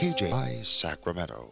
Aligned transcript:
KJI 0.00 0.64
Sacramento. 0.64 1.50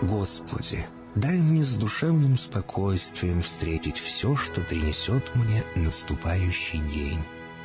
Господи, 0.00 0.86
дай 1.14 1.36
мне 1.36 1.62
с 1.62 1.74
душевным 1.74 2.38
спокойствием 2.38 3.42
встретить 3.42 3.98
все, 3.98 4.34
что 4.34 4.62
принесет 4.62 5.34
мне 5.34 5.62
наступающий 5.76 6.78
день. 6.88 7.22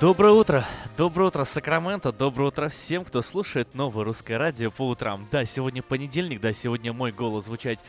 Доброе 0.00 0.32
утро! 0.32 0.64
Доброе 0.96 1.26
утро, 1.26 1.44
Сакраменто! 1.44 2.10
Доброе 2.10 2.46
утро 2.46 2.70
всем, 2.70 3.04
кто 3.04 3.20
слушает 3.20 3.74
новое 3.74 4.06
русское 4.06 4.38
радио 4.38 4.70
по 4.70 4.88
утрам. 4.88 5.28
Да, 5.30 5.44
сегодня 5.44 5.82
понедельник, 5.82 6.40
да, 6.40 6.54
сегодня 6.54 6.94
мой 6.94 7.12
голос 7.12 7.44
звучать 7.44 7.80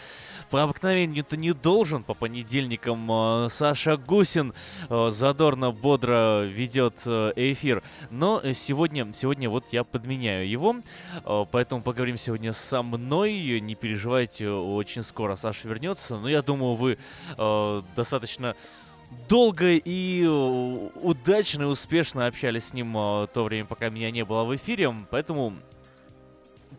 по 0.50 0.62
обыкновению-то 0.62 1.38
не 1.38 1.54
должен. 1.54 2.04
По 2.04 2.14
понедельникам 2.14 3.10
э, 3.10 3.48
Саша 3.50 3.96
Гусин 3.96 4.54
э, 4.90 5.10
задорно, 5.12 5.72
бодро 5.72 6.44
ведет 6.44 6.96
э, 7.06 7.32
эфир. 7.38 7.82
Но 8.10 8.42
сегодня, 8.52 9.14
сегодня 9.14 9.50
вот 9.50 9.68
я 9.72 9.86
подменяю 9.86 10.50
его, 10.50 10.76
поэтому 11.24 11.82
поговорим 11.82 12.18
сегодня 12.18 12.52
со 12.52 12.84
мной. 12.84 13.62
Не 13.62 13.76
переживайте, 13.76 14.50
очень 14.50 15.04
скоро 15.04 15.38
Саша 15.38 15.66
вернется. 15.66 16.18
Но 16.18 16.28
я 16.28 16.42
думаю, 16.42 16.76
вы 16.76 16.98
достаточно 17.96 18.58
долго 19.28 19.74
и 19.74 20.24
э, 20.24 20.90
удачно 21.02 21.64
и 21.64 21.66
успешно 21.66 22.28
общались 22.28 22.66
с 22.66 22.74
ним 22.74 22.96
э, 22.98 23.28
то 23.34 23.44
время, 23.44 23.66
пока 23.66 23.90
меня 23.90 24.12
не 24.12 24.26
было 24.26 24.44
в 24.44 24.56
эфире, 24.56 24.94
поэтому 25.10 25.54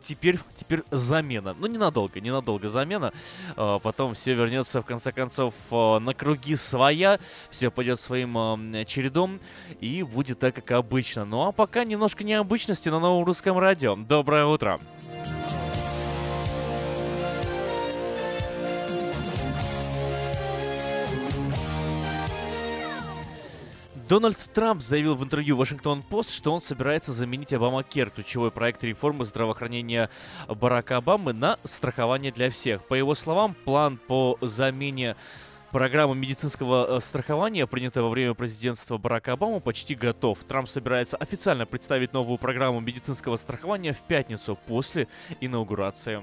теперь, 0.06 0.38
теперь 0.56 0.82
замена. 0.90 1.54
Ну, 1.58 1.66
ненадолго, 1.66 2.20
ненадолго 2.20 2.68
замена. 2.68 3.12
Э, 3.56 3.78
потом 3.82 4.14
все 4.14 4.34
вернется, 4.34 4.82
в 4.82 4.84
конце 4.84 5.12
концов, 5.12 5.54
на 5.70 6.14
круги 6.14 6.56
своя. 6.56 7.20
Все 7.50 7.70
пойдет 7.70 8.00
своим 8.00 8.84
чередом. 8.86 9.40
И 9.80 10.02
будет 10.02 10.38
так, 10.38 10.54
как 10.54 10.72
обычно. 10.72 11.24
Ну, 11.24 11.46
а 11.46 11.52
пока 11.52 11.84
немножко 11.84 12.24
необычности 12.24 12.88
на 12.88 13.00
новом 13.00 13.24
русском 13.24 13.58
радио. 13.58 13.96
Доброе 13.96 14.46
утро! 14.46 14.78
Дональд 24.12 24.36
Трамп 24.52 24.82
заявил 24.82 25.14
в 25.14 25.24
интервью 25.24 25.56
Вашингтон-Пост, 25.56 26.32
что 26.32 26.52
он 26.52 26.60
собирается 26.60 27.14
заменить 27.14 27.54
Обама-Кер, 27.54 28.10
ключевой 28.10 28.50
проект 28.50 28.84
реформы 28.84 29.24
здравоохранения 29.24 30.10
Барака 30.48 30.98
Обамы, 30.98 31.32
на 31.32 31.56
страхование 31.64 32.30
для 32.30 32.50
всех. 32.50 32.86
По 32.86 32.92
его 32.92 33.14
словам, 33.14 33.54
план 33.64 33.96
по 33.96 34.36
замене 34.42 35.16
Программа 35.70 36.12
медицинского 36.12 36.98
э, 36.98 37.00
страхования, 37.00 37.66
принятая 37.66 38.04
во 38.04 38.10
время 38.10 38.34
президентства 38.34 38.98
Барака 38.98 39.32
Обамы, 39.32 39.62
почти 39.62 39.94
готов. 39.94 40.40
Трамп 40.46 40.68
собирается 40.68 41.16
официально 41.16 41.64
представить 41.64 42.12
новую 42.12 42.36
программу 42.36 42.80
медицинского 42.80 43.38
страхования 43.38 43.94
в 43.94 44.02
пятницу 44.02 44.58
после 44.66 45.08
инаугурации. 45.40 46.22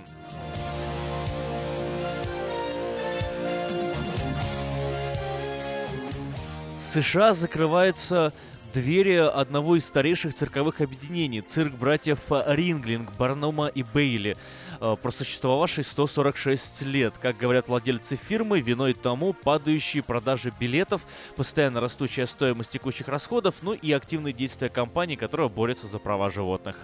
США 6.92 7.36
закрывается 7.36 8.34
Двери 8.74 9.16
одного 9.16 9.78
из 9.78 9.86
старейших 9.86 10.36
цирковых 10.36 10.82
объединений, 10.82 11.42
цирк 11.42 11.74
братьев 11.74 12.20
Ринглинг, 12.30 13.12
Барнума 13.18 13.66
и 13.66 13.82
Бейли, 13.82 14.38
э, 14.80 14.96
просуществовавший 15.02 15.84
146 15.84 16.84
лет. 16.84 17.16
Как 17.20 17.38
говорят 17.38 17.68
владельцы 17.68 18.16
фирмы, 18.16 18.62
виной 18.62 18.94
тому 18.94 19.34
падающие 19.34 20.04
продажи 20.04 20.54
билетов, 20.60 21.02
постоянно 21.36 21.82
растущая 21.82 22.28
стоимость 22.28 22.72
текущих 22.72 23.08
расходов, 23.08 23.56
ну 23.64 23.74
и 23.74 23.92
активные 23.92 24.34
действия 24.34 24.70
компании, 24.70 25.16
которая 25.16 25.48
борется 25.48 25.88
за 25.88 25.98
права 25.98 26.30
животных. 26.30 26.78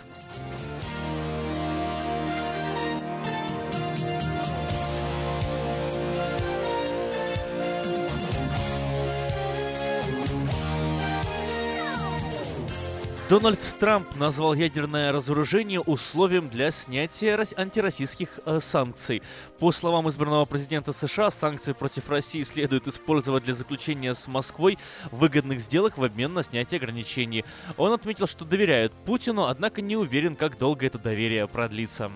Дональд 13.28 13.60
Трамп 13.80 14.16
назвал 14.18 14.54
ядерное 14.54 15.12
разоружение 15.12 15.80
условием 15.82 16.48
для 16.48 16.70
снятия 16.70 17.44
антироссийских 17.58 18.40
э, 18.46 18.60
санкций. 18.62 19.24
По 19.58 19.72
словам 19.72 20.08
избранного 20.10 20.46
президента 20.46 20.94
США, 20.94 21.32
санкции 21.32 21.74
против 21.74 22.08
России 22.12 22.44
следует 22.44 22.88
использовать 22.88 23.44
для 23.46 23.56
заключения 23.56 24.14
с 24.14 24.28
Москвой 24.28 24.78
выгодных 25.10 25.60
сделок 25.60 25.98
в 25.98 26.04
обмен 26.04 26.36
на 26.36 26.44
снятие 26.44 26.78
ограничений. 26.78 27.44
Он 27.78 27.94
отметил, 27.94 28.28
что 28.28 28.46
доверяет 28.46 28.92
Путину, 28.92 29.46
однако 29.46 29.82
не 29.82 29.98
уверен, 29.98 30.36
как 30.36 30.60
долго 30.60 30.86
это 30.86 31.00
доверие 31.00 31.48
продлится. 31.48 32.12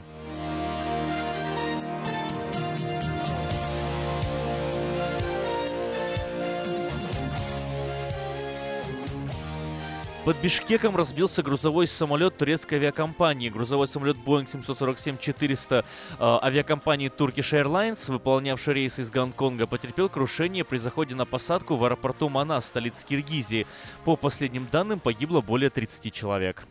Под 10.30 10.38
Бишкеком 10.42 10.96
разбился 10.96 11.42
грузовой 11.42 11.88
самолет 11.88 12.38
турецкой 12.38 12.76
авиакомпании. 12.76 13.50
Грузовой 13.50 13.88
самолет 13.88 14.16
Boeing 14.18 14.46
747-400 14.46 15.80
э, 15.80 15.84
авиакомпании 16.20 17.10
Turkish 17.10 17.60
Airlines, 17.60 18.12
выполнявший 18.12 18.76
рейс 18.76 19.00
из 19.00 19.10
Гонконга, 19.10 19.66
потерпел 19.66 20.08
крушение 20.08 20.64
при 20.64 20.78
заходе 20.78 21.16
на 21.16 21.26
посадку 21.26 21.78
в 21.78 21.84
аэропорту 21.84 22.30
Манас, 22.30 22.68
столице 22.68 23.08
Киргизии. 23.08 23.66
По 24.06 24.16
последним 24.16 24.68
данным, 24.72 25.00
погибло 25.00 25.42
более 25.42 25.72
30 25.72 26.14
человек. 26.14 26.68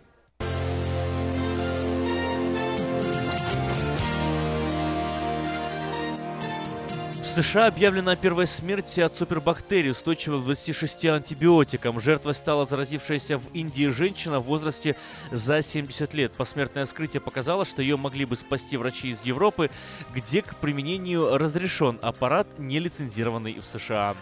США 7.43 7.69
объявлена 7.69 8.17
первая 8.17 8.49
смерть 8.49 8.99
от 8.99 9.17
супербактерий, 9.17 9.93
устойчивых 9.93 10.43
к 10.43 10.45
26 10.47 11.05
антибиотикам. 11.05 12.01
Жертвой 12.01 12.35
стала 12.35 12.67
заразившаяся 12.67 13.39
в 13.39 13.45
Индии 13.55 13.87
женщина 13.91 14.41
в 14.41 14.47
возрасте 14.47 14.97
за 15.31 15.63
70 15.63 16.15
лет. 16.15 16.33
Посмертное 16.33 16.85
вскрытие 16.85 17.21
показало, 17.21 17.65
что 17.65 17.81
ее 17.81 17.97
могли 17.97 18.25
бы 18.25 18.35
спасти 18.35 18.77
врачи 18.77 19.11
из 19.11 19.23
Европы, 19.23 19.71
где 20.13 20.43
к 20.43 20.57
применению 20.57 21.39
разрешен 21.39 22.01
аппарат, 22.03 22.49
не 22.59 22.81
лицензированный 22.81 23.61
в 23.61 23.65
США. 23.65 24.17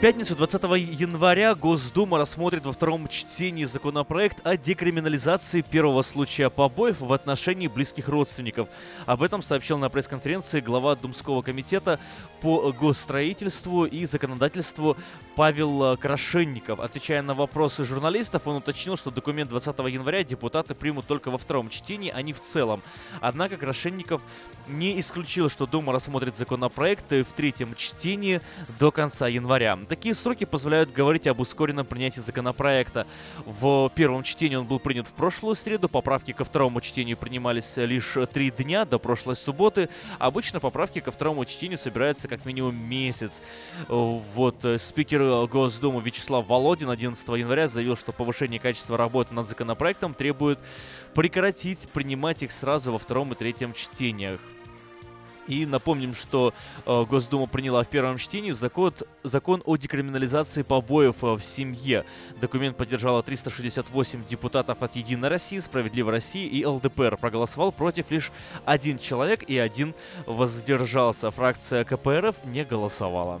Пятницу 0.00 0.36
20 0.36 0.62
января 1.00 1.56
Госдума 1.56 2.18
рассмотрит 2.18 2.64
во 2.64 2.72
втором 2.72 3.08
чтении 3.08 3.64
законопроект 3.64 4.46
о 4.46 4.56
декриминализации 4.56 5.60
первого 5.60 6.02
случая 6.02 6.50
побоев 6.50 7.00
в 7.00 7.12
отношении 7.12 7.66
близких 7.66 8.08
родственников. 8.08 8.68
Об 9.06 9.24
этом 9.24 9.42
сообщил 9.42 9.76
на 9.76 9.88
пресс-конференции 9.88 10.60
глава 10.60 10.94
Думского 10.94 11.42
комитета 11.42 11.98
по 12.40 12.70
госстроительству 12.70 13.86
и 13.86 14.06
законодательству 14.06 14.96
Павел 15.34 15.96
Крашенников. 15.96 16.78
Отвечая 16.78 17.22
на 17.22 17.34
вопросы 17.34 17.84
журналистов, 17.84 18.42
он 18.46 18.58
уточнил, 18.58 18.96
что 18.96 19.10
документ 19.10 19.50
20 19.50 19.76
января 19.90 20.22
депутаты 20.22 20.76
примут 20.76 21.08
только 21.08 21.32
во 21.32 21.38
втором 21.38 21.70
чтении, 21.70 22.12
а 22.14 22.22
не 22.22 22.32
в 22.32 22.40
целом. 22.40 22.82
Однако 23.20 23.56
Крашенников 23.56 24.22
не 24.68 24.98
исключил, 25.00 25.48
что 25.50 25.66
Дума 25.66 25.92
рассмотрит 25.92 26.36
законопроект 26.36 27.10
в 27.10 27.32
третьем 27.36 27.74
чтении 27.74 28.40
до 28.78 28.90
конца 28.90 29.28
января. 29.28 29.78
Такие 29.88 30.14
сроки 30.14 30.44
позволяют 30.44 30.92
говорить 30.92 31.26
об 31.26 31.40
ускоренном 31.40 31.86
принятии 31.86 32.20
законопроекта. 32.20 33.06
В 33.44 33.90
первом 33.94 34.22
чтении 34.22 34.56
он 34.56 34.66
был 34.66 34.78
принят 34.78 35.06
в 35.06 35.12
прошлую 35.12 35.56
среду, 35.56 35.88
поправки 35.88 36.32
ко 36.32 36.44
второму 36.44 36.80
чтению 36.80 37.16
принимались 37.16 37.76
лишь 37.76 38.16
три 38.32 38.50
дня 38.50 38.84
до 38.84 38.98
прошлой 38.98 39.36
субботы. 39.36 39.88
Обычно 40.18 40.60
поправки 40.60 41.00
ко 41.00 41.10
второму 41.10 41.44
чтению 41.44 41.78
собираются 41.78 42.28
как 42.28 42.44
минимум 42.44 42.76
месяц. 42.76 43.42
Вот 43.88 44.64
э, 44.64 44.78
спикер 44.78 45.46
Госдумы 45.46 46.02
Вячеслав 46.02 46.46
Володин 46.46 46.90
11 46.90 47.26
января 47.28 47.68
заявил, 47.68 47.96
что 47.96 48.12
повышение 48.12 48.60
качества 48.60 48.96
работы 48.96 49.34
над 49.34 49.48
законопроектом 49.48 50.14
требует 50.14 50.58
прекратить 51.14 51.80
принимать 51.88 52.42
их 52.42 52.52
сразу 52.52 52.92
во 52.92 52.98
втором 52.98 53.32
и 53.32 53.34
третьем 53.34 53.72
чтениях. 53.72 54.40
И 55.48 55.64
напомним, 55.64 56.14
что 56.14 56.52
э, 56.84 57.04
Госдума 57.08 57.46
приняла 57.46 57.82
в 57.82 57.88
первом 57.88 58.18
чтении 58.18 58.50
закон, 58.50 58.92
закон 59.24 59.62
о 59.64 59.76
декриминализации 59.76 60.62
побоев 60.62 61.24
э, 61.24 61.34
в 61.34 61.42
семье. 61.42 62.04
Документ 62.40 62.76
поддержало 62.76 63.22
368 63.22 64.26
депутатов 64.26 64.82
от 64.82 64.94
Единой 64.94 65.28
России, 65.28 65.58
Справедливой 65.58 66.12
России 66.12 66.46
и 66.46 66.64
ЛДПР. 66.64 67.16
Проголосовал 67.16 67.72
против 67.72 68.10
лишь 68.10 68.30
один 68.66 68.98
человек 68.98 69.42
и 69.42 69.58
один 69.58 69.94
воздержался. 70.26 71.30
Фракция 71.30 71.84
КПРФ 71.84 72.36
не 72.44 72.64
голосовала. 72.64 73.40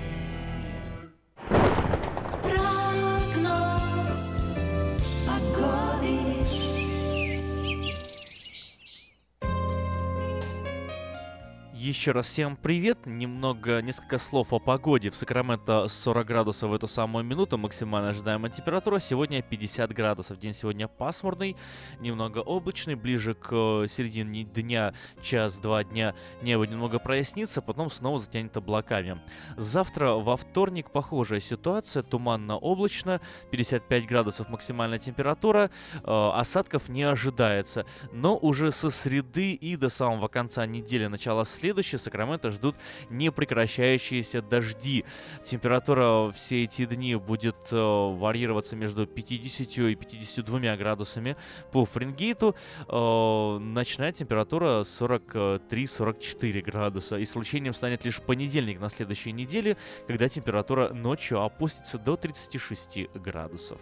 Еще 11.91 12.13
раз 12.13 12.27
всем 12.27 12.55
привет. 12.55 13.05
Немного, 13.05 13.81
несколько 13.81 14.17
слов 14.17 14.53
о 14.53 14.59
погоде. 14.59 15.09
В 15.11 15.15
Сакраменто 15.17 15.89
40 15.89 16.25
градусов 16.25 16.69
в 16.69 16.73
эту 16.73 16.87
самую 16.87 17.25
минуту. 17.25 17.57
Максимально 17.57 18.11
ожидаемая 18.11 18.49
температура. 18.49 19.01
Сегодня 19.01 19.41
50 19.41 19.91
градусов. 19.91 20.39
День 20.39 20.53
сегодня 20.53 20.87
пасмурный, 20.87 21.57
немного 21.99 22.37
облачный. 22.37 22.95
Ближе 22.95 23.33
к 23.33 23.49
э, 23.51 23.87
середине 23.89 24.45
дня, 24.45 24.93
час-два 25.21 25.83
дня, 25.83 26.15
небо 26.41 26.65
немного 26.65 26.97
прояснится, 26.97 27.61
потом 27.61 27.91
снова 27.91 28.21
затянет 28.21 28.55
облаками. 28.55 29.19
Завтра 29.57 30.11
во 30.11 30.37
вторник 30.37 30.91
похожая 30.91 31.41
ситуация. 31.41 32.03
Туманно-облачно, 32.03 33.19
55 33.51 34.07
градусов 34.07 34.47
максимальная 34.47 34.97
температура. 34.97 35.69
Э, 36.05 36.31
осадков 36.35 36.87
не 36.87 37.03
ожидается. 37.03 37.85
Но 38.13 38.37
уже 38.37 38.71
со 38.71 38.89
среды 38.89 39.51
и 39.51 39.75
до 39.75 39.89
самого 39.89 40.29
конца 40.29 40.65
недели, 40.65 41.07
начала 41.07 41.43
следующей 41.43 41.80
следующее 41.81 41.99
Сакраменто 41.99 42.51
ждут 42.51 42.75
непрекращающиеся 43.09 44.41
дожди. 44.41 45.03
Температура 45.43 46.31
все 46.31 46.63
эти 46.63 46.85
дни 46.85 47.15
будет 47.15 47.55
э, 47.71 47.75
варьироваться 47.75 48.75
между 48.75 49.07
50 49.07 49.77
и 49.77 49.95
52 49.95 50.75
градусами 50.75 51.35
по 51.71 51.85
Фаренгейту. 51.85 52.55
Э, 52.87 53.57
ночная 53.59 54.11
температура 54.11 54.81
43-44 54.81 56.61
градуса. 56.61 57.21
Исключением 57.21 57.73
станет 57.73 58.05
лишь 58.05 58.21
понедельник 58.21 58.79
на 58.79 58.89
следующей 58.89 59.31
неделе, 59.31 59.75
когда 60.07 60.29
температура 60.29 60.93
ночью 60.93 61.41
опустится 61.41 61.97
до 61.97 62.15
36 62.15 63.09
градусов. 63.15 63.79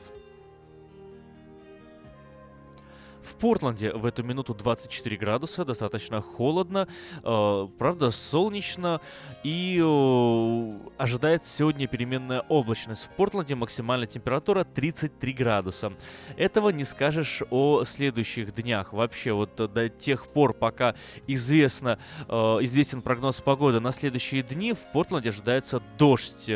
В 3.30 3.36
Портленде 3.36 3.92
в 3.94 4.06
эту 4.06 4.24
минуту 4.24 4.56
24 4.56 5.16
градуса, 5.16 5.64
достаточно 5.64 6.20
холодно, 6.20 6.88
э, 7.24 7.68
правда 7.78 8.10
солнечно 8.10 9.02
и 9.44 9.80
э, 9.80 10.80
ожидается 10.98 11.56
сегодня 11.56 11.88
переменная 11.88 12.44
облачность. 12.50 13.04
В 13.04 13.10
Портленде 13.12 13.54
максимальная 13.54 14.08
температура 14.08 14.64
33 14.64 15.34
градуса. 15.34 15.94
Этого 16.38 16.70
не 16.70 16.84
скажешь 16.84 17.44
о 17.52 17.84
следующих 17.84 18.56
днях. 18.56 18.94
Вообще 18.94 19.32
вот 19.32 19.56
до 19.56 19.90
тех 19.90 20.28
пор, 20.28 20.56
пока 20.56 20.96
известно, 21.28 22.00
э, 22.28 22.34
известен 22.34 23.04
прогноз 23.04 23.42
погоды 23.42 23.80
на 23.80 23.92
следующие 23.92 24.42
дни, 24.42 24.74
в 24.74 24.92
Портленде 24.92 25.30
ожидается 25.30 25.84
дождь 26.00 26.50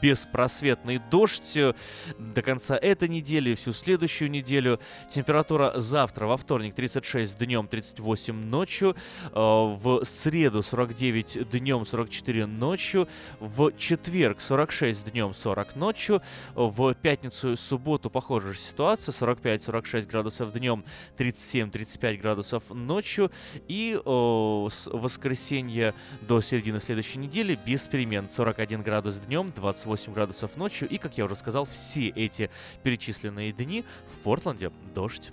беспросветный 0.00 1.00
дождь 1.10 1.56
э, 1.56 1.74
до 2.18 2.42
конца 2.42 2.76
этой 2.76 3.08
недели, 3.08 3.54
всю 3.54 3.72
следующую 3.72 4.30
неделю. 4.30 4.80
Температура 5.10 5.72
завтра, 5.76 6.26
во 6.26 6.36
вторник, 6.36 6.74
36 6.74 7.38
днем, 7.38 7.68
38 7.68 8.34
ночью. 8.34 8.96
Э, 9.26 9.30
в 9.34 10.04
среду 10.04 10.62
49 10.62 11.48
днем, 11.50 11.84
44 11.84 12.46
ночью. 12.46 13.08
В 13.40 13.72
четверг 13.76 14.40
46 14.40 15.10
днем, 15.10 15.34
40 15.34 15.76
ночью. 15.76 16.22
В 16.54 16.94
пятницу 16.94 17.52
и 17.52 17.56
субботу 17.56 18.10
похожая 18.10 18.54
ситуация. 18.54 19.12
45-46 19.12 20.06
градусов 20.06 20.52
днем, 20.52 20.84
37-35 21.18 22.16
градусов 22.18 22.70
ночью. 22.70 23.30
И 23.68 24.00
с 24.04 24.86
воскресенья 24.86 25.94
до 26.22 26.40
середины 26.40 26.80
следующей 26.80 27.18
недели 27.18 27.58
без 27.66 27.86
перемен. 27.86 28.28
41 28.30 28.82
градус 28.82 29.18
днем, 29.18 29.52
28 29.54 29.89
8 29.90 30.12
градусов 30.12 30.56
ночью. 30.56 30.88
И, 30.88 30.98
как 30.98 31.18
я 31.18 31.24
уже 31.24 31.34
сказал, 31.34 31.66
все 31.66 32.10
эти 32.10 32.48
перечисленные 32.84 33.50
дни 33.50 33.84
в 34.06 34.18
Портленде 34.20 34.70
дождь. 34.94 35.32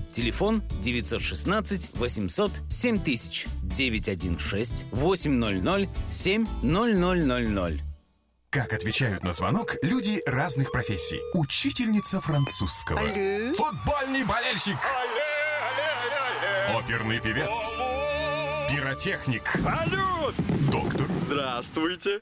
Телефон 0.11 0.61
916 0.83 1.89
800 1.95 2.51
7000 2.69 3.47
916 3.63 4.85
800 4.91 5.89
7000. 6.09 7.81
Как 8.49 8.73
отвечают 8.73 9.23
на 9.23 9.31
звонок 9.31 9.77
люди 9.81 10.21
разных 10.25 10.73
профессий. 10.73 11.21
Учительница 11.33 12.19
французского. 12.19 12.99
Алле. 12.99 13.53
Футбольный 13.53 14.25
болельщик. 14.25 14.77
Оперный 16.75 17.21
певец. 17.21 17.55
Пиротехник. 18.69 19.47
Салют! 19.63 20.35
Доктор. 20.69 21.07
Здравствуйте. 21.27 22.21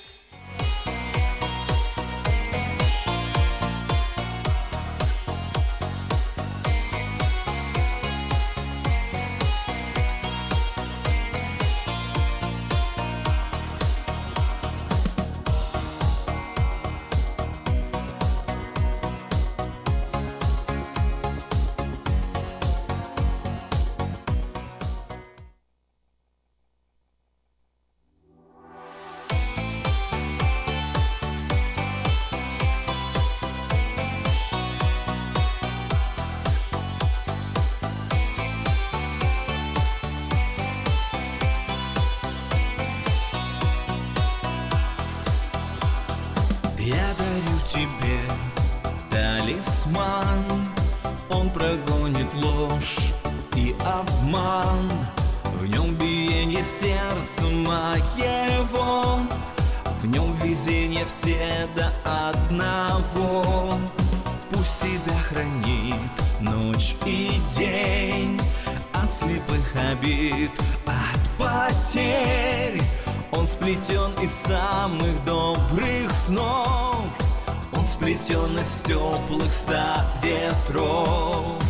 Я 46.83 47.13
дарю 47.13 47.59
тебе 47.71 48.19
талисман. 49.11 50.65
Он 51.29 51.47
прогонит 51.51 52.33
ложь 52.33 53.13
и 53.55 53.75
обман. 53.85 54.91
В 55.59 55.65
нем 55.67 55.93
биение 55.93 56.63
сердца 56.81 57.43
моего. 57.43 59.19
В 60.01 60.07
нем 60.07 60.33
везение 60.43 61.05
все 61.05 61.67
до 61.75 61.91
одного 62.03 63.75
из 78.61 78.83
теплых 78.83 79.53
ста 79.53 80.05
ветров. 80.21 81.61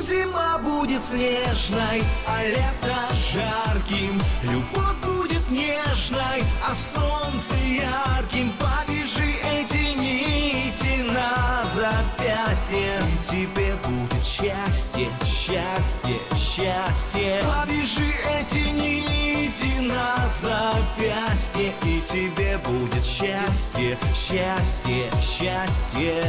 Зима 0.00 0.58
будет 0.58 1.02
снежной, 1.02 2.02
а 2.26 2.42
лето 2.42 2.98
жарким. 3.32 4.20
Любовь 4.42 4.96
будет 5.04 5.48
нежной, 5.50 6.42
а 6.66 6.74
солнце 6.74 7.54
ярким. 7.64 8.50
Повяжи 8.58 9.36
эти 9.44 9.94
нити 9.98 11.12
на 11.12 11.62
запястье 11.76 13.00
Тебе 13.30 13.74
будет 13.84 14.24
счастье, 14.24 15.10
счастье, 15.24 16.18
счастье. 16.34 17.42
Повяжи 17.42 18.12
эти 18.38 18.68
нити 18.70 19.80
на 19.80 20.28
запястье 20.40 21.72
И 21.84 22.00
тебе 22.10 22.58
будет 22.58 23.04
счастье, 23.04 23.69
счастье, 24.14 25.10
счастье. 25.20 26.22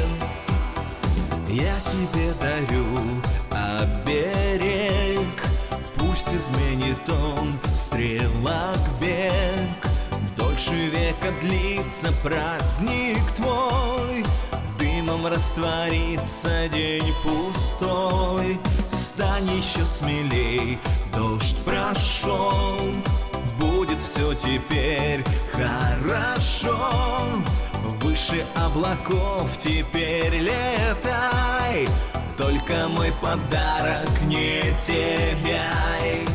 Я 1.48 1.76
тебе 1.92 2.34
дарю 2.40 2.86
оберег. 3.52 5.44
Пусть 5.98 6.28
изменит 6.30 7.02
он 7.10 7.54
стрелок 7.76 8.78
бег. 9.00 9.90
Дольше 10.38 10.74
века 10.74 11.32
длится 11.42 12.12
праздник 12.24 13.22
твой. 13.36 14.24
Дымом 14.80 15.28
растворится 15.28 16.70
день 16.72 17.14
пустой. 17.24 18.60
Стань 18.92 19.50
еще 19.50 19.84
смелей, 19.86 20.80
дождь 21.14 21.58
прошел 21.66 22.78
Будет 23.62 24.00
все 24.02 24.34
теперь 24.34 25.24
хорошо. 25.54 26.80
Выше 28.02 28.44
облаков 28.56 29.56
теперь 29.60 30.40
летай 30.40 31.88
Только 32.38 32.88
мой 32.90 33.14
подарок 33.22 34.10
не 34.26 34.62
теряй. 34.86 36.26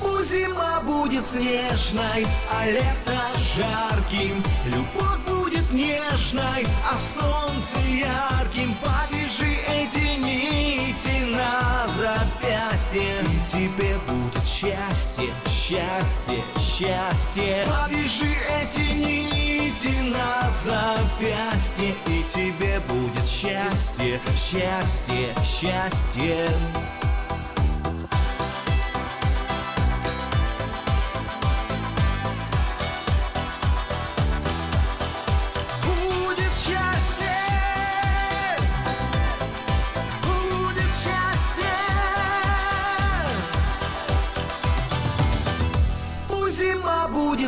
Пусть 0.00 0.30
зима 0.30 0.80
будет 0.82 1.24
снежной, 1.26 2.26
а 2.52 2.66
лето 2.66 3.22
жарким. 3.56 4.42
Любовь 4.66 5.20
будет 5.26 5.72
нежной, 5.72 6.66
а 6.84 6.94
солнце 7.18 7.78
ярким. 7.88 8.76
Повяжи 8.82 9.56
эти 9.66 10.18
нити 10.18 11.34
на 11.34 11.86
запястье 11.96 13.22
И 13.22 13.56
тебе 13.56 13.96
будет 14.06 14.44
счастье, 14.44 15.32
счастье, 15.68 16.42
счастье. 16.58 17.66
Повяжи 17.66 18.34
эти 18.62 18.92
нити 18.92 20.10
на 20.10 20.50
запястье 20.64 21.94
И 22.06 22.24
тебе 22.32 22.80
будет 22.88 23.26
счастье, 23.26 24.18
счастье, 24.34 25.34
счастье 25.44 26.48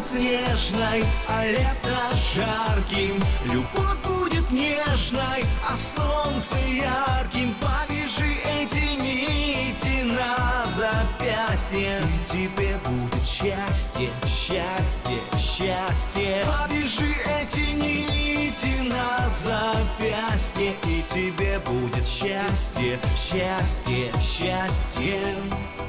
будет 0.01 0.05
снежной, 0.05 1.05
а 1.29 1.45
лето 1.45 2.11
жарким. 2.35 3.23
Любовь 3.45 3.99
будет 4.07 4.51
нежной, 4.51 5.45
а 5.67 5.77
солнце 5.97 6.57
ярким. 6.69 7.55
Повяжи 7.61 8.37
эти 8.45 9.01
нити 9.01 10.13
на 10.13 10.65
запястье. 10.77 12.01
И 12.33 12.33
тебе 12.33 12.77
будет 12.85 13.25
счастье, 13.25 14.11
счастье, 14.27 15.21
счастье. 15.39 16.45
Повяжи 16.45 17.15
эти 17.41 17.71
нити 17.73 18.89
на 18.89 19.29
запястье. 19.45 20.75
И 20.87 21.05
тебе 21.13 21.59
будет 21.61 22.07
счастье, 22.07 22.99
счастье, 23.17 24.13
счастье. 24.21 25.80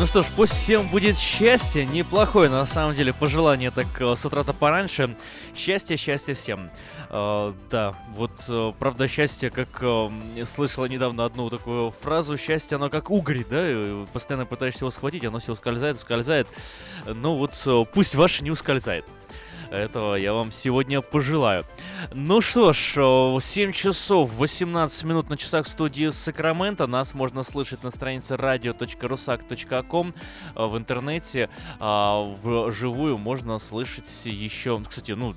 Ну 0.00 0.06
что 0.06 0.22
ж, 0.22 0.28
пусть 0.34 0.54
всем 0.54 0.88
будет 0.88 1.18
счастье. 1.18 1.84
Неплохое, 1.84 2.48
на 2.48 2.64
самом 2.64 2.94
деле, 2.94 3.12
пожелание 3.12 3.70
так 3.70 3.86
э, 4.00 4.16
с 4.16 4.24
утра-то 4.24 4.54
пораньше. 4.54 5.14
Счастье, 5.54 5.98
счастье 5.98 6.34
всем. 6.34 6.70
Э, 7.10 7.52
да, 7.70 7.94
вот, 8.14 8.30
э, 8.48 8.72
правда, 8.78 9.06
счастье, 9.06 9.50
как 9.50 9.68
э, 9.82 10.10
слышала 10.46 10.86
недавно 10.86 11.26
одну 11.26 11.50
такую 11.50 11.90
фразу, 11.90 12.38
счастье, 12.38 12.76
оно 12.76 12.88
как 12.88 13.10
угорь, 13.10 13.44
да, 13.44 14.06
постоянно 14.10 14.46
пытаешься 14.46 14.84
его 14.84 14.90
схватить, 14.90 15.26
оно 15.26 15.38
все 15.38 15.52
ускользает, 15.52 15.96
ускользает. 15.96 16.48
Ну 17.04 17.36
вот, 17.36 17.62
э, 17.66 17.84
пусть 17.92 18.14
ваше 18.14 18.42
не 18.42 18.50
ускользает. 18.50 19.04
Этого 19.70 20.16
я 20.16 20.32
вам 20.32 20.50
сегодня 20.50 21.00
пожелаю. 21.00 21.64
Ну 22.12 22.40
что 22.40 22.72
ж, 22.72 22.94
э, 22.96 23.38
7 23.40 23.72
часов 23.72 24.34
18 24.36 25.04
минут 25.04 25.30
на 25.30 25.36
часах 25.36 25.66
в 25.66 25.68
студии 25.68 26.10
Сакраменто. 26.10 26.88
Нас 26.88 27.14
можно 27.14 27.44
слышать 27.44 27.84
на 27.84 27.90
странице 27.90 28.34
radio.rusak.com 28.34 30.14
э, 30.56 30.66
в 30.66 30.76
интернете. 30.76 31.48
А 31.78 32.24
Вживую 32.42 33.16
можно 33.16 33.58
слышать 33.58 34.10
еще... 34.24 34.82
Кстати, 34.88 35.12
ну, 35.12 35.36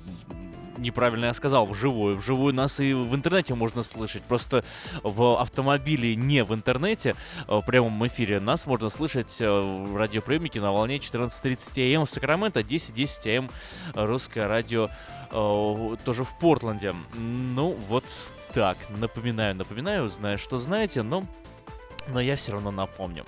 неправильно 0.78 1.26
я 1.26 1.34
сказал, 1.34 1.66
вживую. 1.66 2.16
Вживую 2.16 2.54
нас 2.54 2.80
и 2.80 2.92
в 2.92 3.14
интернете 3.14 3.54
можно 3.54 3.82
слышать. 3.82 4.22
Просто 4.22 4.64
в 5.02 5.40
автомобиле 5.40 6.16
не 6.16 6.44
в 6.44 6.54
интернете, 6.54 7.16
э, 7.48 7.56
в 7.56 7.62
прямом 7.62 8.06
эфире, 8.06 8.40
нас 8.40 8.66
можно 8.66 8.90
слышать 8.90 9.40
э, 9.40 9.48
в 9.48 9.96
радиоприемнике 9.96 10.60
на 10.60 10.72
волне 10.72 10.96
14.30 10.96 11.96
АМ 11.96 12.06
в 12.06 12.10
Сакраменто, 12.10 12.60
10.10 12.60 13.38
АМ 13.38 13.50
русское 14.24 14.46
радио 14.46 14.88
э, 15.30 15.96
тоже 16.02 16.24
в 16.24 16.34
Портленде. 16.38 16.94
Ну, 17.12 17.76
вот 17.88 18.04
так. 18.54 18.78
Напоминаю, 18.88 19.54
напоминаю, 19.54 20.08
знаю, 20.08 20.38
что 20.38 20.56
знаете, 20.58 21.02
но, 21.02 21.26
но 22.08 22.20
я 22.22 22.36
все 22.36 22.52
равно 22.52 22.70
напомню. 22.70 23.26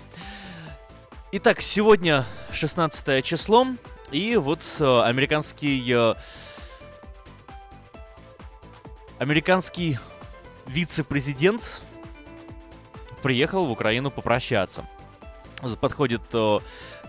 Итак, 1.32 1.60
сегодня 1.60 2.24
16 2.50 3.22
число, 3.22 3.66
и 4.10 4.36
вот 4.36 4.60
э, 4.80 5.00
американский 5.02 5.84
э, 5.92 6.14
американский 9.18 9.98
вице-президент 10.66 11.82
приехал 13.22 13.66
в 13.66 13.70
Украину 13.70 14.10
попрощаться. 14.10 14.86
Подходит 15.78 16.22
э, 16.32 16.58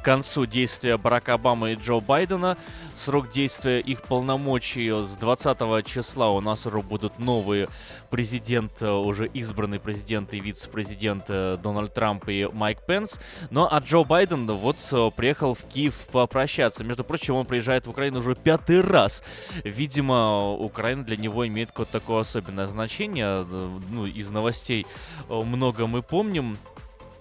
концу 0.08 0.46
действия 0.46 0.98
Барака 0.98 1.34
Обамы 1.34 1.74
и 1.74 1.76
Джо 1.76 2.00
Байдена. 2.00 2.58
Срок 2.96 3.30
действия 3.30 3.82
их 3.82 4.04
полномочий 4.04 4.90
с 4.90 5.18
20 5.18 5.86
числа 5.86 6.30
у 6.30 6.40
нас 6.40 6.66
уже 6.66 6.82
будут 6.82 7.20
новые 7.20 7.68
президент, 8.10 8.82
э, 8.82 8.90
уже 8.90 9.28
избранный 9.28 9.82
президент 9.82 10.34
и 10.34 10.40
вице-президент 10.40 11.26
э, 11.28 11.58
Дональд 11.62 11.94
Трамп 11.94 12.30
и 12.30 12.48
Майк 12.54 12.86
Пенс. 12.86 13.20
Ну 13.50 13.68
а 13.70 13.80
Джо 13.80 14.06
Байден 14.06 14.48
вот 14.48 14.78
э, 14.94 15.12
приехал 15.14 15.54
в 15.54 15.64
Киев 15.64 16.08
попрощаться. 16.10 16.86
Между 16.86 17.04
прочим, 17.04 17.36
он 17.36 17.46
приезжает 17.46 17.86
в 17.86 17.90
Украину 17.90 18.20
уже 18.20 18.34
пятый 18.34 18.80
раз. 18.80 19.22
Видимо, 19.66 20.54
Украина 20.54 21.04
для 21.04 21.18
него 21.18 21.46
имеет 21.46 21.72
какое-то 21.72 22.00
такое 22.00 22.22
особенное 22.22 22.68
значение. 22.68 23.46
Ну, 23.92 24.06
из 24.06 24.30
новостей 24.30 24.88
много 25.28 25.86
мы 25.86 26.02
помним. 26.02 26.58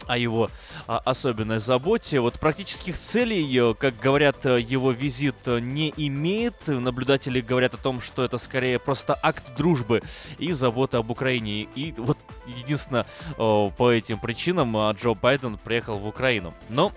О 0.07 0.16
его 0.16 0.51
а, 0.87 0.99
особенной 1.05 1.59
заботе. 1.59 2.21
Вот 2.21 2.38
практических 2.40 2.99
целей, 2.99 3.75
как 3.75 3.99
говорят, 3.99 4.45
его 4.45 4.90
визит 4.92 5.47
не 5.47 5.92
имеет. 5.97 6.66
Наблюдатели 6.66 7.40
говорят 7.40 7.75
о 7.75 7.79
том, 7.79 8.01
что 8.01 8.25
это 8.25 8.38
скорее 8.38 8.79
просто 8.79 9.19
акт 9.23 9.45
дружбы 9.57 10.03
и 10.38 10.53
заботы 10.53 10.97
об 10.97 11.11
Украине. 11.11 11.69
И 11.75 11.95
вот 11.97 12.19
единственное, 12.47 13.07
по 13.37 13.90
этим 13.90 14.19
причинам 14.19 14.77
Джо 14.92 15.14
Байден 15.14 15.59
приехал 15.59 15.99
в 15.99 16.07
Украину. 16.07 16.55
Но 16.69 16.92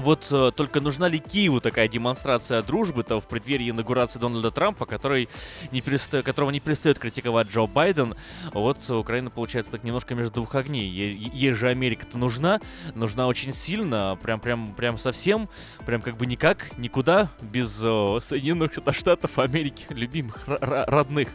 вот 0.00 0.28
э, 0.30 0.50
только 0.54 0.80
нужна 0.80 1.08
ли 1.08 1.18
Киеву 1.18 1.60
такая 1.60 1.88
демонстрация 1.88 2.62
дружбы-то 2.62 3.20
в 3.20 3.28
преддверии 3.28 3.70
инаугурации 3.70 4.18
Дональда 4.18 4.50
Трампа, 4.50 4.86
который 4.86 5.28
не 5.70 5.80
переста... 5.80 6.22
которого 6.22 6.50
не 6.50 6.60
перестает 6.60 6.98
критиковать 6.98 7.48
Джо 7.48 7.66
Байден? 7.66 8.14
Вот 8.52 8.78
Украина, 8.90 9.30
получается, 9.30 9.72
так 9.72 9.84
немножко 9.84 10.14
между 10.14 10.34
двух 10.34 10.54
огней. 10.54 10.88
Е- 10.88 11.30
ей 11.32 11.52
же 11.52 11.68
Америка-то 11.68 12.18
нужна, 12.18 12.60
нужна 12.94 13.26
очень 13.26 13.52
сильно, 13.52 14.18
прям, 14.22 14.40
прям, 14.40 14.72
прям 14.74 14.98
совсем, 14.98 15.48
прям 15.86 16.02
как 16.02 16.16
бы 16.16 16.26
никак, 16.26 16.76
никуда, 16.78 17.30
без 17.40 17.80
э, 17.82 18.18
Соединенных 18.20 18.72
Штатов 18.92 19.38
Америки, 19.38 19.86
любимых, 19.90 20.44
родных. 20.46 21.28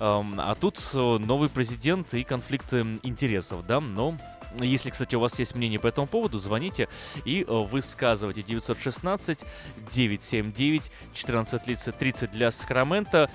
Эм, 0.00 0.40
а 0.40 0.54
тут 0.54 0.78
э, 0.94 0.98
новый 0.98 1.48
президент 1.48 2.12
и 2.14 2.24
конфликты 2.24 2.84
интересов, 3.02 3.66
да, 3.66 3.80
но 3.80 4.16
если, 4.60 4.90
кстати, 4.90 5.14
у 5.14 5.20
вас 5.20 5.38
есть 5.38 5.54
мнение 5.54 5.78
по 5.78 5.86
этому 5.86 6.06
поводу, 6.06 6.38
звоните 6.38 6.88
и 7.24 7.44
э, 7.46 7.52
высказывайте 7.52 8.42
916 8.42 9.44
979 9.90 10.90
14 11.14 11.98
30 11.98 12.30
для 12.30 12.50
Сакрамента. 12.50 13.30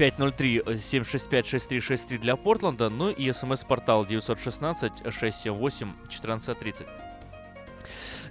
503-765-6363 0.00 2.18
для 2.18 2.36
Портленда, 2.36 2.88
ну 2.88 3.10
и 3.10 3.30
смс-портал 3.32 4.06
916-678-1430. 4.06 6.86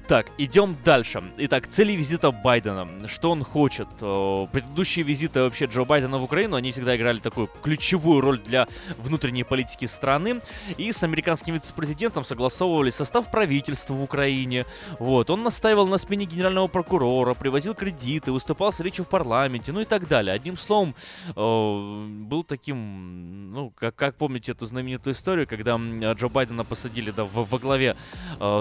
Так, 0.10 0.26
идем 0.40 0.76
дальше. 0.84 1.22
Итак, 1.38 1.68
цели 1.68 1.92
визита 1.92 2.32
Байдена. 2.32 2.88
Что 3.08 3.30
он 3.30 3.44
хочет? 3.44 3.88
Предыдущие 4.00 5.06
визиты 5.06 5.42
вообще 5.42 5.66
Джо 5.66 5.86
Байдена 5.86 6.18
в 6.18 6.24
Украину, 6.24 6.56
они 6.56 6.72
всегда 6.72 6.98
играли 6.98 7.20
такую 7.20 7.48
ключевую 7.62 8.20
роль 8.20 8.40
для 8.40 8.68
внутренней 8.98 9.44
политики 9.44 9.86
страны. 9.86 10.42
И 10.78 10.92
с 10.92 11.04
американским 11.04 11.54
вице-президентом 11.54 12.24
согласовывали 12.24 12.90
состав 12.90 13.30
правительства 13.30 13.94
в 13.94 14.02
Украине. 14.02 14.66
Вот, 14.98 15.30
он 15.30 15.44
настаивал 15.44 15.86
на 15.86 16.00
смене 16.00 16.26
генерального 16.26 16.66
прокурора, 16.66 17.36
привозил 17.36 17.76
кредиты, 17.76 18.32
выступал 18.32 18.74
с 18.74 18.80
речью 18.80 19.06
в 19.06 19.10
парламенте, 19.10 19.72
ну 19.72 19.82
и 19.82 19.86
так 19.86 20.08
далее. 20.08 20.34
Одним 20.34 20.58
словом, 20.58 20.96
был 21.36 22.44
таким, 22.44 23.54
ну, 23.54 23.70
как, 23.78 23.96
как 23.96 24.16
помните 24.16 24.54
эту 24.54 24.66
знаменитую 24.66 25.14
историю, 25.14 25.46
когда 25.46 25.78
Джо 25.78 26.30
Байдена 26.30 26.66
посадили 26.66 27.12
да, 27.12 27.26
во, 27.26 27.44
во 27.44 27.60
главе, 27.60 27.96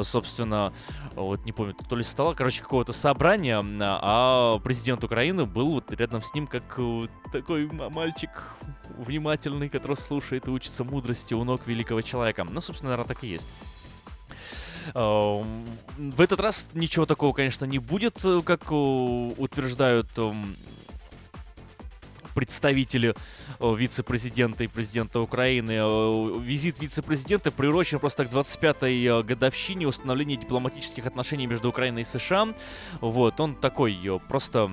собственно, 0.03 0.75
вот 1.39 1.47
не 1.47 1.53
помню, 1.53 1.75
то 1.75 1.97
ли 1.97 2.03
стола, 2.03 2.35
короче, 2.35 2.63
какого-то 2.63 2.93
собрания, 2.93 3.65
а 3.81 4.59
президент 4.59 5.05
Украины 5.05 5.45
был 5.47 5.71
вот 5.73 5.93
рядом 5.93 6.23
с 6.23 6.35
ним 6.35 6.47
как 6.47 6.79
э, 6.79 7.07
такой 7.33 7.67
мальчик 7.67 8.31
внимательный, 8.99 9.69
который 9.69 9.97
слушает 9.97 10.49
и 10.49 10.51
учится 10.51 10.85
мудрости 10.85 11.35
у 11.35 11.45
ног 11.45 11.67
великого 11.67 12.03
человека. 12.03 12.45
Ну, 12.45 12.61
собственно, 12.61 12.91
наверное, 12.91 13.15
так 13.15 13.25
и 13.25 13.29
есть. 13.29 13.49
В 14.95 16.21
этот 16.21 16.41
раз 16.41 16.67
ничего 16.73 17.05
такого, 17.05 17.35
конечно, 17.35 17.65
не 17.67 17.79
будет, 17.79 18.25
э, 18.25 18.41
как 18.45 18.71
утверждают 18.71 20.09
представители 22.39 23.17
вице-президента 23.59 24.63
и 24.63 24.69
президента 24.69 25.19
Украины. 25.19 26.41
Визит 26.41 26.79
вице-президента 26.79 27.51
приурочен 27.51 27.99
просто 27.99 28.27
к 28.27 28.33
25-й 28.33 29.07
э, 29.07 29.23
годовщине 29.25 29.89
установления 29.89 30.37
дипломатических 30.37 31.05
отношений 31.05 31.49
между 31.49 31.69
Украиной 31.69 32.03
и 32.03 32.05
США. 32.05 32.55
Вот, 33.01 33.41
он 33.41 33.57
такой 33.57 33.99
просто 34.29 34.71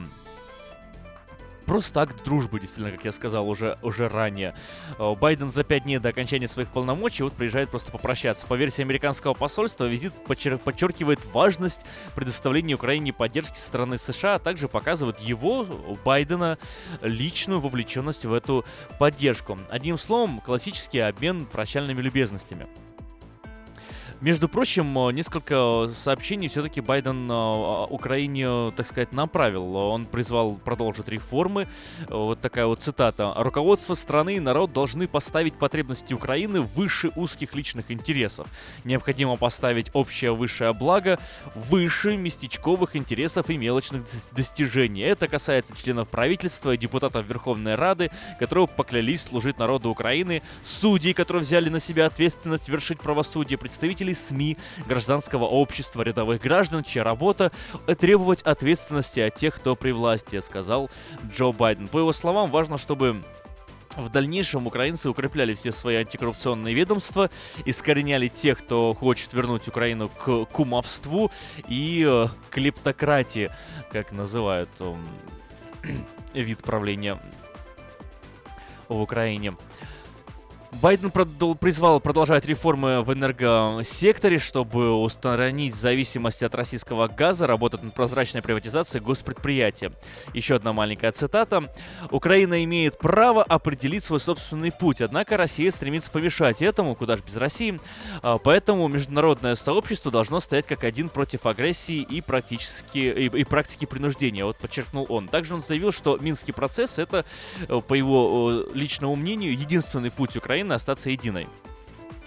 просто 1.65 2.01
акт 2.01 2.23
дружбы, 2.23 2.59
действительно, 2.59 2.91
как 2.95 3.05
я 3.05 3.11
сказал 3.11 3.49
уже, 3.49 3.77
уже 3.81 4.07
ранее. 4.07 4.55
Э, 4.99 5.15
Байден 5.15 5.49
за 5.49 5.63
пять 5.63 5.83
дней 5.83 5.99
до 5.99 6.09
окончания 6.09 6.47
своих 6.47 6.69
полномочий 6.69 7.23
вот 7.23 7.33
приезжает 7.33 7.69
просто 7.69 7.91
попрощаться. 7.91 8.45
По 8.47 8.53
версии 8.53 8.81
американского 8.81 9.33
посольства, 9.33 9.85
визит 9.85 10.13
подчер- 10.27 10.57
подчеркивает 10.57 11.25
важность 11.33 11.81
предоставления 12.15 12.75
Украине 12.75 13.13
поддержки 13.13 13.57
со 13.57 13.67
стороны 13.67 13.97
США, 13.97 14.35
а 14.35 14.39
также 14.39 14.67
показывает 14.67 15.19
его, 15.19 15.65
Байдена, 16.03 16.57
личную 17.01 17.59
вовлеченность 17.59 18.25
в 18.25 18.33
эту 18.33 18.65
поддержку. 18.99 19.57
Одним 19.69 19.97
словом, 19.97 20.41
классический 20.41 20.99
обмен 20.99 21.45
прощальными 21.45 22.01
любезностями. 22.01 22.67
Между 24.21 24.47
прочим, 24.47 24.97
э, 24.97 25.11
несколько 25.11 25.87
сообщений 25.93 26.47
все-таки 26.47 26.79
Байден 26.79 27.29
э, 27.29 27.85
Украине, 27.89 28.71
так 28.71 28.87
сказать, 28.87 29.11
направил. 29.11 29.75
Он 29.75 30.05
призвал 30.05 30.55
продолжить 30.55 31.09
реформы. 31.09 31.67
Вот 32.07 32.39
такая 32.39 32.65
вот 32.65 32.79
цитата. 32.79 33.33
«Руководство 33.35 33.93
страны 33.93 34.37
и 34.37 34.39
народ 34.39 34.71
должны 34.71 35.07
поставить 35.07 35.55
потребности 35.55 36.13
Украины 36.13 36.61
выше 36.61 37.11
узких 37.15 37.55
личных 37.55 37.91
интересов. 37.91 38.47
Необходимо 38.83 39.35
поставить 39.35 39.91
общее 39.93 40.33
высшее 40.33 40.73
благо 40.73 41.19
выше 41.53 42.15
местечковых 42.15 42.95
интересов 42.95 43.49
и 43.49 43.57
мелочных 43.57 44.03
достижений. 44.31 45.01
Это 45.01 45.27
касается 45.27 45.75
членов 45.75 46.07
правительства 46.07 46.71
и 46.71 46.77
депутатов 46.77 47.25
Верховной 47.25 47.75
Рады, 47.75 48.11
которые 48.39 48.67
поклялись 48.67 49.23
служить 49.23 49.59
народу 49.59 49.89
Украины, 49.89 50.41
судей, 50.65 51.13
которые 51.13 51.43
взяли 51.43 51.69
на 51.69 51.79
себя 51.79 52.05
ответственность 52.05 52.69
вершить 52.69 52.99
правосудие, 52.99 53.57
представителей 53.57 54.14
СМИ, 54.15 54.57
гражданского 54.87 55.45
общества, 55.45 56.01
рядовых 56.01 56.41
граждан, 56.41 56.83
чья 56.83 57.03
работа— 57.03 57.51
требовать 57.99 58.41
ответственности 58.41 59.19
от 59.19 59.35
тех, 59.35 59.55
кто 59.55 59.75
при 59.75 59.91
власти, 59.91 60.39
сказал 60.41 60.89
Джо 61.31 61.51
Байден. 61.51 61.87
По 61.87 61.99
его 61.99 62.13
словам, 62.13 62.51
важно, 62.51 62.77
чтобы 62.77 63.21
в 63.95 64.09
дальнейшем 64.09 64.67
украинцы 64.67 65.09
укрепляли 65.09 65.53
все 65.53 65.71
свои 65.71 65.97
антикоррупционные 65.97 66.73
ведомства, 66.73 67.29
искореняли 67.65 68.27
тех, 68.27 68.59
кто 68.59 68.93
хочет 68.93 69.33
вернуть 69.33 69.67
Украину 69.67 70.09
к 70.09 70.45
кумовству 70.45 71.31
и 71.67 72.05
э, 72.07 72.27
клептократии, 72.49 73.51
как 73.91 74.11
называют 74.11 74.69
э, 74.79 74.95
вид 76.33 76.59
правления 76.59 77.19
в 78.89 79.01
Украине. 79.01 79.55
Байден 80.81 81.09
призвал 81.55 81.99
продолжать 81.99 82.45
реформы 82.45 83.01
в 83.01 83.13
энергосекторе, 83.13 84.39
чтобы 84.39 84.93
устранить 84.93 85.73
зависимость 85.75 86.43
от 86.43 86.53
российского 86.53 87.07
газа, 87.07 87.47
работать 87.47 87.83
над 87.83 87.93
прозрачной 87.93 88.41
приватизацией 88.41 89.03
госпредприятия. 89.03 89.93
Еще 90.33 90.55
одна 90.55 90.73
маленькая 90.73 91.11
цитата. 91.11 91.71
«Украина 92.11 92.63
имеет 92.63 92.97
право 92.97 93.43
определить 93.43 94.03
свой 94.03 94.19
собственный 94.19 94.71
путь, 94.71 95.01
однако 95.01 95.37
Россия 95.37 95.71
стремится 95.71 96.11
помешать 96.11 96.61
этому, 96.61 96.95
куда 96.95 97.15
же 97.15 97.23
без 97.25 97.37
России. 97.37 97.79
А, 98.21 98.37
поэтому 98.37 98.87
международное 98.87 99.55
сообщество 99.55 100.11
должно 100.11 100.39
стоять 100.39 100.67
как 100.67 100.83
один 100.83 101.09
против 101.09 101.45
агрессии 101.45 102.01
и, 102.01 102.21
практически, 102.21 102.97
и, 102.97 103.25
и 103.27 103.43
практики 103.45 103.85
принуждения», 103.85 104.43
вот 104.45 104.57
подчеркнул 104.57 105.05
он. 105.09 105.29
Также 105.29 105.55
он 105.55 105.63
заявил, 105.63 105.91
что 105.91 106.17
Минский 106.19 106.51
процесс— 106.51 106.97
это, 106.99 107.25
э, 107.67 107.79
по 107.87 107.93
его 107.93 108.65
личному 108.73 109.15
мнению, 109.15 109.57
единственный 109.57 110.11
путь 110.11 110.35
Украины 110.35 110.64
Украины 110.65 110.73
остаться 110.73 111.11
единой. 111.11 111.47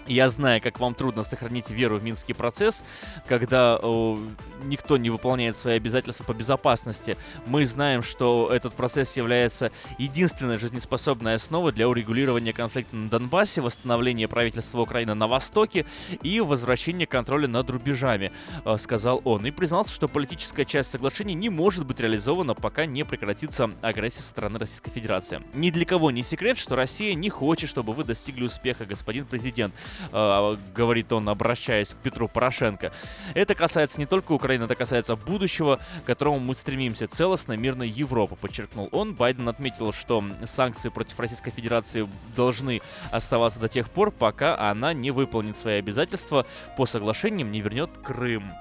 Я 0.09 0.27
знаю, 0.29 0.59
как 0.59 0.79
вам 0.79 0.95
трудно 0.95 1.21
сохранить 1.21 1.69
веру 1.69 1.97
в 1.97 2.03
Минский 2.03 2.33
процесс, 2.33 2.83
когда 3.27 3.79
э, 3.79 4.17
никто 4.63 4.97
не 4.97 5.11
выполняет 5.11 5.55
свои 5.55 5.75
обязательства 5.77 6.23
по 6.23 6.33
безопасности. 6.33 7.15
Мы 7.45 7.63
знаем, 7.67 8.01
что 8.01 8.49
этот 8.51 8.73
процесс 8.73 9.15
является 9.15 9.71
единственной 9.99 10.57
жизнеспособной 10.57 11.35
основой 11.35 11.73
для 11.73 11.87
урегулирования 11.87 12.53
конфликта 12.53 12.95
на 12.95 13.07
Донбассе, 13.07 13.61
восстановления 13.61 14.27
правительства 14.27 14.81
Украины 14.81 15.13
на 15.13 15.27
Востоке 15.27 15.85
и 16.23 16.39
возвращения 16.39 17.05
контроля 17.05 17.47
над 17.47 17.69
рубежами, 17.69 18.31
э, 18.65 18.77
сказал 18.79 19.21
он. 19.25 19.45
И 19.45 19.51
признался, 19.51 19.93
что 19.93 20.07
политическая 20.07 20.65
часть 20.65 20.89
соглашения 20.89 21.35
не 21.35 21.49
может 21.49 21.85
быть 21.85 21.99
реализована, 21.99 22.55
пока 22.55 22.87
не 22.87 23.05
прекратится 23.05 23.69
агрессия 23.83 24.23
со 24.23 24.29
стороны 24.29 24.57
Российской 24.57 24.89
Федерации. 24.89 25.43
Ни 25.53 25.69
для 25.69 25.85
кого 25.85 26.09
не 26.09 26.23
секрет, 26.23 26.57
что 26.57 26.75
Россия 26.75 27.13
не 27.13 27.29
хочет, 27.29 27.69
чтобы 27.69 27.93
вы 27.93 28.03
достигли 28.03 28.45
успеха, 28.45 28.85
господин 28.85 29.25
президент. 29.25 29.71
Э, 30.11 30.55
говорит 30.75 31.11
он, 31.13 31.27
обращаясь 31.29 31.89
к 31.89 31.97
Петру 31.97 32.27
Порошенко. 32.27 32.91
Это 33.33 33.55
касается 33.55 33.99
не 33.99 34.05
только 34.05 34.31
Украины, 34.31 34.63
это 34.63 34.75
касается 34.75 35.15
будущего, 35.15 35.79
к 36.03 36.05
которому 36.05 36.39
мы 36.39 36.55
стремимся, 36.55 37.07
целостной 37.07 37.57
мирной 37.57 37.89
Европы, 37.89 38.35
подчеркнул 38.35 38.89
он. 38.91 39.13
Байден 39.13 39.47
отметил, 39.49 39.93
что 39.93 40.23
санкции 40.45 40.89
против 40.89 41.19
Российской 41.19 41.51
Федерации 41.51 42.07
должны 42.35 42.81
оставаться 43.11 43.59
до 43.59 43.67
тех 43.67 43.89
пор, 43.89 44.11
пока 44.11 44.57
она 44.57 44.93
не 44.93 45.11
выполнит 45.11 45.57
свои 45.57 45.79
обязательства 45.79 46.45
по 46.77 46.85
соглашениям, 46.85 47.51
не 47.51 47.61
вернет 47.61 47.89
Крым. 48.03 48.51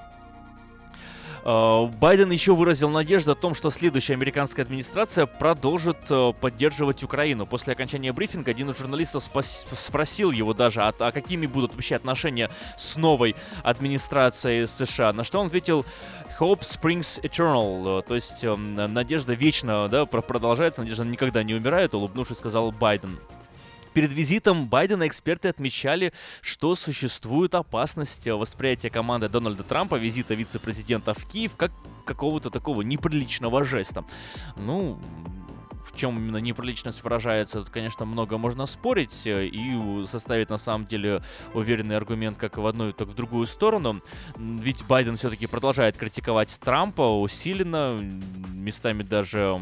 Э, 1.50 1.86
Байден 1.98 2.30
еще 2.30 2.54
выразил 2.54 2.90
надежду 2.90 3.32
о 3.32 3.34
том, 3.34 3.54
что 3.54 3.70
следующая 3.70 4.12
американская 4.12 4.66
администрация 4.66 5.24
продолжит 5.24 5.96
э, 6.10 6.34
поддерживать 6.38 7.02
Украину. 7.02 7.46
После 7.46 7.72
окончания 7.72 8.12
брифинга 8.12 8.50
один 8.50 8.68
из 8.68 8.76
журналистов 8.76 9.24
спас- 9.24 9.66
спросил 9.72 10.30
его 10.30 10.52
даже, 10.52 10.82
а, 10.82 10.92
а 10.98 11.10
какими 11.10 11.46
будут 11.46 11.72
вообще 11.72 11.96
отношения 11.96 12.50
с 12.76 12.96
новой 12.96 13.34
администрацией 13.62 14.66
США. 14.66 15.14
На 15.14 15.24
что 15.24 15.40
он 15.40 15.46
ответил, 15.46 15.86
Hope 16.38 16.60
springs 16.60 17.18
eternal, 17.22 18.00
э, 18.00 18.02
то 18.02 18.14
есть 18.14 18.44
э, 18.44 18.54
надежда 18.54 19.32
вечно 19.32 19.88
да, 19.88 20.04
про- 20.04 20.20
продолжается, 20.20 20.82
надежда 20.82 21.06
никогда 21.06 21.42
не 21.42 21.54
умирает, 21.54 21.94
улыбнувшись, 21.94 22.36
сказал 22.36 22.72
Байден. 22.72 23.18
Перед 23.98 24.12
визитом 24.12 24.68
Байдена 24.68 25.08
эксперты 25.08 25.48
отмечали, 25.48 26.12
что 26.40 26.76
существует 26.76 27.56
опасность 27.56 28.28
восприятия 28.28 28.90
команды 28.90 29.28
Дональда 29.28 29.64
Трампа 29.64 29.96
визита 29.96 30.34
вице-президента 30.34 31.14
в 31.14 31.28
Киев 31.28 31.56
как 31.56 31.72
какого-то 32.06 32.50
такого 32.50 32.82
неприличного 32.82 33.64
жеста. 33.64 34.04
Ну, 34.56 35.00
в 35.92 35.96
чем 35.96 36.16
именно 36.16 36.38
неприличность 36.38 37.02
выражается, 37.02 37.60
тут, 37.60 37.70
конечно, 37.70 38.04
много 38.04 38.38
можно 38.38 38.66
спорить 38.66 39.26
э, 39.26 39.46
и 39.46 40.06
составить 40.06 40.50
на 40.50 40.58
самом 40.58 40.86
деле 40.86 41.22
уверенный 41.54 41.96
аргумент 41.96 42.38
как 42.38 42.58
в 42.58 42.66
одну, 42.66 42.92
так 42.92 43.08
в 43.08 43.14
другую 43.14 43.46
сторону. 43.46 44.02
Ведь 44.36 44.84
Байден 44.84 45.16
все-таки 45.16 45.46
продолжает 45.46 45.96
критиковать 45.96 46.58
Трампа 46.60 47.20
усиленно, 47.20 48.00
местами 48.54 49.02
даже 49.02 49.58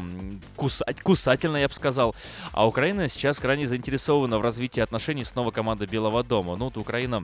кусать, 0.55 1.01
кусательно, 1.01 1.57
я 1.57 1.67
бы 1.67 1.73
сказал. 1.73 2.15
А 2.51 2.67
Украина 2.67 3.07
сейчас 3.07 3.39
крайне 3.39 3.67
заинтересована 3.67 4.37
в 4.37 4.41
развитии 4.41 4.81
отношений 4.81 5.23
с 5.23 5.35
новой 5.35 5.51
командой 5.51 5.87
Белого 5.87 6.23
дома. 6.23 6.55
Ну, 6.55 6.65
вот 6.65 6.77
Украина 6.77 7.23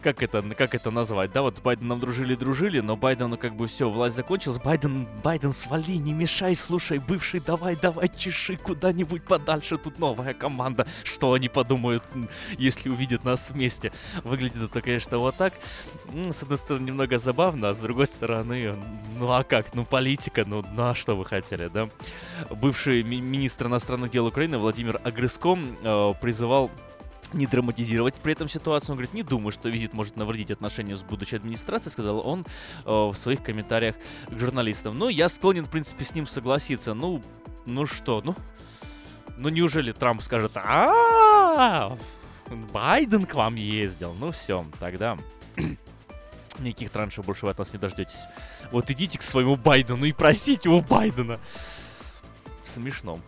как 0.00 0.22
это, 0.22 0.42
как 0.54 0.74
это 0.74 0.90
назвать, 0.90 1.32
да, 1.32 1.42
вот 1.42 1.58
с 1.58 1.60
Байденом 1.60 2.00
дружили-дружили, 2.00 2.80
но 2.80 2.96
Байдену 2.96 3.36
как 3.38 3.54
бы 3.54 3.68
все, 3.68 3.88
власть 3.88 4.16
закончилась, 4.16 4.58
Байден, 4.58 5.06
Байден, 5.22 5.52
свали, 5.52 5.96
не 5.96 6.12
мешай, 6.12 6.54
слушай, 6.54 6.98
бывший, 6.98 7.40
давай, 7.40 7.76
давай, 7.76 8.08
чеши 8.08 8.56
куда-нибудь 8.56 9.24
подальше, 9.24 9.76
тут 9.76 9.98
новая 9.98 10.34
команда, 10.34 10.86
что 11.04 11.32
они 11.32 11.48
подумают, 11.48 12.02
если 12.58 12.88
увидят 12.88 13.24
нас 13.24 13.50
вместе. 13.50 13.92
Выглядит 14.24 14.62
это, 14.62 14.80
конечно, 14.80 15.18
вот 15.18 15.36
так, 15.36 15.54
с 16.12 16.42
одной 16.42 16.58
стороны, 16.58 16.86
немного 16.86 17.18
забавно, 17.18 17.70
а 17.70 17.74
с 17.74 17.78
другой 17.78 18.06
стороны, 18.06 18.74
ну 19.18 19.30
а 19.30 19.44
как, 19.44 19.74
ну 19.74 19.84
политика, 19.84 20.44
ну, 20.46 20.64
ну 20.74 20.82
а 20.88 20.94
что 20.94 21.16
вы 21.16 21.24
хотели, 21.24 21.68
да? 21.68 21.88
Бывший 22.50 23.02
ми- 23.02 23.20
министр 23.20 23.66
иностранных 23.66 24.10
дел 24.10 24.26
Украины 24.26 24.58
Владимир 24.58 25.00
Агрыском 25.04 25.76
э, 25.82 26.14
призывал 26.20 26.70
не 27.32 27.46
драматизировать 27.46 28.14
при 28.14 28.32
этом 28.32 28.48
ситуацию. 28.48 28.90
Он 28.90 28.96
говорит, 28.96 29.14
не 29.14 29.22
думаю, 29.22 29.52
что 29.52 29.68
визит 29.68 29.92
может 29.92 30.16
навредить 30.16 30.50
отношению 30.50 30.98
с 30.98 31.02
будущей 31.02 31.36
администрацией, 31.36 31.92
сказал 31.92 32.26
он 32.26 32.46
э, 32.84 32.90
в 32.90 33.14
своих 33.14 33.42
комментариях 33.42 33.96
к 34.28 34.38
журналистам. 34.38 34.98
Ну, 34.98 35.08
я 35.08 35.28
склонен, 35.28 35.66
в 35.66 35.70
принципе, 35.70 36.04
с 36.04 36.14
ним 36.14 36.26
согласиться. 36.26 36.94
Ну, 36.94 37.22
ну 37.66 37.86
что, 37.86 38.20
ну, 38.24 38.34
ну 39.36 39.48
неужели 39.48 39.92
Трамп 39.92 40.22
скажет, 40.22 40.52
а 40.56 41.96
Байден 42.72 43.26
к 43.26 43.34
вам 43.34 43.54
ездил? 43.54 44.14
Ну 44.18 44.32
все, 44.32 44.64
тогда 44.78 45.18
никаких 46.58 46.90
траншев 46.90 47.24
больше 47.24 47.46
вы 47.46 47.52
от 47.52 47.58
нас 47.58 47.72
не 47.72 47.78
дождетесь. 47.78 48.24
Вот 48.72 48.90
идите 48.90 49.18
к 49.18 49.22
своему 49.22 49.56
Байдену 49.56 50.04
и 50.04 50.12
просите 50.12 50.68
у 50.68 50.80
Байдена. 50.80 51.38
Смешно. 52.64 53.18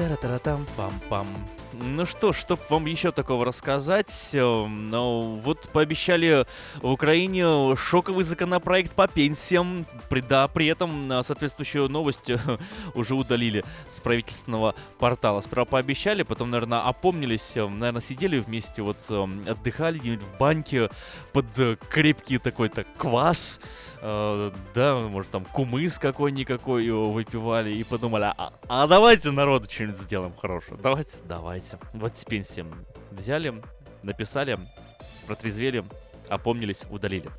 Тара-тара-там-пам-пам. 0.00 1.26
Ну 1.74 2.06
что, 2.06 2.32
чтоб 2.32 2.58
вам 2.70 2.86
еще 2.86 3.12
такого 3.12 3.44
рассказать, 3.44 4.30
ну, 4.32 5.38
вот 5.44 5.68
пообещали 5.68 6.46
в 6.76 6.90
Украине 6.90 7.76
шоковый 7.76 8.24
законопроект 8.24 8.92
по 8.92 9.06
пенсиям, 9.06 9.84
при, 10.08 10.22
да, 10.22 10.48
при 10.48 10.68
этом 10.68 11.12
э, 11.12 11.22
соответствующую 11.22 11.90
новость 11.90 12.30
э, 12.30 12.38
уже 12.94 13.14
удалили 13.14 13.62
с 13.90 14.00
правительственного 14.00 14.74
портала. 14.98 15.42
Сперва 15.42 15.66
пообещали, 15.66 16.22
потом, 16.22 16.50
наверное, 16.50 16.80
опомнились, 16.80 17.52
наверное, 17.56 18.00
сидели 18.00 18.38
вместе, 18.38 18.80
вот 18.80 19.10
отдыхали 19.10 19.98
где-нибудь 19.98 20.24
в 20.24 20.38
банке 20.38 20.88
под 21.34 21.46
крепкий 21.90 22.38
такой-то 22.38 22.84
квас, 22.96 23.60
э, 24.00 24.50
да, 24.74 24.98
может 24.98 25.30
там 25.30 25.44
кумыс 25.44 25.98
какой-никакой 25.98 26.90
выпивали 26.90 27.74
и 27.74 27.84
подумали, 27.84 28.32
а, 28.36 28.52
а 28.68 28.86
давайте 28.86 29.30
народу 29.30 29.68
что-нибудь 29.70 29.98
сделаем 29.98 30.34
хорошее, 30.34 30.78
давайте, 30.82 31.16
давайте. 31.24 31.78
Вот 31.94 32.16
с 32.16 32.24
пенсием 32.24 32.86
взяли, 33.10 33.54
написали, 34.02 34.58
протрезвели, 35.26 35.84
опомнились, 36.28 36.82
удалили. 36.90 37.30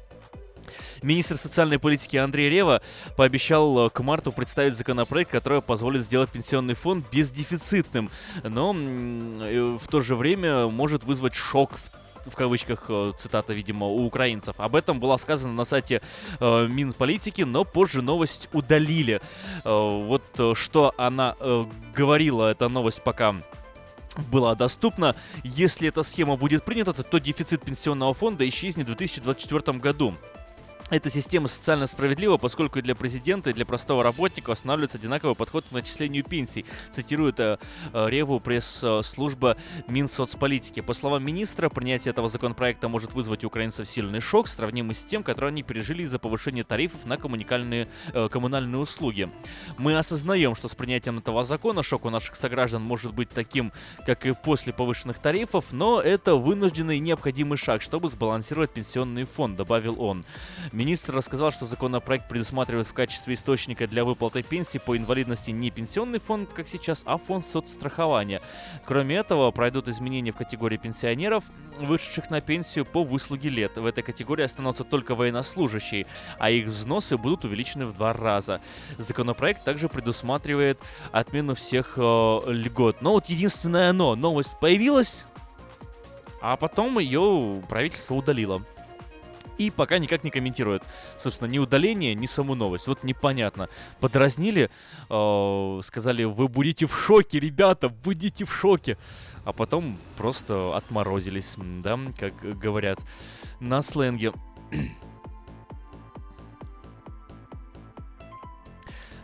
Министр 1.01 1.35
социальной 1.35 1.79
политики 1.79 2.15
Андрей 2.17 2.49
Рева 2.49 2.81
пообещал 3.17 3.87
э, 3.87 3.89
к 3.89 3.99
марту 4.01 4.31
представить 4.31 4.75
законопроект, 4.75 5.31
который 5.31 5.61
позволит 5.61 6.03
сделать 6.03 6.29
пенсионный 6.29 6.75
фонд 6.75 7.05
бездефицитным, 7.11 8.11
но 8.43 8.73
в 8.73 9.87
то 9.89 10.01
же 10.01 10.15
время 10.15 10.67
может 10.67 11.03
вызвать 11.03 11.33
шок 11.33 11.71
в 11.77 12.00
в 12.25 12.35
кавычках, 12.35 12.85
э, 12.89 13.13
цитата, 13.17 13.53
видимо, 13.53 13.87
у 13.87 14.05
украинцев. 14.05 14.55
Об 14.59 14.75
этом 14.75 14.99
было 14.99 15.17
сказано 15.17 15.53
на 15.53 15.65
сайте 15.65 16.01
э, 16.39 16.67
Минполитики, 16.67 17.41
но 17.41 17.63
позже 17.63 18.01
новость 18.01 18.49
удалили. 18.53 19.21
Э, 19.63 20.03
вот 20.05 20.23
э, 20.37 20.53
что 20.55 20.93
она 20.97 21.35
э, 21.39 21.65
говорила, 21.95 22.51
эта 22.51 22.69
новость 22.69 23.03
пока 23.03 23.35
была 24.31 24.55
доступна. 24.55 25.15
Если 25.43 25.87
эта 25.87 26.03
схема 26.03 26.35
будет 26.35 26.63
принята, 26.63 26.93
то, 26.93 27.03
то 27.03 27.19
дефицит 27.19 27.63
пенсионного 27.63 28.13
фонда 28.13 28.47
исчезнет 28.47 28.85
в 28.85 28.95
2024 28.95 29.77
году. 29.79 30.13
Эта 30.91 31.09
система 31.09 31.47
социально 31.47 31.87
справедлива, 31.87 32.35
поскольку 32.35 32.79
и 32.79 32.81
для 32.81 32.95
президента, 32.95 33.49
и 33.49 33.53
для 33.53 33.65
простого 33.65 34.03
работника 34.03 34.49
устанавливается 34.49 34.97
одинаковый 34.97 35.37
подход 35.37 35.63
к 35.69 35.71
начислению 35.71 36.25
пенсий, 36.25 36.65
цитирует 36.91 37.39
э, 37.39 37.59
э, 37.93 38.09
Реву 38.09 38.41
пресс-служба 38.41 39.55
Минсоцполитики. 39.87 40.81
По 40.81 40.93
словам 40.93 41.23
министра, 41.23 41.69
принятие 41.69 42.09
этого 42.11 42.27
законопроекта 42.27 42.89
может 42.89 43.13
вызвать 43.13 43.45
у 43.45 43.47
украинцев 43.47 43.87
сильный 43.87 44.19
шок, 44.19 44.49
сравнимый 44.49 44.93
с 44.93 45.05
тем, 45.05 45.23
который 45.23 45.51
они 45.51 45.63
пережили 45.63 46.03
из-за 46.03 46.19
повышения 46.19 46.65
тарифов 46.65 47.05
на 47.05 47.15
коммуникальные, 47.15 47.87
э, 48.11 48.27
коммунальные 48.29 48.81
услуги. 48.81 49.29
Мы 49.77 49.97
осознаем, 49.97 50.55
что 50.55 50.67
с 50.67 50.75
принятием 50.75 51.19
этого 51.19 51.45
закона 51.45 51.83
шок 51.83 52.03
у 52.03 52.09
наших 52.09 52.35
сограждан 52.35 52.81
может 52.81 53.13
быть 53.13 53.29
таким, 53.29 53.71
как 54.05 54.25
и 54.25 54.33
после 54.33 54.73
повышенных 54.73 55.19
тарифов, 55.19 55.71
но 55.71 56.01
это 56.01 56.35
вынужденный 56.35 56.97
и 56.97 56.99
необходимый 56.99 57.57
шаг, 57.57 57.81
чтобы 57.81 58.09
сбалансировать 58.09 58.73
пенсионный 58.73 59.23
фонд, 59.23 59.55
добавил 59.55 60.01
он. 60.01 60.25
Министр 60.81 61.13
рассказал, 61.13 61.51
что 61.51 61.67
законопроект 61.67 62.27
предусматривает 62.27 62.87
в 62.87 62.93
качестве 62.93 63.35
источника 63.35 63.85
для 63.85 64.03
выплаты 64.03 64.41
пенсии 64.41 64.79
по 64.79 64.97
инвалидности 64.97 65.51
не 65.51 65.69
пенсионный 65.69 66.17
фонд, 66.17 66.51
как 66.53 66.67
сейчас, 66.67 67.03
а 67.05 67.19
фонд 67.19 67.45
соцстрахования. 67.45 68.41
Кроме 68.87 69.17
этого, 69.17 69.51
пройдут 69.51 69.87
изменения 69.89 70.31
в 70.31 70.37
категории 70.37 70.77
пенсионеров, 70.77 71.43
вышедших 71.79 72.31
на 72.31 72.41
пенсию 72.41 72.85
по 72.85 73.03
выслуге 73.03 73.49
лет. 73.49 73.77
В 73.77 73.85
этой 73.85 74.01
категории 74.01 74.43
останутся 74.43 74.83
только 74.83 75.13
военнослужащие, 75.13 76.07
а 76.39 76.49
их 76.49 76.65
взносы 76.69 77.15
будут 77.15 77.45
увеличены 77.45 77.85
в 77.85 77.93
два 77.93 78.13
раза. 78.13 78.59
Законопроект 78.97 79.63
также 79.63 79.87
предусматривает 79.87 80.79
отмену 81.11 81.53
всех 81.53 81.93
э, 81.97 82.39
льгот. 82.47 83.03
Но 83.03 83.11
вот 83.11 83.27
единственное 83.27 83.93
но, 83.93 84.15
новость 84.15 84.59
появилась, 84.59 85.27
а 86.41 86.57
потом 86.57 86.97
ее 86.97 87.61
правительство 87.69 88.15
удалило 88.15 88.63
и 89.61 89.69
пока 89.69 89.99
никак 89.99 90.23
не 90.23 90.31
комментирует. 90.31 90.83
Собственно, 91.17 91.47
ни 91.47 91.59
удаление, 91.59 92.15
ни 92.15 92.25
саму 92.25 92.55
новость. 92.55 92.87
Вот 92.87 93.03
непонятно. 93.03 93.69
Подразнили, 93.99 94.69
э, 95.09 95.81
сказали, 95.83 96.23
вы 96.23 96.47
будете 96.47 96.85
в 96.85 96.97
шоке, 96.97 97.39
ребята, 97.39 97.89
будете 97.89 98.45
в 98.45 98.53
шоке. 98.53 98.97
А 99.43 99.53
потом 99.53 99.97
просто 100.17 100.75
отморозились, 100.75 101.55
да, 101.57 101.99
как 102.17 102.33
говорят 102.59 102.99
на 103.59 103.81
сленге. 103.81 104.33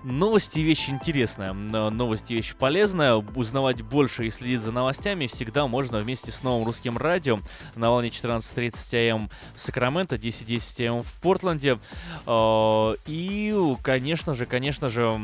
Новости 0.09 0.61
вещь 0.61 0.87
интересная, 0.87 1.51
но 1.51 1.89
новости 1.89 2.33
вещь 2.35 2.55
полезная. 2.55 3.15
Узнавать 3.15 3.81
больше 3.81 4.25
и 4.25 4.29
следить 4.29 4.61
за 4.61 4.71
новостями 4.71 5.27
всегда 5.27 5.67
можно 5.67 5.99
вместе 5.99 6.31
с 6.31 6.43
новым 6.43 6.65
русским 6.65 6.97
радио 6.97 7.41
на 7.75 7.89
волне 7.89 8.07
14.30 8.07 9.09
АМ 9.09 9.29
в 9.53 9.59
Сакраменто, 9.59 10.15
10.10 10.15 10.87
АМ 10.87 11.03
в 11.03 11.11
Портленде. 11.15 11.77
Э, 12.25 12.95
И, 13.05 13.53
конечно 13.83 14.33
же, 14.33 14.45
конечно 14.45 14.87
же, 14.87 15.19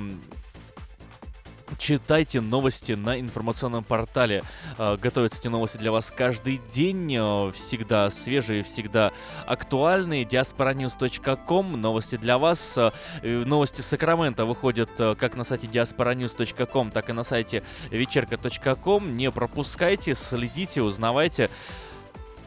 читайте 1.78 2.42
новости 2.42 2.94
на 2.94 3.20
информационном 3.20 3.84
портале. 3.84 4.44
Э, 4.78 4.98
готовятся 4.98 5.40
эти 5.40 5.48
новости 5.48 5.78
для 5.78 5.92
вас 5.92 6.12
каждый 6.12 6.62
день, 6.74 7.16
э, 7.16 7.52
всегда 7.54 8.10
свежие, 8.10 8.64
всегда 8.64 9.12
актуальные. 9.46 10.24
diasporanews.com, 10.24 11.76
новости 11.76 12.16
для 12.18 12.38
вас. 12.38 12.78
Э, 12.78 12.92
новости 13.24 13.82
Сакрамента 13.82 14.46
выходят 14.46 14.90
как 15.18 15.36
на 15.36 15.44
сайте 15.44 15.68
diasporanews.com, 15.68 16.92
так 16.92 17.10
и 17.10 17.14
на 17.14 17.24
сайте 17.24 17.64
вечерка.ком. 17.90 19.16
Не 19.16 19.32
пропускайте, 19.32 20.16
следите, 20.16 20.82
узнавайте. 20.82 21.50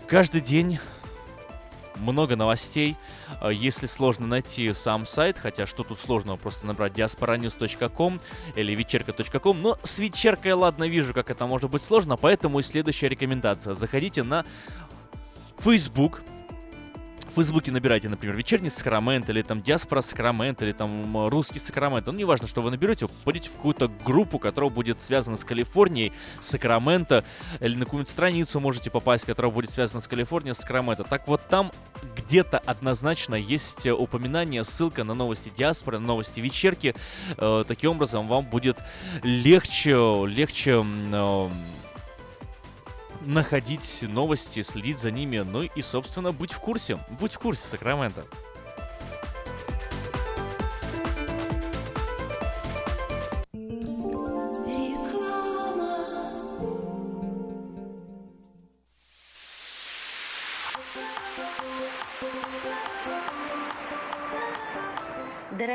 Каждый 0.06 0.40
день 0.40 0.78
много 1.96 2.36
новостей. 2.36 2.96
А, 3.40 3.50
если 3.50 3.86
сложно 3.86 4.26
найти 4.26 4.72
сам 4.72 5.06
сайт, 5.06 5.38
хотя 5.38 5.66
что 5.66 5.82
тут 5.82 5.98
сложного, 5.98 6.36
просто 6.36 6.66
набрать 6.66 6.92
diasporanews.com 6.92 8.20
или 8.54 8.72
вечерка.com, 8.74 9.62
но 9.62 9.78
с 9.82 9.98
вечеркой, 9.98 10.52
ладно, 10.52 10.84
вижу, 10.84 11.14
как 11.14 11.30
это 11.30 11.46
может 11.46 11.70
быть 11.70 11.82
сложно, 11.82 12.16
поэтому 12.16 12.60
и 12.60 12.62
следующая 12.62 13.08
рекомендация. 13.08 13.74
Заходите 13.74 14.22
на 14.22 14.44
Facebook, 15.58 16.22
Фейсбуке 17.36 17.70
набирайте, 17.70 18.08
например, 18.08 18.34
вечерний 18.34 18.70
Сакрамент, 18.70 19.28
или 19.28 19.42
там 19.42 19.60
Диаспора 19.60 20.00
Сакрамент, 20.00 20.62
или 20.62 20.72
там 20.72 21.28
русский 21.28 21.58
Сакрамент. 21.58 22.06
Ну, 22.06 22.14
неважно, 22.14 22.48
что 22.48 22.62
вы 22.62 22.70
наберете, 22.70 23.08
попадете 23.08 23.50
в 23.50 23.56
какую-то 23.56 23.90
группу, 24.06 24.38
которая 24.38 24.70
будет 24.70 25.02
связана 25.02 25.36
с 25.36 25.44
Калифорнией, 25.44 26.12
Сакраменто, 26.40 27.24
или 27.60 27.74
на 27.74 27.84
какую-нибудь 27.84 28.08
страницу 28.08 28.58
можете 28.58 28.90
попасть, 28.90 29.26
которая 29.26 29.52
будет 29.52 29.70
связана 29.70 30.00
с 30.00 30.08
Калифорнией, 30.08 30.54
Сакраменто. 30.54 31.04
Так 31.04 31.28
вот 31.28 31.42
там 31.48 31.72
где-то 32.16 32.58
однозначно 32.58 33.34
есть 33.34 33.86
упоминание, 33.86 34.64
ссылка 34.64 35.04
на 35.04 35.12
новости 35.12 35.52
диаспоры, 35.54 35.98
на 35.98 36.06
новости 36.06 36.40
вечерки. 36.40 36.94
Э, 37.36 37.64
таким 37.68 37.92
образом, 37.92 38.28
вам 38.28 38.46
будет 38.46 38.78
легче, 39.22 40.26
легче 40.26 40.82
э, 41.12 41.48
находить 43.26 44.04
новости, 44.08 44.62
следить 44.62 44.98
за 44.98 45.10
ними, 45.10 45.38
ну 45.38 45.62
и, 45.62 45.82
собственно, 45.82 46.32
быть 46.32 46.52
в 46.52 46.60
курсе. 46.60 46.98
Будь 47.20 47.32
в 47.32 47.38
курсе, 47.38 47.62
Сакрамента. 47.62 48.24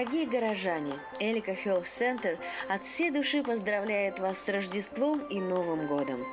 Дорогие 0.01 0.25
горожане, 0.25 0.93
Элика 1.19 1.51
Health 1.51 1.83
Center 1.83 2.39
от 2.67 2.83
всей 2.83 3.11
души 3.11 3.43
поздравляет 3.43 4.17
вас 4.17 4.39
с 4.39 4.47
Рождеством 4.49 5.19
и 5.27 5.39
Новым 5.39 5.85
годом. 5.85 6.25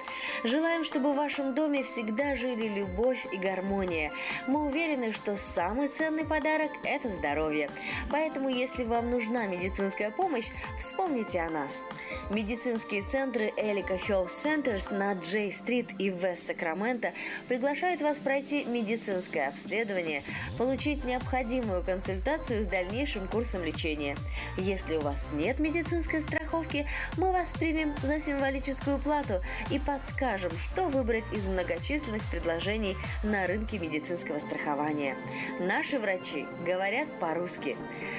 Желаем, 0.43 0.85
чтобы 0.85 1.13
в 1.13 1.17
вашем 1.17 1.55
доме 1.55 1.83
всегда 1.83 2.35
жили 2.35 2.67
любовь 2.67 3.27
и 3.31 3.37
гармония. 3.37 4.11
Мы 4.47 4.69
уверены, 4.69 5.13
что 5.13 5.37
самый 5.37 5.89
ценный 5.89 6.25
подарок– 6.25 6.71
это 6.83 7.11
здоровье. 7.11 7.69
Поэтому, 8.11 8.49
если 8.49 8.85
вам 8.85 9.11
нужна 9.11 9.47
медицинская 9.47 10.11
помощь, 10.13 10.49
вспомните 10.79 11.41
о 11.41 11.51
нас. 11.51 11.85
Медицинские 12.31 13.03
центры 13.03 13.53
Элика 13.59 13.97
Health 13.97 14.29
Centers 14.29 14.95
на 14.95 15.13
Джей-стрит 15.13 15.89
и 15.99 16.11
в 16.11 16.17
Вест-Сакраменто 16.25 17.13
приглашают 17.49 18.01
вас 18.01 18.19
пройти 18.19 18.65
медицинское 18.65 19.49
обследование, 19.49 20.23
получить 20.57 21.05
необходимую 21.05 21.85
консультацию 21.85 22.63
с 22.63 22.67
дальнейшим 22.67 23.29
курсом 23.29 23.58
курсом 23.59 23.65
лечения. 23.65 24.17
Если 24.57 24.97
у 24.97 25.01
вас 25.01 25.29
нет 25.33 25.59
медицинской 25.61 26.21
страховки, 26.21 26.87
мы 27.17 27.33
вас 27.33 27.53
примем 27.53 27.95
за 28.03 28.19
символическую 28.21 28.99
плату 28.99 29.41
и 29.71 29.79
подскажем, 29.79 30.51
что 30.59 30.89
выбрать 30.89 31.25
из 31.33 31.47
многочисленных 31.47 32.23
предложений 32.31 32.97
на 33.23 33.47
рынке 33.47 33.79
медицинского 33.79 34.39
страхования. 34.39 35.17
Наши 35.61 35.99
врачи 35.99 36.47
говорят 36.67 37.09
по-русски. 37.21 37.77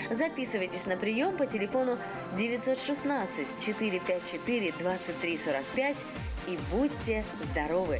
Записывайтесь 0.10 0.86
на 0.86 0.98
прием 0.98 1.36
по 1.36 1.46
телефону 1.46 1.98
916 2.38 3.48
454 3.60 4.74
2345 4.80 5.98
и 6.48 6.58
будьте 6.72 7.24
здоровы! 7.52 8.00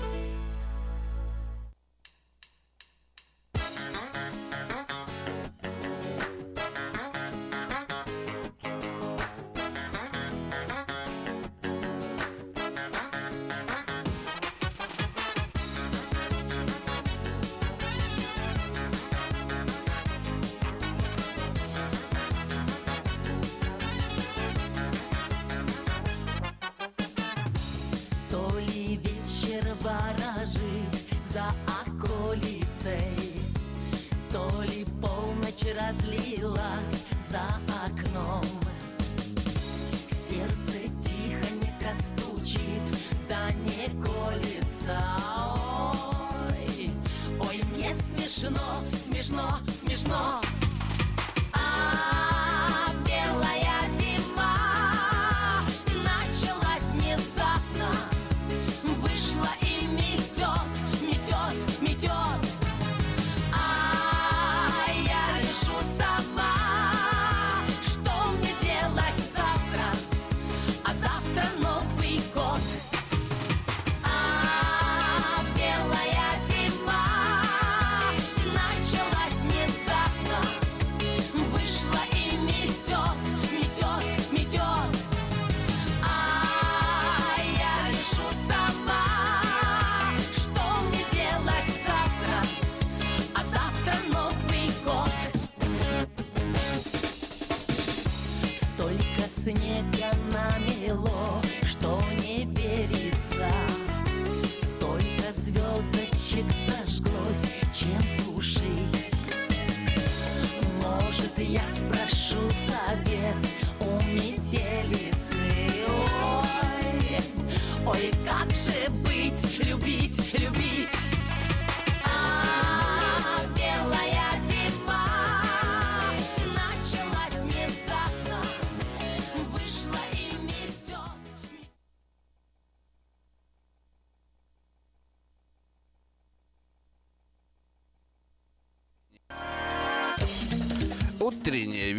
вечер 29.91 30.01
ворожит 30.15 30.93
за 31.31 31.45
околицей, 31.67 33.41
То 34.31 34.61
ли 34.63 34.85
полночь 35.01 35.65
разлилась 35.75 37.05
за 37.29 37.60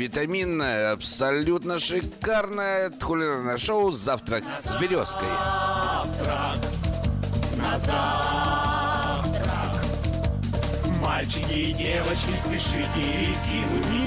витаминное, 0.03 0.92
абсолютно 0.92 1.78
шикарное 1.78 2.90
кулинарное 2.90 3.57
шоу 3.57 3.92
«Завтрак 3.92 4.42
с 4.64 4.74
березкой». 4.80 5.28
Завтрак, 5.28 6.57
на 7.57 7.78
завтрак. 7.78 9.70
Мальчики 11.00 11.53
и 11.53 11.72
девочки, 11.72 12.32
спешите, 12.44 13.03
резину 13.20 13.76
не 13.92 14.03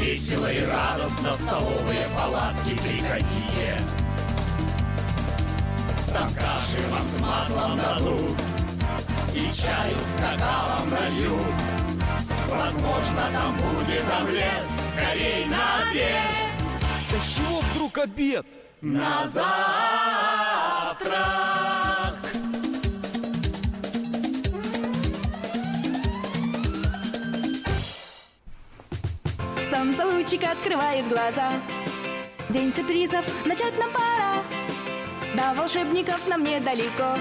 Весело 0.00 0.50
и 0.50 0.64
радостно 0.64 1.32
в 1.32 1.36
столовые 1.36 2.08
палатки 2.16 2.70
приходите. 2.70 3.80
Там 6.10 6.32
каши 6.32 6.80
вам 6.90 7.06
с 7.06 7.20
маслом 7.20 7.76
дадут 7.76 8.36
И 9.34 9.52
чаю 9.52 9.98
с 9.98 10.20
какао 10.20 10.84
нальют 10.86 11.75
Возможно, 12.56 13.22
там 13.32 13.56
будет 13.56 14.04
омлет 14.10 14.64
Скорей 14.92 15.44
на 15.46 15.82
обед. 15.82 16.22
Да 17.10 17.18
чего 17.18 17.60
вдруг 17.60 17.98
обед? 17.98 18.46
На 18.80 19.26
завтрак. 19.26 19.46
Солнце 29.70 30.06
лучик 30.06 30.44
открывает 30.44 31.06
глаза. 31.08 31.52
День 32.48 32.72
сюрпризов 32.72 33.24
начать 33.44 33.78
нам 33.78 33.90
пора. 33.90 34.42
До 35.34 35.54
волшебников 35.60 36.26
нам 36.26 36.42
недалеко. 36.42 37.18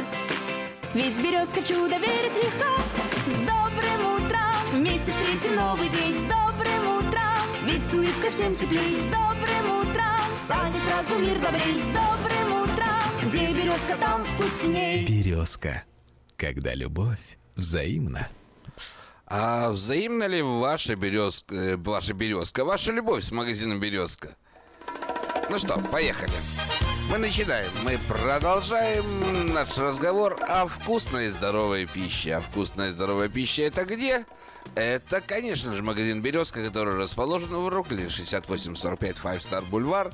Ведь 0.94 1.18
с 1.18 1.20
березка 1.20 1.62
в 1.62 1.68
чудо 1.68 1.98
верить 1.98 2.36
легко 2.36 2.85
Встретим 5.36 5.58
новый 5.58 5.90
день 5.90 6.14
С 6.14 6.22
добрым 6.22 6.98
утром 6.98 7.66
Ведь 7.66 7.84
с 7.86 7.94
улыбкой 7.94 8.30
всем 8.30 8.56
теплей 8.56 8.96
С 8.96 9.04
добрым 9.04 9.80
утром 9.82 10.34
Станет 10.46 10.78
сразу 10.88 11.20
мир 11.20 11.38
добрей 11.40 11.74
С 11.74 11.86
добрым 11.88 12.62
утром 12.62 13.28
Где 13.28 13.52
березка, 13.52 13.98
там 14.00 14.24
вкусней 14.24 15.06
Березка. 15.06 15.84
Когда 16.38 16.74
любовь 16.74 17.38
взаимна. 17.58 18.30
А 19.28 19.72
взаимна 19.72 20.26
ли 20.26 20.42
ваша 20.42 20.96
березка, 20.96 21.54
э, 21.54 21.76
ваша 21.76 22.14
березка, 22.14 22.64
ваша 22.64 22.94
любовь 22.94 23.26
с 23.26 23.32
магазином 23.32 23.80
Березка? 23.80 24.38
Ну 25.50 25.60
что, 25.60 25.78
поехали. 25.92 26.32
Мы 27.12 27.18
начинаем. 27.18 27.72
Мы 27.84 28.00
продолжаем 28.08 29.54
наш 29.54 29.78
разговор 29.78 30.38
о 30.48 30.66
вкусной 30.68 31.28
и 31.28 31.30
здоровой 31.30 31.88
пище. 31.88 32.36
А 32.36 32.42
вкусная 32.42 32.90
и 32.90 32.92
здоровая 32.92 33.28
пища 33.28 33.64
это 33.64 33.84
где? 33.84 34.26
Это, 34.76 35.22
конечно 35.22 35.74
же, 35.74 35.82
магазин 35.82 36.22
«Березка», 36.22 36.62
который 36.62 36.96
расположен 36.96 37.48
в 37.56 37.70
Рукле, 37.70 38.10
6845 38.10 39.16
Five 39.18 39.40
Star 39.40 39.64
Бульвар. 39.70 40.14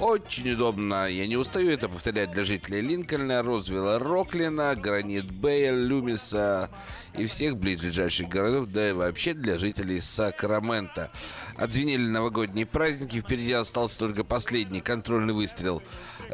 Очень 0.00 0.52
удобно, 0.52 1.06
я 1.08 1.26
не 1.26 1.36
устаю 1.36 1.70
это 1.70 1.90
повторять 1.90 2.30
для 2.30 2.42
жителей 2.42 2.80
Линкольна, 2.80 3.42
Розвилла, 3.42 3.98
Роклина, 3.98 4.74
Гранит 4.76 5.30
Бэя, 5.30 5.72
Люмиса 5.72 6.70
и 7.18 7.26
всех 7.26 7.58
ближайших 7.58 8.28
городов, 8.28 8.68
да 8.70 8.88
и 8.88 8.92
вообще 8.92 9.34
для 9.34 9.58
жителей 9.58 10.00
Сакрамента. 10.00 11.10
Отзвенели 11.56 12.00
новогодние 12.02 12.64
праздники, 12.64 13.20
впереди 13.20 13.52
остался 13.52 13.98
только 13.98 14.24
последний 14.24 14.80
контрольный 14.80 15.34
выстрел. 15.34 15.82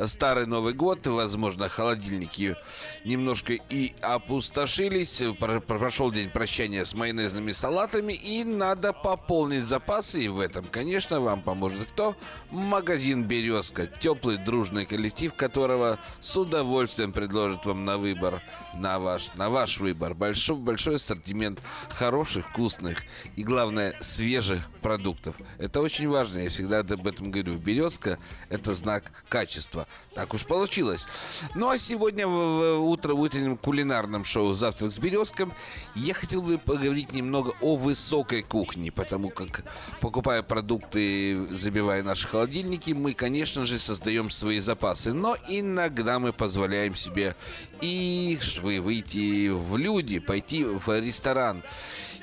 Старый 0.06 0.46
Новый 0.46 0.74
год, 0.74 1.06
возможно, 1.08 1.68
холодильники 1.68 2.56
немножко 3.04 3.54
и 3.54 3.94
опустошились. 4.00 5.22
Про- 5.40 5.60
Прошел 5.60 6.12
день 6.12 6.30
прощания 6.30 6.84
с 6.84 6.94
майонезными 6.94 7.52
салатами, 7.64 8.12
и 8.12 8.44
надо 8.44 8.92
пополнить 8.92 9.62
запасы. 9.62 10.24
И 10.24 10.28
в 10.28 10.38
этом, 10.38 10.66
конечно, 10.66 11.18
вам 11.18 11.40
поможет 11.40 11.90
кто? 11.92 12.14
Магазин 12.50 13.24
«Березка». 13.24 13.86
Теплый, 13.86 14.36
дружный 14.36 14.84
коллектив, 14.84 15.32
которого 15.32 15.98
с 16.20 16.36
удовольствием 16.36 17.10
предложит 17.10 17.64
вам 17.64 17.86
на 17.86 17.96
выбор, 17.96 18.42
на 18.74 18.98
ваш, 18.98 19.30
на 19.36 19.48
ваш 19.48 19.78
выбор. 19.78 20.12
Большой, 20.12 20.56
большой 20.56 20.96
ассортимент 20.96 21.58
хороших, 21.88 22.50
вкусных 22.50 23.04
и, 23.34 23.42
главное, 23.42 23.94
свежих 23.98 24.60
продуктов. 24.82 25.34
Это 25.56 25.80
очень 25.80 26.06
важно, 26.06 26.40
я 26.40 26.50
всегда 26.50 26.80
об 26.80 27.06
этом 27.06 27.30
говорю. 27.30 27.54
«Березка»— 27.56 28.18
это 28.50 28.74
знак 28.74 29.04
качества. 29.30 29.86
Так 30.14 30.34
уж 30.34 30.44
получилось. 30.44 31.06
Ну 31.54 31.70
а 31.70 31.78
сегодня 31.78 32.26
в, 32.26 32.76
в 32.76 32.84
утро 32.84 33.14
в 33.14 33.20
утреннем 33.20 33.56
кулинарном 33.56 34.26
шоу 34.26 34.52
«Завтрак 34.52 34.92
с 34.92 34.98
березком» 34.98 35.54
я 35.94 36.12
хотел 36.12 36.42
бы 36.42 36.58
поговорить 36.58 37.14
немного 37.14 37.53
о 37.60 37.76
высокой 37.76 38.42
кухне, 38.42 38.90
потому 38.92 39.30
как, 39.30 39.64
покупая 40.00 40.42
продукты, 40.42 41.46
забивая 41.54 42.02
наши 42.02 42.26
холодильники, 42.26 42.90
мы, 42.92 43.14
конечно 43.14 43.66
же, 43.66 43.78
создаем 43.78 44.30
свои 44.30 44.60
запасы. 44.60 45.12
Но 45.12 45.36
иногда 45.48 46.18
мы 46.18 46.32
позволяем 46.32 46.94
себе 46.94 47.36
и 47.80 48.38
вы- 48.62 48.80
выйти 48.80 49.48
в 49.48 49.76
люди, 49.76 50.18
пойти 50.18 50.64
в 50.64 51.00
ресторан. 51.00 51.62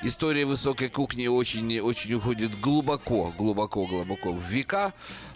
История 0.04 0.44
высокой 0.44 0.88
кухни 0.88 1.28
очень, 1.28 1.78
очень 1.78 2.14
уходит 2.14 2.58
глубоко, 2.58 3.32
глубоко, 3.38 3.86
глубоко 3.86 4.32
в 4.32 4.42
века. 4.42 4.92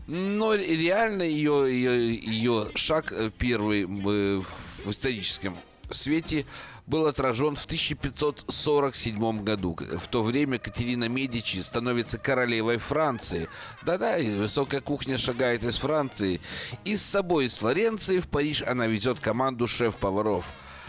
Но 0.09 0.55
реально 0.55 1.23
ее, 1.23 1.69
ее, 1.71 2.15
ее 2.15 2.69
шаг 2.75 3.13
первый 3.39 3.85
э, 3.85 4.43
в 4.85 4.91
историческом 4.91 5.57
свете 5.91 6.47
был 6.87 7.07
отражен 7.07 7.57
в 7.57 7.65
1547 7.65 9.43
году. 9.43 9.77
В 9.99 10.07
то 10.09 10.23
время 10.23 10.59
Катерина 10.59 11.09
Медичи 11.09 11.59
становится 11.59 12.19
королевой 12.19 12.79
Франции. 12.79 13.49
Да-да, 13.83 14.19
высокая 14.19 14.81
кухня 14.81 15.19
шагает 15.19 15.65
из 15.65 15.79
Франции. 15.79 16.41
И 16.85 16.97
с 16.97 17.03
собой 17.03 17.47
из 17.47 17.57
Флоренции 17.57 18.21
в 18.21 18.29
Париж 18.29 18.63
она 18.63 18.87
везет 18.87 19.21
команду 19.21 19.67
шеф-поваров 19.67 20.45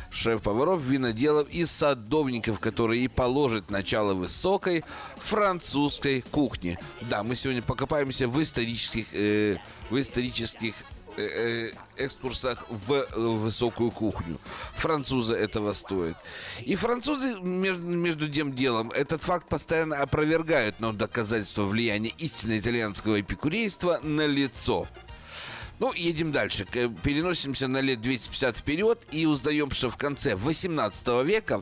шеф-поваров, 0.10 0.82
виноделов 0.84 1.50
и 1.50 1.66
садовников, 1.66 2.60
которые 2.62 3.04
и 3.04 3.08
положат 3.08 3.70
начало 3.70 4.14
высокой 4.14 4.86
французской 5.18 6.22
кухне. 6.22 6.80
Да, 7.02 7.24
мы 7.24 7.36
сегодня 7.36 7.62
покопаемся 7.62 8.28
в 8.28 8.42
исторических, 8.42 9.08
э, 9.12 9.58
в 9.90 10.00
исторических 10.00 10.76
экскурсах 11.98 12.66
в 12.70 12.94
э, 12.94 13.06
высокую 13.16 13.92
кухню. 13.92 14.40
Французы 14.76 15.34
этого 15.34 15.74
стоят. 15.74 16.18
И 16.64 16.76
французы, 16.76 17.40
между, 17.40 18.30
тем 18.30 18.54
делом, 18.54 18.92
этот 18.92 19.22
факт 19.22 19.48
постоянно 19.48 19.98
опровергают, 19.98 20.80
но 20.80 20.94
доказательства 20.94 21.64
влияния 21.64 22.14
истинно 22.18 22.60
итальянского 22.60 23.20
эпикурейства 23.22 24.00
на 24.04 24.26
лицо. 24.26 24.88
Ну, 25.80 25.94
едем 25.94 26.32
дальше. 26.32 26.66
Переносимся 27.04 27.68
на 27.68 27.82
лет 27.82 28.02
250 28.02 28.58
вперед 28.58 29.00
и 29.12 29.26
узнаем, 29.28 29.70
что 29.72 29.90
в 29.92 29.98
конце 29.98 30.36
18 30.36 31.24
века 31.24 31.62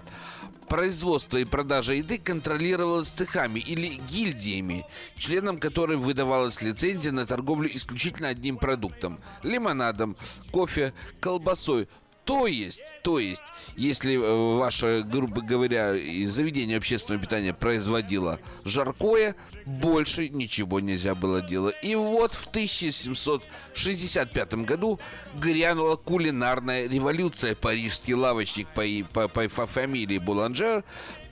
производство 0.68 1.38
и 1.38 1.45
продажа 1.45 1.93
еды 1.93 2.18
контролировалось 2.18 3.09
цехами 3.09 3.59
или 3.59 3.99
гильдиями, 4.09 4.86
членам 5.16 5.59
которых 5.59 5.99
выдавалась 5.99 6.61
лицензия 6.61 7.11
на 7.11 7.26
торговлю 7.26 7.70
исключительно 7.74 8.30
одним 8.30 8.57
продуктом– 8.57 9.20
лимонадом, 9.43 10.16
кофе, 10.51 10.93
колбасой. 11.20 11.88
То 12.26 12.47
есть, 12.47 12.82
то 13.03 13.19
есть, 13.19 13.43
если 13.76 14.15
э, 14.15 14.57
ваше, 14.57 15.03
грубо 15.05 15.41
говоря, 15.41 15.93
заведение 16.26 16.78
общественного 16.78 17.21
питания 17.23 17.53
производило 17.53 18.39
жаркое, 18.63 19.36
больше 19.65 20.30
ничего 20.30 20.80
нельзя 20.80 21.13
было 21.13 21.41
делать. 21.41 21.76
И 21.84 21.93
вот 21.95 22.34
в 22.34 22.47
1765 22.47 24.53
году 24.65 24.99
грянула 25.36 25.97
кулинарная 25.97 26.88
революция. 26.89 27.53
Парижский 27.55 28.15
лавочник 28.15 28.67
по, 28.69 28.84
по, 29.13 29.28
по- 29.28 29.49
по 29.49 29.67
фамилии 29.67 30.17
Буланжер 30.17 30.84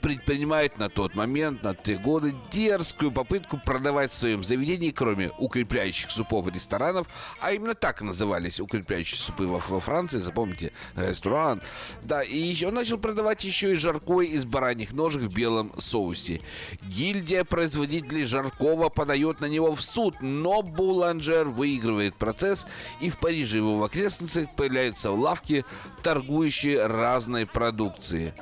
предпринимает 0.03 0.77
на 0.77 0.89
тот 0.89 1.15
момент, 1.15 1.63
на 1.63 1.73
те 1.73 1.95
годы, 1.95 2.35
дерзкую 2.51 3.09
попытку 3.09 3.57
продавать 3.57 4.11
в 4.11 4.15
своем 4.15 4.43
заведении, 4.43 4.91
кроме 4.91 5.31
укрепляющих 5.39 6.11
супов 6.11 6.45
и 6.47 6.51
ресторанов, 6.51 7.07
а 7.39 7.53
именно 7.53 7.73
так 7.73 8.01
назывались 8.01 8.59
укрепляющие 8.59 9.17
супы 9.17 9.47
во, 9.47 9.59
во 9.59 9.79
Франции, 9.79 10.17
запомните, 10.17 10.73
ресторан. 10.97 11.61
Да, 12.01 12.21
и 12.21 12.37
еще 12.37 12.67
он 12.67 12.73
начал 12.73 12.97
продавать 12.97 13.45
еще 13.45 13.71
и 13.71 13.77
жаркое 13.77 14.27
из 14.27 14.43
бараньих 14.43 14.91
ножек 14.91 15.21
в 15.23 15.33
белом 15.33 15.71
соусе. 15.79 16.41
Гильдия 16.81 17.45
производителей 17.45 18.25
жаркого 18.25 18.89
подает 18.89 19.39
на 19.39 19.45
него 19.45 19.73
в 19.73 19.81
суд, 19.81 20.15
но 20.19 20.61
Буланжер 20.61 21.47
выигрывает 21.47 22.15
процесс, 22.15 22.67
и 22.99 23.09
в 23.09 23.17
Париже 23.19 23.59
его 23.59 23.77
в 23.77 23.83
окрестностях 23.85 24.53
появляются 24.53 25.11
лавки, 25.11 25.63
торгующие 26.03 26.87
разной 26.87 27.45
продукцией. 27.45 28.33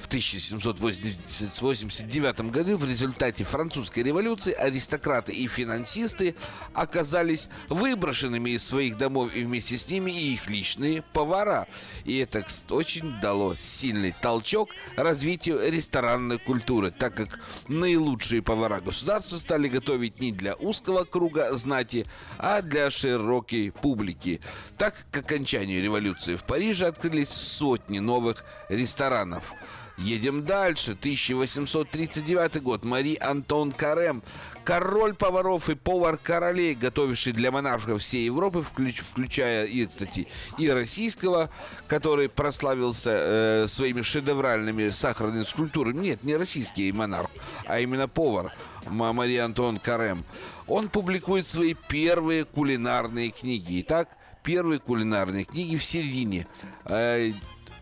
В 0.00 0.06
1889 0.06 2.40
году 2.50 2.78
в 2.78 2.84
результате 2.84 3.44
французской 3.44 4.02
революции 4.02 4.52
аристократы 4.52 5.32
и 5.32 5.46
финансисты 5.46 6.34
оказались 6.72 7.48
выброшенными 7.68 8.50
из 8.50 8.64
своих 8.64 8.96
домов 8.96 9.30
и 9.34 9.44
вместе 9.44 9.76
с 9.76 9.88
ними 9.88 10.10
и 10.10 10.34
их 10.34 10.48
личные 10.48 11.02
повара. 11.02 11.68
И 12.04 12.16
это 12.16 12.44
очень 12.70 13.20
дало 13.20 13.54
сильный 13.56 14.14
толчок 14.20 14.70
развитию 14.96 15.60
ресторанной 15.70 16.38
культуры, 16.38 16.90
так 16.90 17.14
как 17.14 17.38
наилучшие 17.68 18.42
повара 18.42 18.80
государства 18.80 19.36
стали 19.36 19.68
готовить 19.68 20.18
не 20.18 20.32
для 20.32 20.54
узкого 20.54 21.04
круга 21.04 21.54
знати, 21.54 22.06
а 22.38 22.62
для 22.62 22.90
широкой 22.90 23.70
публики. 23.70 24.40
Так 24.78 24.94
к 25.10 25.18
окончанию 25.18 25.82
революции 25.82 26.36
в 26.36 26.44
Париже 26.44 26.86
открылись 26.86 27.28
сотни 27.28 27.98
новых 27.98 28.46
ресторанов. 28.70 29.52
Едем 29.98 30.44
дальше. 30.44 30.92
1839 30.92 32.62
год. 32.62 32.84
Мари 32.84 33.16
Антон 33.20 33.70
Карем. 33.70 34.22
Король 34.64 35.14
поваров 35.14 35.68
и 35.68 35.74
повар 35.74 36.16
королей, 36.16 36.74
готовивший 36.74 37.32
для 37.34 37.50
монархов 37.50 38.00
всей 38.00 38.24
Европы, 38.24 38.60
включ- 38.60 39.02
включая 39.02 39.66
и, 39.66 39.84
кстати, 39.86 40.26
и 40.56 40.70
российского, 40.70 41.50
который 41.86 42.30
прославился 42.30 43.10
э, 43.12 43.66
своими 43.68 44.00
шедевральными 44.00 44.88
сахарными 44.88 45.44
скульптурами. 45.44 46.00
Нет, 46.00 46.24
не 46.24 46.36
российский 46.36 46.90
монарх, 46.92 47.30
а 47.66 47.78
именно 47.80 48.08
повар 48.08 48.54
Ма- 48.86 49.12
Мари 49.12 49.36
Антон 49.36 49.78
Карем. 49.78 50.24
Он 50.66 50.88
публикует 50.88 51.46
свои 51.46 51.74
первые 51.88 52.44
кулинарные 52.44 53.30
книги. 53.30 53.80
Итак, 53.82 54.08
первые 54.44 54.78
кулинарные 54.78 55.44
книги 55.44 55.76
в 55.76 55.84
середине 55.84 56.46
э, 56.86 57.32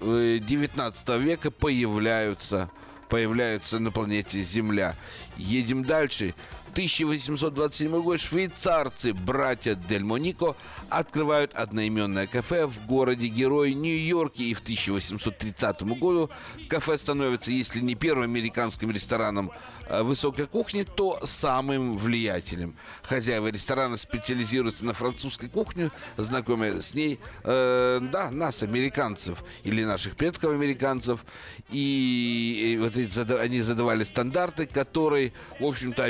19 0.00 1.08
века 1.20 1.50
появляются, 1.50 2.70
появляются 3.08 3.78
на 3.78 3.90
планете 3.90 4.42
Земля. 4.42 4.96
Едем 5.36 5.84
дальше. 5.84 6.34
1827 6.72 8.02
год 8.02 8.20
швейцарцы, 8.20 9.12
братья 9.12 9.74
Дель 9.74 10.04
Монико, 10.04 10.56
открывают 10.88 11.54
одноименное 11.54 12.26
кафе 12.26 12.66
в 12.66 12.86
городе-герой 12.86 13.74
Нью-Йорке. 13.74 14.44
И 14.44 14.54
в 14.54 14.60
1830 14.60 15.82
году 15.98 16.30
кафе 16.68 16.98
становится, 16.98 17.50
если 17.50 17.80
не 17.80 17.94
первым 17.94 18.24
американским 18.24 18.90
рестораном 18.90 19.50
э, 19.88 20.02
высокой 20.02 20.46
кухни, 20.46 20.84
то 20.84 21.18
самым 21.24 21.98
влиятельным. 21.98 22.76
Хозяева 23.02 23.48
ресторана 23.48 23.96
специализируются 23.96 24.84
на 24.84 24.92
французской 24.92 25.48
кухне, 25.48 25.90
знакомя 26.16 26.80
с 26.80 26.94
ней, 26.94 27.18
э, 27.44 28.00
да, 28.00 28.30
нас, 28.30 28.62
американцев, 28.62 29.42
или 29.64 29.84
наших 29.84 30.16
предков 30.16 30.52
американцев. 30.52 31.24
И, 31.70 32.72
и 32.74 32.78
вот 32.78 32.96
эти 32.96 33.18
они 33.38 33.60
задавали 33.60 34.04
стандарты, 34.04 34.66
которые, 34.66 35.32
в 35.60 35.64
общем-то, 35.64 36.04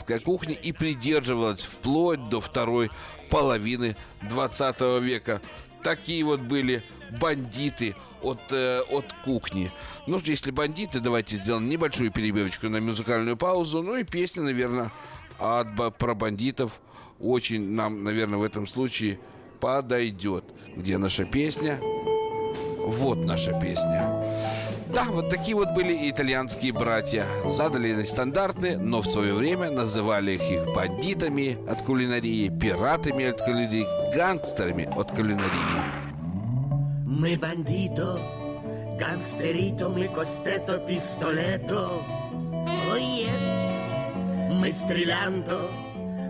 американская 0.00 0.18
кухня 0.18 0.54
и 0.54 0.72
придерживалась 0.72 1.60
вплоть 1.60 2.28
до 2.28 2.40
второй 2.40 2.90
половины 3.28 3.96
20 4.22 4.80
века. 5.02 5.40
Такие 5.82 6.24
вот 6.24 6.40
были 6.40 6.82
бандиты 7.20 7.94
от, 8.22 8.40
э, 8.50 8.82
от 8.90 9.04
кухни. 9.24 9.70
Ну, 10.06 10.18
что, 10.18 10.30
если 10.30 10.50
бандиты, 10.50 11.00
давайте 11.00 11.36
сделаем 11.36 11.68
небольшую 11.68 12.10
перебивочку 12.10 12.68
на 12.68 12.80
музыкальную 12.80 13.36
паузу. 13.36 13.82
Ну 13.82 13.96
и 13.96 14.04
песня, 14.04 14.42
наверное, 14.42 14.90
от, 15.38 15.96
про 15.96 16.14
бандитов 16.14 16.80
очень 17.18 17.70
нам, 17.70 18.04
наверное, 18.04 18.38
в 18.38 18.42
этом 18.42 18.66
случае 18.66 19.18
подойдет. 19.60 20.44
Где 20.76 20.98
наша 20.98 21.24
песня? 21.24 21.78
Вот 21.80 23.18
наша 23.26 23.52
песня. 23.60 24.69
Да, 24.92 25.04
вот 25.04 25.30
такие 25.30 25.54
вот 25.54 25.70
были 25.70 26.10
итальянские 26.10 26.72
братья. 26.72 27.24
Задали 27.46 27.92
нестандартные, 27.94 28.76
но 28.76 29.00
в 29.00 29.06
свое 29.06 29.34
время 29.34 29.70
называли 29.70 30.32
их 30.32 30.42
их 30.42 30.74
бандитами 30.74 31.58
от 31.70 31.82
кулинарии, 31.82 32.48
пиратами 32.48 33.26
от 33.26 33.40
кулинарии, 33.40 33.86
гангстерами 34.16 34.88
от 34.96 35.12
кулинарии. 35.12 36.10
Мы 37.06 37.36
бандито, 37.36 38.18
гангстерито, 38.98 39.88
мы 39.88 40.08
костето, 40.08 40.78
пистолето. 40.78 42.02
О, 42.92 42.96
yes. 42.96 44.52
Мы 44.52 44.72
стрелянто, 44.72 45.70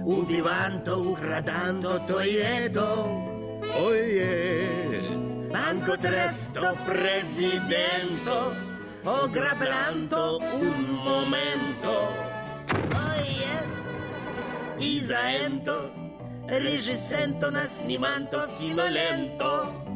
убиванто, 0.04 0.98
украданто, 0.98 1.98
то 2.06 2.20
и 2.20 2.34
это. 2.34 2.84
О, 2.84 3.90
yes. 3.92 5.19
Banco 5.50 5.98
tresto 5.98 6.76
Presidente, 6.84 8.30
oh, 8.30 8.54
ho 9.02 9.28
graplanto 9.28 10.38
un 10.38 11.00
momento. 11.02 11.90
Oh 12.70 13.20
yes, 13.24 14.08
Isaento, 14.78 15.92
regisento 16.46 17.50
nasnimanto 17.50 18.48
fino 18.58 18.86
lento. 18.88 19.89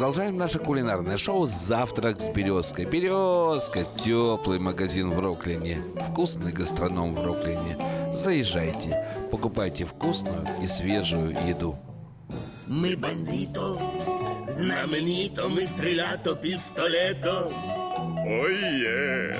Продолжаем 0.00 0.38
наше 0.38 0.58
кулинарное 0.58 1.18
шоу 1.18 1.46
«Завтрак 1.46 2.22
с 2.22 2.30
березкой». 2.30 2.86
Березка– 2.86 3.84
теплый 4.02 4.58
магазин 4.58 5.10
в 5.10 5.20
Роклине, 5.20 5.82
вкусный 6.08 6.54
гастроном 6.54 7.14
в 7.14 7.22
Роклине. 7.22 7.76
Заезжайте, 8.10 9.06
покупайте 9.30 9.84
вкусную 9.84 10.46
и 10.62 10.66
свежую 10.66 11.36
еду. 11.46 11.78
Мы 12.66 12.96
бандито, 12.96 13.76
знаменито, 14.48 15.50
мы 15.50 15.66
стрелято, 15.66 16.34
пистолето. 16.34 17.52
Ой. 18.24 19.34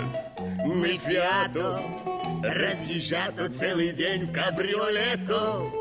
Мы 0.67 0.99
фиато, 0.99 1.81
разъезжато 2.43 3.49
целый 3.49 3.93
день 3.93 4.27
в 4.27 4.33
кабриолето. 4.33 5.73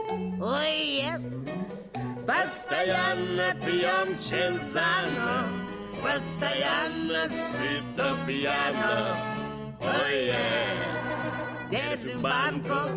Ой, 0.41 1.03
yes. 1.03 1.88
Постоянно 2.30 3.55
пьем 3.65 4.15
чензано, 4.19 5.47
постоянно 5.99 7.23
сыто 7.27 8.15
пьяно. 8.27 9.17
Ой, 9.82 10.30
yes. 10.30 11.71
Держим 11.71 12.21
банко, 12.21 12.89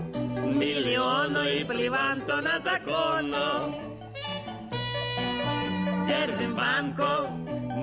миллиону 0.45 1.43
и 1.45 1.65
плеванто 1.65 2.43
на 2.43 2.61
закону. 2.61 3.75
Держим 6.07 6.55
банко, 6.55 7.31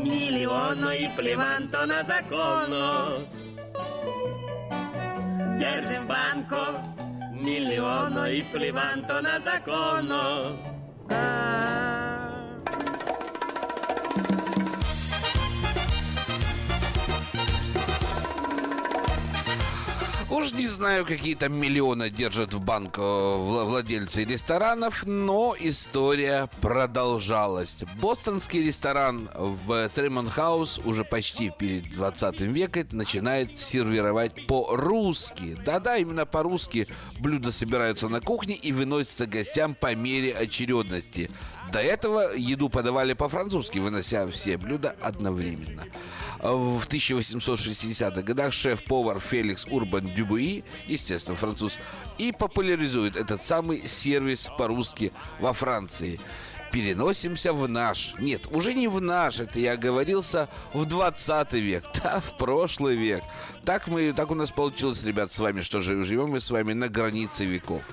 миллиону 0.03 0.91
и 0.91 1.09
плеванто 1.17 1.87
на 1.87 2.03
закону. 2.03 3.25
Держим 5.57 6.05
банко, 6.05 6.83
миллиону 7.33 8.25
и 8.27 8.43
плеванто 8.43 9.19
на 9.21 9.39
закону. 9.39 10.78
Ah. 11.09 12.18
Уж 20.31 20.53
не 20.53 20.67
знаю, 20.67 21.05
какие 21.07 21.33
там 21.33 21.53
миллионы 21.59 22.11
держат 22.11 22.53
в 22.53 22.61
банк 22.61 22.99
э, 22.99 23.01
вла- 23.01 23.65
владельцы 23.65 24.23
ресторанов, 24.25 25.03
но 25.07 25.55
история 25.59 26.47
продолжалась. 26.61 27.79
Бостонский 27.99 28.63
ресторан 28.63 29.27
в 29.33 29.89
Тремон 29.89 30.29
Хаус 30.29 30.79
уже 30.85 31.03
почти 31.03 31.49
перед 31.49 31.89
20 31.89 32.41
веком 32.41 32.85
начинает 32.91 33.57
сервировать 33.57 34.45
по-русски. 34.45 35.57
Да-да, 35.65 35.97
именно 35.97 36.27
по-русски 36.27 36.87
блюда 37.19 37.51
собираются 37.51 38.07
на 38.07 38.21
кухне 38.21 38.53
и 38.53 38.71
выносятся 38.71 39.25
гостям 39.25 39.73
по 39.73 39.95
мере 39.95 40.31
очередности. 40.33 41.31
До 41.71 41.79
этого 41.79 42.35
еду 42.35 42.69
подавали 42.69 43.13
по-французски, 43.13 43.77
вынося 43.77 44.27
все 44.29 44.57
блюда 44.57 44.95
одновременно. 45.01 45.85
В 46.39 46.87
1860-х 46.87 48.21
годах 48.21 48.53
шеф-повар 48.53 49.19
Феликс 49.19 49.65
Урбан 49.69 50.13
Дюбуи, 50.15 50.63
естественно, 50.87 51.37
француз, 51.37 51.77
и 52.17 52.31
популяризует 52.31 53.15
этот 53.15 53.43
самый 53.43 53.87
сервис 53.87 54.49
по-русски 54.57 55.11
во 55.39 55.53
Франции. 55.53 56.19
Переносимся 56.71 57.51
в 57.53 57.67
наш. 57.67 58.13
Нет, 58.19 58.47
уже 58.51 58.73
не 58.73 58.87
в 58.87 59.01
наш, 59.01 59.39
это 59.39 59.59
я 59.59 59.73
оговорился 59.73 60.49
в 60.73 60.85
20 60.85 61.53
век, 61.53 61.83
да, 62.03 62.19
в 62.19 62.37
прошлый 62.37 62.95
век. 62.95 63.23
Так, 63.65 63.87
мы, 63.87 64.13
так 64.13 64.31
у 64.31 64.35
нас 64.35 64.49
получилось, 64.49 65.03
ребят, 65.03 65.31
с 65.31 65.39
вами, 65.39 65.61
что 65.61 65.81
живем 65.81 66.29
мы 66.29 66.39
с 66.39 66.49
вами 66.49 66.73
на 66.73 66.89
границе 66.89 67.45
веков. 67.45 67.83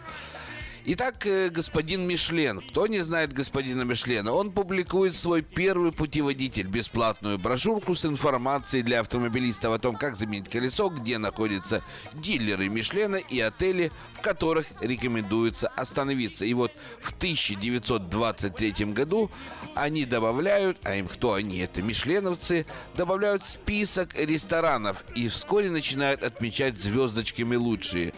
Итак, 0.88 1.26
э, 1.26 1.48
господин 1.48 2.06
Мишлен. 2.06 2.60
Кто 2.60 2.86
не 2.86 3.00
знает 3.00 3.32
господина 3.32 3.82
Мишлена? 3.82 4.32
Он 4.32 4.52
публикует 4.52 5.16
свой 5.16 5.42
первый 5.42 5.90
путеводитель, 5.90 6.68
бесплатную 6.68 7.40
брошюрку 7.40 7.96
с 7.96 8.04
информацией 8.04 8.84
для 8.84 9.00
автомобилистов 9.00 9.74
о 9.74 9.80
том, 9.80 9.96
как 9.96 10.14
заменить 10.14 10.48
колесо, 10.48 10.88
где 10.88 11.18
находятся 11.18 11.82
дилеры 12.12 12.68
Мишлена 12.68 13.18
и 13.18 13.40
отели, 13.40 13.90
в 14.14 14.20
которых 14.20 14.68
рекомендуется 14.80 15.66
остановиться. 15.66 16.44
И 16.44 16.54
вот 16.54 16.70
в 17.00 17.10
1923 17.14 18.84
году 18.92 19.32
они 19.74 20.04
добавляют, 20.04 20.78
а 20.84 20.94
им 20.94 21.08
кто 21.08 21.32
они? 21.32 21.58
Это 21.58 21.82
мишленовцы, 21.82 22.64
добавляют 22.94 23.44
список 23.44 24.14
ресторанов 24.14 25.04
и 25.16 25.26
вскоре 25.26 25.68
начинают 25.68 26.22
отмечать 26.22 26.78
звездочками 26.78 27.56
лучшие. 27.56 28.12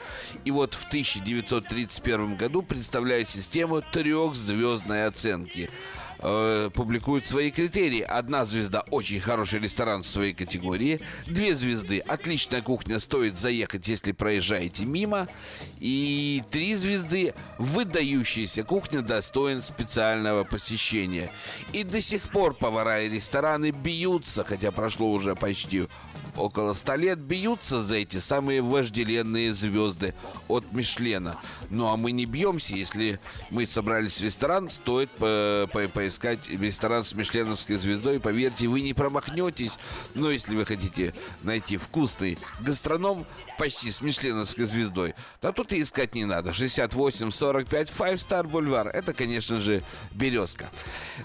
И 0.45 0.51
вот 0.51 0.75
в 0.75 0.87
1931 0.89 2.37
году 2.37 2.58
представляют 2.63 3.29
систему 3.29 3.83
трехзвездной 3.83 5.07
оценки 5.07 5.71
э, 6.21 6.71
публикуют 6.75 7.27
свои 7.27 7.51
критерии. 7.51 8.01
Одна 8.01 8.45
звезда– 8.45 8.85
очень 8.91 9.21
хороший 9.21 9.61
ресторан 9.61 10.03
в 10.03 10.07
своей 10.07 10.35
категории. 10.35 11.01
Две 11.27 11.55
звезды– 11.55 11.99
отличная 12.09 12.63
кухня, 12.63 12.99
стоит 12.99 13.39
заехать, 13.39 13.87
если 13.89 14.13
проезжаете 14.13 14.85
мимо. 14.85 15.29
И 15.79 16.43
три 16.51 16.75
звезды– 16.75 17.35
выдающаяся 17.59 18.63
кухня, 18.63 19.03
достоин 19.03 19.63
специального 19.63 20.45
посещения. 20.45 21.31
И 21.73 21.85
до 21.85 22.01
сих 22.01 22.31
пор 22.31 22.55
повара 22.55 23.03
и 23.03 23.09
рестораны 23.09 23.71
бьются, 23.71 24.45
хотя 24.45 24.73
прошло 24.73 25.11
уже 25.11 25.35
почти 25.35 25.87
около 26.39 26.73
100 26.73 26.95
лет 26.97 27.19
бьются 27.19 27.83
за 27.83 27.97
эти 27.97 28.19
самые 28.19 28.63
вожделенные 28.63 29.53
звезды 29.55 30.15
от 30.49 30.73
Мишлена. 30.73 31.41
Ну 31.71 31.89
а 31.89 31.97
мы 31.97 32.13
не 32.13 32.27
бьемся, 32.27 32.75
если 32.75 33.21
мы 33.51 33.67
собрались 33.67 34.19
в 34.19 34.23
ресторан, 34.23 34.69
стоит 34.69 35.11
по 35.11 35.69
по 35.73 35.89
поискать 35.89 36.49
ресторан 36.49 37.05
с 37.05 37.15
Мишленовской 37.15 37.77
звездой. 37.77 38.21
Поверьте, 38.21 38.69
вы 38.69 38.81
не 38.81 38.95
промахнетесь. 38.95 39.79
Но 40.15 40.31
если 40.31 40.55
вы 40.55 40.65
хотите 40.65 41.15
найти 41.43 41.77
вкусный 41.77 42.39
гастроном 42.61 43.27
почти 43.59 43.91
с 43.91 44.01
Мишленовской 44.01 44.65
звездой, 44.65 45.15
то 45.41 45.53
тут 45.53 45.73
и 45.73 45.83
искать 45.83 46.15
не 46.15 46.25
надо. 46.25 46.51
68-45 46.51 47.69
Five 47.69 48.15
Star 48.15 48.49
Boulevard. 48.49 48.89
Это, 48.89 49.13
конечно 49.13 49.61
же, 49.61 49.83
Березка. 50.13 50.71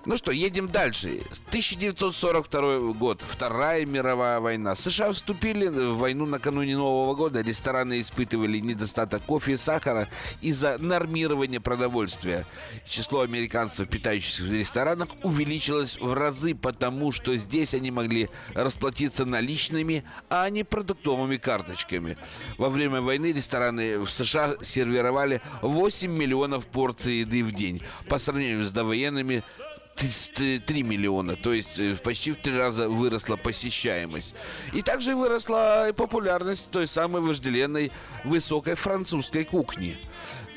Ну 0.05 0.17
что, 0.17 0.31
едем 0.31 0.69
дальше. 0.69 1.21
1942 1.47 2.93
год. 2.93 3.21
Вторая 3.21 3.85
мировая 3.85 4.39
война. 4.39 4.75
США 4.75 5.11
вступили 5.13 5.67
в 5.67 5.97
войну 5.97 6.25
накануне 6.25 6.75
Нового 6.75 7.15
года. 7.15 7.41
Рестораны 7.41 8.01
испытывали 8.01 8.57
недостаток 8.59 9.23
кофе 9.23 9.53
и 9.53 9.57
сахара 9.57 10.09
из-за 10.41 10.77
нормирования 10.79 11.59
продовольствия. 11.59 12.45
Число 12.85 13.21
американцев, 13.21 13.87
питающихся 13.87 14.43
в 14.43 14.51
ресторанах, 14.51 15.09
увеличилось 15.21 15.97
в 15.99 16.13
разы, 16.13 16.55
потому 16.55 17.11
что 17.11 17.37
здесь 17.37 17.75
они 17.75 17.91
могли 17.91 18.29
расплатиться 18.55 19.25
наличными, 19.25 20.03
а 20.29 20.49
не 20.49 20.63
продуктовыми 20.63 21.37
карточками. 21.37 22.17
Во 22.57 22.69
время 22.69 23.01
войны 23.01 23.33
рестораны 23.33 23.99
в 23.99 24.09
США 24.09 24.55
сервировали 24.61 25.41
8 25.61 26.11
миллионов 26.11 26.65
порций 26.67 27.19
еды 27.19 27.43
в 27.43 27.51
день. 27.51 27.81
По 28.09 28.17
сравнению 28.17 28.65
с 28.65 28.71
довоенными 28.71 29.43
3 29.95 30.83
миллиона, 30.83 31.35
то 31.35 31.53
есть 31.53 31.79
э, 31.79 31.95
почти 32.03 32.31
в 32.31 32.37
три 32.37 32.57
раза 32.57 32.89
выросла 32.89 33.35
посещаемость. 33.37 34.33
И 34.73 34.81
также 34.81 35.15
выросла 35.15 35.89
и 35.89 35.93
популярность 35.93 36.71
той 36.71 36.87
самой 36.87 37.21
вожделенной 37.21 37.91
высокой 38.23 38.75
французской 38.75 39.43
кухни. 39.43 39.99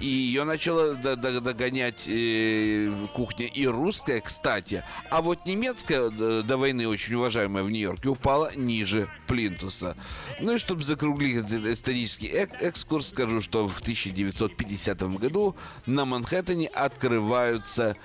И 0.01 0.07
ее 0.07 0.45
начала 0.45 0.95
догонять 0.95 2.07
э, 2.07 2.93
кухня 3.15 3.47
и 3.47 3.67
русская, 3.67 4.21
кстати. 4.21 4.85
А 5.11 5.23
вот 5.23 5.47
немецкая 5.47 6.11
до 6.11 6.57
войны 6.57 6.87
очень 6.87 7.15
уважаемая 7.15 7.63
в 7.63 7.71
Нью-Йорке 7.71 8.09
упала 8.09 8.55
ниже 8.55 9.09
Плинтуса. 9.27 9.97
Ну 10.41 10.55
и 10.55 10.59
чтобы 10.59 10.83
закруглить 10.83 11.37
этот 11.37 11.67
исторический 11.67 12.29
экскурс, 12.29 13.09
скажу, 13.09 13.41
что 13.41 13.69
в 13.69 13.81
1950 13.81 15.03
году 15.19 15.57
на 15.87 16.05
Манхэттене 16.05 16.69
открываются 16.69 17.97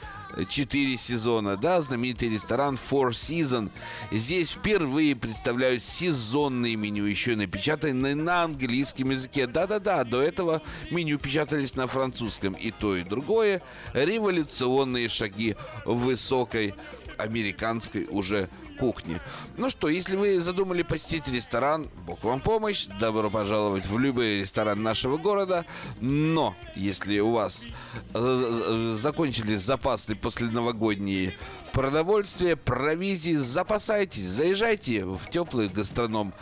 четыре 0.49 0.97
сезона, 0.97 1.57
да, 1.57 1.81
знаменитый 1.81 2.29
ресторан 2.29 2.75
Four 2.75 3.09
Season. 3.09 3.71
Здесь 4.11 4.51
впервые 4.51 5.15
представляют 5.15 5.83
сезонные 5.83 6.75
меню, 6.75 7.05
еще 7.05 7.35
напечатанные 7.35 8.15
на 8.15 8.43
английском 8.43 9.11
языке. 9.11 9.47
Да-да-да, 9.47 10.03
до 10.03 10.21
этого 10.21 10.61
меню 10.89 11.17
печатались 11.17 11.75
на 11.75 11.87
французском. 11.87 12.53
И 12.53 12.71
то, 12.71 12.95
и 12.95 13.03
другое 13.03 13.61
революционные 13.93 15.09
шаги 15.09 15.55
высокой 15.85 16.73
американской 17.17 18.07
уже 18.09 18.49
кухни. 18.79 19.19
Ну 19.57 19.69
что, 19.69 19.89
если 19.89 20.15
вы 20.15 20.39
задумали 20.39 20.81
посетить 20.81 21.27
ресторан, 21.27 21.89
бог 22.05 22.23
вам 22.23 22.41
помощь, 22.41 22.87
добро 22.99 23.29
пожаловать 23.29 23.85
в 23.85 23.97
любой 23.99 24.39
ресторан 24.39 24.81
нашего 24.81 25.17
города. 25.17 25.65
Но 25.99 26.55
если 26.75 27.19
у 27.19 27.31
вас 27.31 27.67
э, 28.13 28.93
закончились 28.95 29.59
запасы 29.59 30.15
после 30.15 30.47
новогодние 30.47 31.35
продовольствия, 31.71 32.55
провизии, 32.55 33.33
запасайтесь, 33.33 34.27
заезжайте 34.27 35.05
в 35.05 35.29
теплый 35.29 35.69
гастроном 35.69 36.33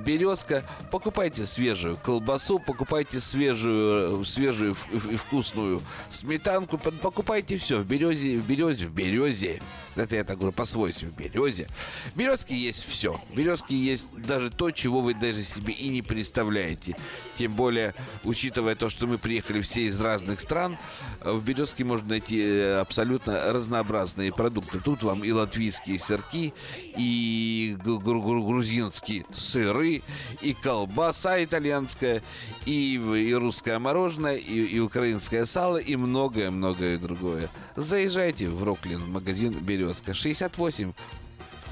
Березка, 0.00 0.64
покупайте 0.90 1.46
свежую 1.46 1.96
колбасу, 1.96 2.58
покупайте 2.58 3.20
свежую, 3.20 4.24
свежую 4.24 4.76
и 4.92 5.16
вкусную 5.16 5.82
сметанку, 6.08 6.78
покупайте 6.78 7.56
все 7.56 7.78
в 7.78 7.86
березе, 7.86 8.38
в 8.38 8.46
березе, 8.46 8.86
в 8.86 8.92
березе. 8.92 9.60
Это 9.96 10.14
я 10.14 10.24
так 10.24 10.36
говорю 10.36 10.52
по-свойски, 10.52 11.06
в 11.06 11.14
березе. 11.16 11.68
В 12.14 12.18
березке 12.18 12.54
есть 12.54 12.84
все. 12.84 13.20
В 13.30 13.34
березке 13.36 13.76
есть 13.76 14.08
даже 14.14 14.50
то, 14.50 14.70
чего 14.70 15.00
вы 15.00 15.14
даже 15.14 15.42
себе 15.42 15.72
и 15.72 15.88
не 15.88 16.02
представляете. 16.02 16.96
Тем 17.34 17.54
более, 17.54 17.94
учитывая 18.24 18.76
то, 18.76 18.90
что 18.90 19.06
мы 19.06 19.18
приехали 19.18 19.60
все 19.60 19.82
из 19.82 20.00
разных 20.00 20.40
стран, 20.40 20.78
в 21.20 21.42
березке 21.42 21.84
можно 21.84 22.08
найти 22.08 22.40
э, 22.40 22.78
абсолютно 22.78 23.52
разнообразные 23.52 24.32
продукты. 24.32 24.78
Тут 24.78 25.02
вам 25.02 25.24
и 25.24 25.32
латвийские 25.32 25.98
сырки, 25.98 26.54
и 26.96 27.76
грузинский 27.78 29.24
сыр, 29.32 29.77
сыры, 29.78 30.02
и 30.40 30.54
колбаса 30.54 31.42
итальянская, 31.42 32.22
и, 32.66 32.94
и 32.94 33.34
русское 33.34 33.78
мороженое, 33.78 34.36
и, 34.36 34.64
и 34.64 34.80
украинское 34.80 35.44
сало, 35.44 35.78
и 35.78 35.96
многое-многое 35.96 36.98
другое. 36.98 37.48
Заезжайте 37.76 38.48
в 38.48 38.62
Роклин, 38.64 39.10
магазин 39.10 39.52
«Березка», 39.52 40.14
68 40.14 40.92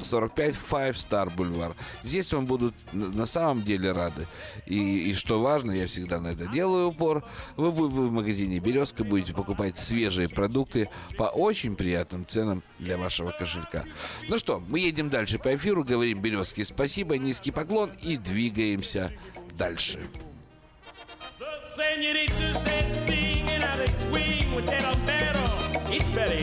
45 0.03 0.55
Five 0.55 0.93
Star 0.93 1.35
Boulevard. 1.35 1.75
Здесь 2.03 2.33
вам 2.33 2.47
будут 2.47 2.75
на 2.93 3.27
самом 3.27 3.63
деле 3.63 3.93
рады. 3.93 4.27
И, 4.67 5.11
и 5.11 5.15
что 5.15 5.41
важно, 5.41 5.73
я 5.73 5.87
всегда 5.87 6.21
на 6.21 6.29
это 6.29 6.47
делаю 6.47 6.89
упор, 6.89 7.25
вы, 7.57 7.71
вы, 7.71 7.89
вы 7.89 8.09
в 8.09 8.13
магазине 8.13 8.59
«Березка» 8.59 9.05
будете 9.05 9.33
покупать 9.33 9.77
свежие 9.77 10.29
продукты 10.29 10.89
по 11.17 11.25
очень 11.25 11.77
приятным 11.77 12.27
ценам 12.27 12.63
для 12.79 12.99
вашего 12.99 13.31
кошелька. 13.31 13.85
Ну 14.29 14.39
что, 14.39 14.63
мы 14.69 14.81
едем 14.81 15.11
дальше 15.11 15.39
по 15.39 15.55
эфиру, 15.55 15.85
говорим 15.85 16.21
«Березке» 16.21 16.65
спасибо, 16.65 17.19
низкий 17.19 17.51
поклон 17.51 17.91
и 18.03 18.17
двигаемся 18.17 19.13
дальше. 19.57 20.01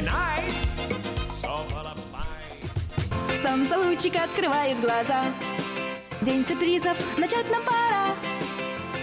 Nice. 0.04 0.73
Солнце 3.44 3.78
лучик 3.78 4.16
открывает 4.16 4.80
глаза. 4.80 5.26
День 6.22 6.46
сюрпризов, 6.46 6.98
начать 7.18 7.52
нам 7.52 7.62
пора. 7.64 8.16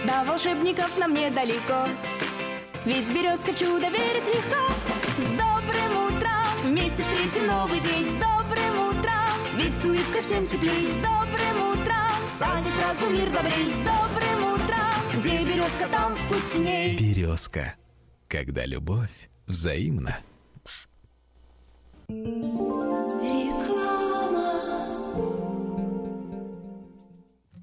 До 0.03 0.27
волшебников 0.27 0.97
нам 0.97 1.13
недалеко. 1.13 1.87
Ведь 2.83 3.07
с 3.07 3.11
березкой 3.11 3.53
в 3.53 3.59
чудо 3.59 3.87
верить 3.89 4.25
легко. 4.25 4.73
С 5.19 5.29
добрым 5.33 6.05
утром! 6.07 6.63
Вместе 6.63 7.03
встретим 7.03 7.45
новый 7.45 7.79
день. 7.81 8.03
С 8.03 8.13
добрым 8.13 8.87
утром! 8.87 9.37
Ведь 9.57 9.75
с 9.75 9.85
улыбкой 9.85 10.21
всем 10.23 10.47
теплей. 10.47 10.87
С 10.87 10.95
добрым 10.95 11.73
утром! 11.73 12.25
Станет 12.35 12.67
сразу 12.79 13.13
мир 13.13 13.29
добрей. 13.29 13.71
С 13.71 13.77
добрым 13.77 14.53
утром! 14.53 15.19
Где 15.19 15.43
березка, 15.43 15.87
там 15.91 16.15
вкусней. 16.15 16.97
Березка. 16.97 17.75
Когда 18.27 18.65
любовь 18.65 19.29
взаимна. 19.45 20.17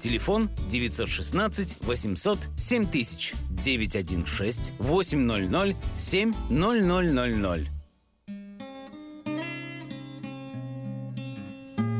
Телефон 0.00 0.48
916 0.70 1.76
800 1.82 2.38
7000 2.56 3.34
916 3.50 4.72
800 4.78 5.76
7000. 5.98 7.68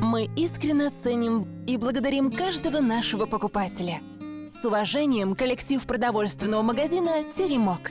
Мы 0.03 0.31
искренне 0.37 0.91
ценим 0.91 1.47
и 1.67 1.77
благодарим 1.77 2.31
каждого 2.31 2.81
нашего 2.81 3.27
покупателя. 3.27 4.01
С 4.51 4.65
уважением, 4.65 5.35
коллектив 5.35 5.85
продовольственного 5.85 6.63
магазина 6.63 7.25
«Теремок». 7.37 7.91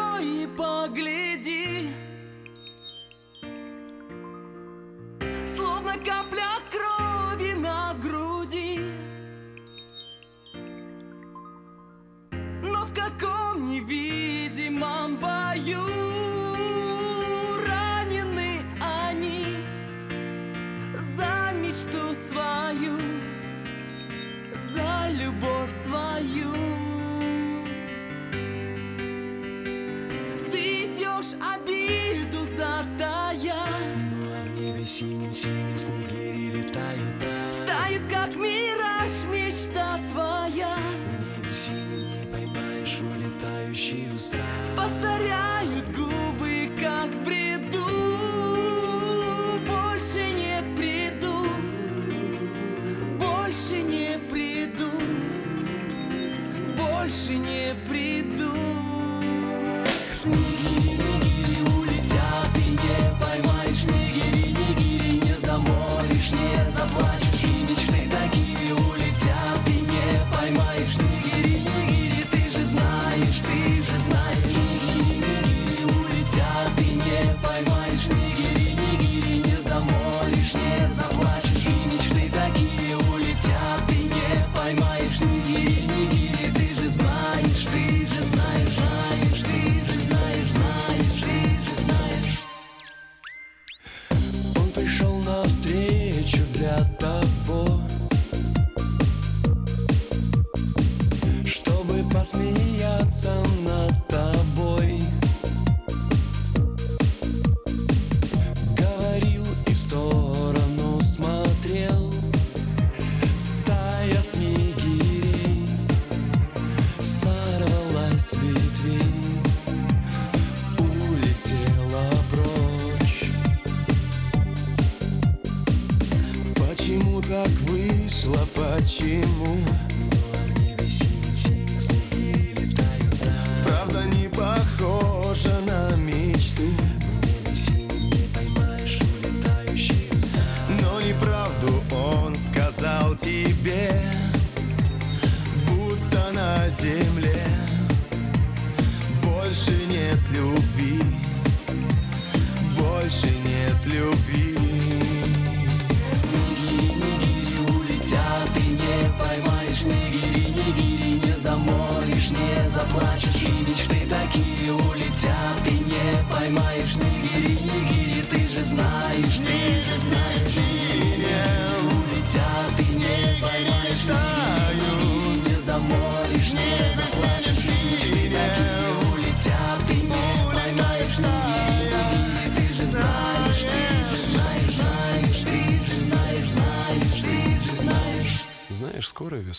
герои, 0.21 0.47
погляди. 0.57 1.89
Словно 5.55 5.93
капля 6.05 6.53
крови 6.71 7.53
на 7.55 7.93
груди. 8.01 8.79
Но 12.63 12.85
в 12.85 12.93
каком 12.93 13.69
невидимом 13.69 15.17
бою 15.17 15.87
Ранены 17.67 18.61
они 18.79 19.57
За 21.15 21.51
мечту 21.53 22.15
свою 22.29 22.97
За 24.73 25.09
любовь 25.09 25.71
свою 25.85 26.90
She's 35.41 35.89
negative. 35.89 36.40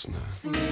прекрасна. 0.02 0.71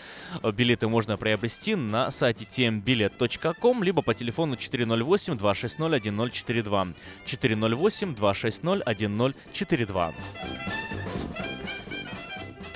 Билеты 0.54 0.88
можно 0.88 1.18
приобрести 1.18 1.74
на 1.74 2.10
сайте 2.10 2.46
tmbilet.com, 2.46 3.84
либо 3.84 4.00
по 4.00 4.14
телефону 4.14 4.54
408-260-1042. 4.54 6.94
408-260-1042. 7.26 10.14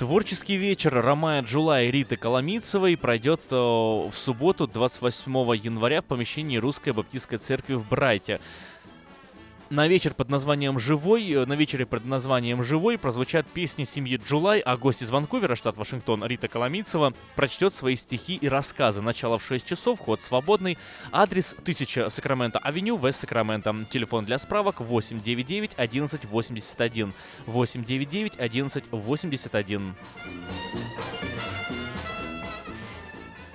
Творческий 0.00 0.56
вечер 0.56 0.94
Ромая 0.94 1.42
Джула 1.42 1.82
и 1.82 1.90
Риты 1.90 2.16
Коломийцевой 2.16 2.96
пройдет 2.96 3.42
э, 3.50 3.54
в 3.54 4.14
субботу 4.14 4.66
28 4.66 5.30
января 5.62 6.00
в 6.00 6.06
помещении 6.06 6.56
Русской 6.56 6.94
Баптистской 6.94 7.36
Церкви 7.36 7.74
в 7.74 7.86
Брайте. 7.86 8.40
На 9.70 9.86
вечер 9.86 10.14
под 10.14 10.30
названием 10.30 10.80
«Живой», 10.80 11.30
э, 11.30 11.46
на 11.46 11.52
вечере 11.52 11.86
под 11.86 12.04
названием 12.04 12.60
«Живой» 12.60 12.98
прозвучат 12.98 13.46
песни 13.46 13.84
семьи 13.84 14.16
Джулай, 14.16 14.58
а 14.58 14.76
гость 14.76 15.00
из 15.00 15.10
Ванкувера, 15.10 15.54
штат 15.54 15.76
Вашингтон, 15.76 16.24
Рита 16.24 16.48
Коломийцева, 16.48 17.14
прочтет 17.36 17.72
свои 17.72 17.94
стихи 17.94 18.34
и 18.34 18.48
рассказы. 18.48 19.00
Начало 19.00 19.38
в 19.38 19.46
6 19.46 19.64
часов, 19.64 20.00
вход 20.00 20.22
свободный. 20.22 20.76
Адрес 21.12 21.52
1000 21.52 22.10
Сакраменто 22.10 22.58
Авеню, 22.58 22.96
Вест 22.96 23.20
Сакраменто. 23.20 23.86
Телефон 23.90 24.24
для 24.24 24.38
справок 24.38 24.80
899 24.80 25.74
11 25.76 26.24
81. 26.24 27.12
899 27.46 28.40
11 28.40 28.84
81. 28.90 29.94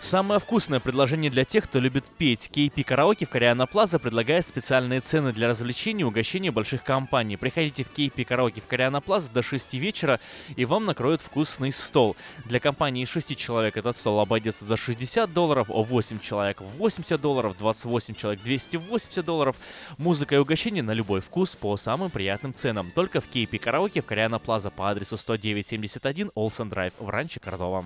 Самое 0.00 0.40
вкусное 0.40 0.80
предложение 0.80 1.30
для 1.30 1.44
тех, 1.44 1.64
кто 1.64 1.78
любит 1.78 2.04
петь. 2.16 2.50
KP 2.50 2.84
Караоке 2.84 3.26
в 3.26 3.28
Кориана 3.28 3.66
Плаза 3.66 3.98
предлагает 3.98 4.46
специальные 4.46 5.02
цены 5.02 5.30
для 5.34 5.46
развлечений 5.46 6.00
и 6.00 6.04
угощения 6.04 6.50
больших 6.50 6.82
компаний. 6.82 7.36
Приходите 7.36 7.84
в 7.84 7.92
KP 7.92 8.24
Караоке 8.24 8.62
в 8.62 8.66
Кориана 8.66 9.02
Плаза 9.02 9.30
до 9.30 9.42
6 9.42 9.74
вечера, 9.74 10.18
и 10.56 10.64
вам 10.64 10.86
накроют 10.86 11.20
вкусный 11.20 11.70
стол. 11.70 12.16
Для 12.46 12.60
компании 12.60 13.02
из 13.02 13.10
6 13.10 13.36
человек 13.36 13.76
этот 13.76 13.94
стол 13.94 14.20
обойдется 14.20 14.64
до 14.64 14.78
60 14.78 15.30
долларов, 15.34 15.66
8 15.68 16.18
человек 16.20 16.62
80 16.62 17.20
долларов, 17.20 17.56
28 17.58 18.14
человек 18.14 18.42
280 18.42 19.22
долларов. 19.22 19.56
Музыка 19.98 20.34
и 20.34 20.38
угощение 20.38 20.82
на 20.82 20.92
любой 20.92 21.20
вкус 21.20 21.54
по 21.56 21.76
самым 21.76 22.10
приятным 22.10 22.54
ценам. 22.54 22.90
Только 22.90 23.20
в 23.20 23.28
KP 23.30 23.58
Караоке 23.58 24.00
в 24.00 24.06
Кориана 24.06 24.38
Плаза 24.38 24.70
по 24.70 24.88
адресу 24.88 25.18
10971 25.18 26.30
Олсен 26.34 26.70
Драйв 26.70 26.94
в 26.98 27.10
Ранче 27.10 27.38
Кордова. 27.38 27.84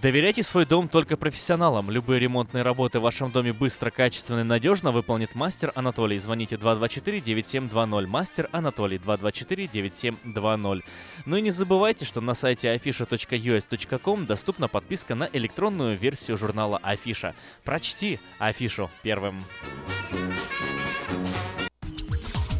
Доверяйте 0.00 0.42
свой 0.42 0.64
дом 0.64 0.88
только 0.88 1.18
профессионалам. 1.18 1.90
Любые 1.90 2.20
ремонтные 2.20 2.62
работы 2.62 3.00
в 3.00 3.02
вашем 3.02 3.30
доме 3.30 3.52
быстро, 3.52 3.90
качественно 3.90 4.40
и 4.40 4.44
надежно 4.44 4.92
выполнит 4.92 5.34
мастер 5.34 5.72
Анатолий. 5.74 6.18
Звоните 6.18 6.56
224-9720. 6.56 8.06
Мастер 8.06 8.48
Анатолий 8.50 8.96
224-9720. 8.96 10.82
Ну 11.26 11.36
и 11.36 11.42
не 11.42 11.50
забывайте, 11.50 12.06
что 12.06 12.22
на 12.22 12.32
сайте 12.32 12.74
afisha.us.com 12.74 14.24
доступна 14.24 14.68
подписка 14.68 15.14
на 15.14 15.28
электронную 15.30 15.98
версию 15.98 16.38
журнала 16.38 16.78
Афиша. 16.82 17.34
Прочти 17.64 18.20
Афишу 18.38 18.90
первым. 19.02 19.44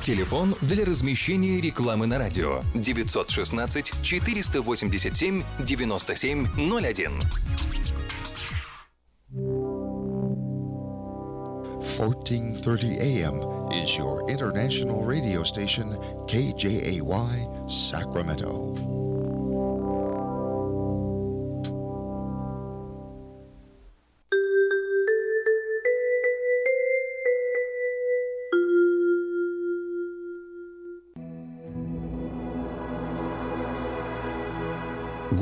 Телефон 0.05 0.55
для 0.63 0.87
размещения 0.87 1.61
рекламы 1.61 2.07
на 2.07 2.19
радио 2.19 2.63
916 2.75 3.93
487 4.03 5.45
9701. 5.59 7.21
1430 12.01 12.99
AM 12.99 13.43
is 13.73 13.95
your 13.99 14.27
international 14.31 15.05
radio 15.05 15.45
station 15.45 15.99
KJAY 16.27 17.69
Sacramento. 17.69 19.00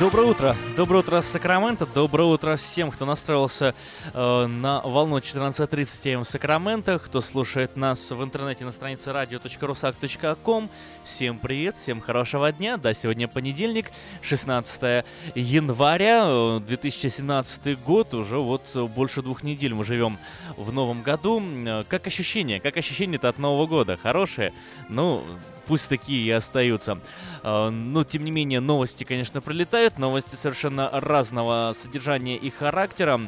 Доброе 0.00 0.28
утро. 0.28 0.56
Доброе 0.78 1.00
утро, 1.00 1.20
Сакраменто. 1.20 1.84
Доброе 1.84 2.24
утро 2.24 2.56
всем, 2.56 2.90
кто 2.90 3.04
настроился 3.04 3.74
э, 4.14 4.46
на 4.46 4.80
волну 4.80 5.18
14.30 5.18 6.14
М 6.14 6.24
Сакраменто, 6.24 6.98
кто 6.98 7.20
слушает 7.20 7.76
нас 7.76 8.10
в 8.10 8.24
интернете 8.24 8.64
на 8.64 8.72
странице 8.72 9.10
radio.rusak.com. 9.10 10.70
Всем 11.04 11.38
привет, 11.38 11.76
всем 11.76 12.00
хорошего 12.00 12.50
дня. 12.50 12.78
Да, 12.78 12.94
сегодня 12.94 13.28
понедельник, 13.28 13.90
16 14.22 15.04
января 15.34 16.60
2017 16.60 17.78
год. 17.84 18.14
Уже 18.14 18.38
вот 18.38 18.74
больше 18.96 19.20
двух 19.20 19.42
недель 19.42 19.74
мы 19.74 19.84
живем 19.84 20.16
в 20.56 20.72
новом 20.72 21.02
году. 21.02 21.42
Как 21.88 22.06
ощущения? 22.06 22.58
Как 22.58 22.78
ощущения-то 22.78 23.28
от 23.28 23.38
Нового 23.38 23.66
года? 23.66 23.98
Хорошие? 23.98 24.54
Ну, 24.88 25.22
пусть 25.70 25.88
такие 25.88 26.26
и 26.26 26.30
остаются. 26.32 26.98
Но, 27.44 28.02
тем 28.02 28.24
не 28.24 28.32
менее, 28.32 28.58
новости, 28.58 29.04
конечно, 29.04 29.40
пролетают. 29.40 30.00
Новости 30.00 30.34
совершенно 30.34 30.90
разного 30.90 31.72
содержания 31.76 32.36
и 32.36 32.50
характера. 32.50 33.20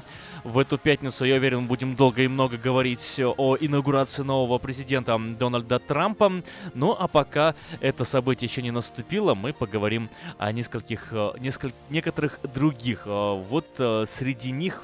В 0.42 0.58
эту 0.58 0.76
пятницу, 0.76 1.24
я 1.24 1.36
уверен, 1.36 1.68
будем 1.68 1.94
долго 1.94 2.22
и 2.22 2.26
много 2.26 2.56
говорить 2.56 3.20
о 3.20 3.56
инаугурации 3.60 4.24
нового 4.24 4.58
президента 4.58 5.16
Дональда 5.38 5.78
Трампа. 5.78 6.32
Ну, 6.74 6.96
а 6.98 7.06
пока 7.06 7.54
это 7.80 8.04
событие 8.04 8.48
еще 8.48 8.60
не 8.60 8.72
наступило, 8.72 9.36
мы 9.36 9.52
поговорим 9.52 10.10
о 10.36 10.50
нескольких, 10.50 11.14
несколь, 11.38 11.70
некоторых 11.90 12.40
других. 12.42 13.06
Вот 13.06 13.68
среди 13.76 14.50
них 14.50 14.82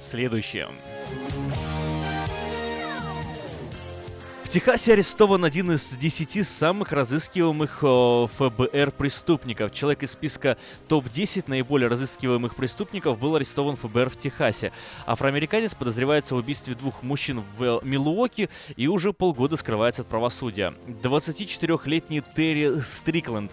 следующее. 0.00 0.66
В 4.46 4.48
Техасе 4.48 4.92
арестован 4.92 5.44
один 5.44 5.72
из 5.72 5.96
десяти 5.96 6.44
самых 6.44 6.92
разыскиваемых 6.92 7.78
ФБР 7.78 8.92
преступников. 8.92 9.74
Человек 9.74 10.04
из 10.04 10.12
списка 10.12 10.56
топ-10 10.86 11.46
наиболее 11.48 11.88
разыскиваемых 11.88 12.54
преступников 12.54 13.18
был 13.18 13.34
арестован 13.34 13.74
ФБР 13.74 14.08
в 14.08 14.16
Техасе. 14.16 14.70
Афроамериканец 15.04 15.74
подозревается 15.74 16.36
в 16.36 16.38
убийстве 16.38 16.76
двух 16.76 17.02
мужчин 17.02 17.42
в 17.58 17.80
Милуоке 17.82 18.48
и 18.76 18.86
уже 18.86 19.12
полгода 19.12 19.56
скрывается 19.56 20.02
от 20.02 20.08
правосудия. 20.08 20.74
24-летний 21.02 22.22
Терри 22.36 22.80
Стрикленд 22.82 23.50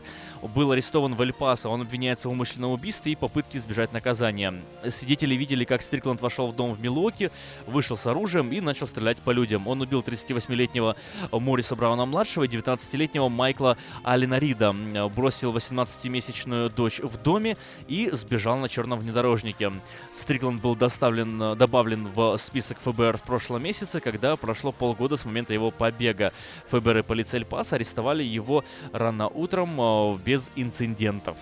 был 0.47 0.71
арестован 0.71 1.15
в 1.15 1.21
Эль-Пасо. 1.21 1.69
Он 1.69 1.81
обвиняется 1.81 2.29
в 2.29 2.31
умышленном 2.31 2.71
убийстве 2.71 3.13
и 3.13 3.15
попытке 3.15 3.57
избежать 3.57 3.93
наказания. 3.93 4.53
Свидетели 4.89 5.35
видели, 5.35 5.63
как 5.65 5.81
Стрикланд 5.81 6.21
вошел 6.21 6.51
в 6.51 6.55
дом 6.55 6.73
в 6.73 6.81
Милуоке, 6.81 7.31
вышел 7.67 7.97
с 7.97 8.05
оружием 8.05 8.51
и 8.51 8.61
начал 8.61 8.87
стрелять 8.87 9.17
по 9.17 9.31
людям. 9.31 9.67
Он 9.67 9.81
убил 9.81 10.01
38-летнего 10.01 10.95
Мориса 11.31 11.75
Брауна-младшего 11.75 12.43
и 12.43 12.47
19-летнего 12.47 13.29
Майкла 13.29 13.77
Алина 14.03 14.37
Рида, 14.37 14.75
бросил 15.15 15.55
18-месячную 15.55 16.69
дочь 16.73 16.99
в 16.99 17.17
доме 17.17 17.57
и 17.87 18.09
сбежал 18.11 18.57
на 18.57 18.69
черном 18.69 18.99
внедорожнике. 18.99 19.71
Стрикланд 20.13 20.61
был 20.61 20.75
доставлен, 20.75 21.57
добавлен 21.57 22.07
в 22.13 22.37
список 22.37 22.79
ФБР 22.79 23.17
в 23.17 23.23
прошлом 23.23 23.63
месяце, 23.63 23.99
когда 23.99 24.35
прошло 24.35 24.71
полгода 24.71 25.17
с 25.17 25.25
момента 25.25 25.53
его 25.53 25.71
побега. 25.71 26.31
ФБР 26.69 26.99
и 26.99 27.01
полиция 27.01 27.39
Эль-Паса 27.39 27.75
арестовали 27.75 28.23
его 28.23 28.63
рано 28.91 29.27
утром 29.27 29.79
э, 29.79 30.17
без 30.33 30.49
инцидентов. 30.55 31.37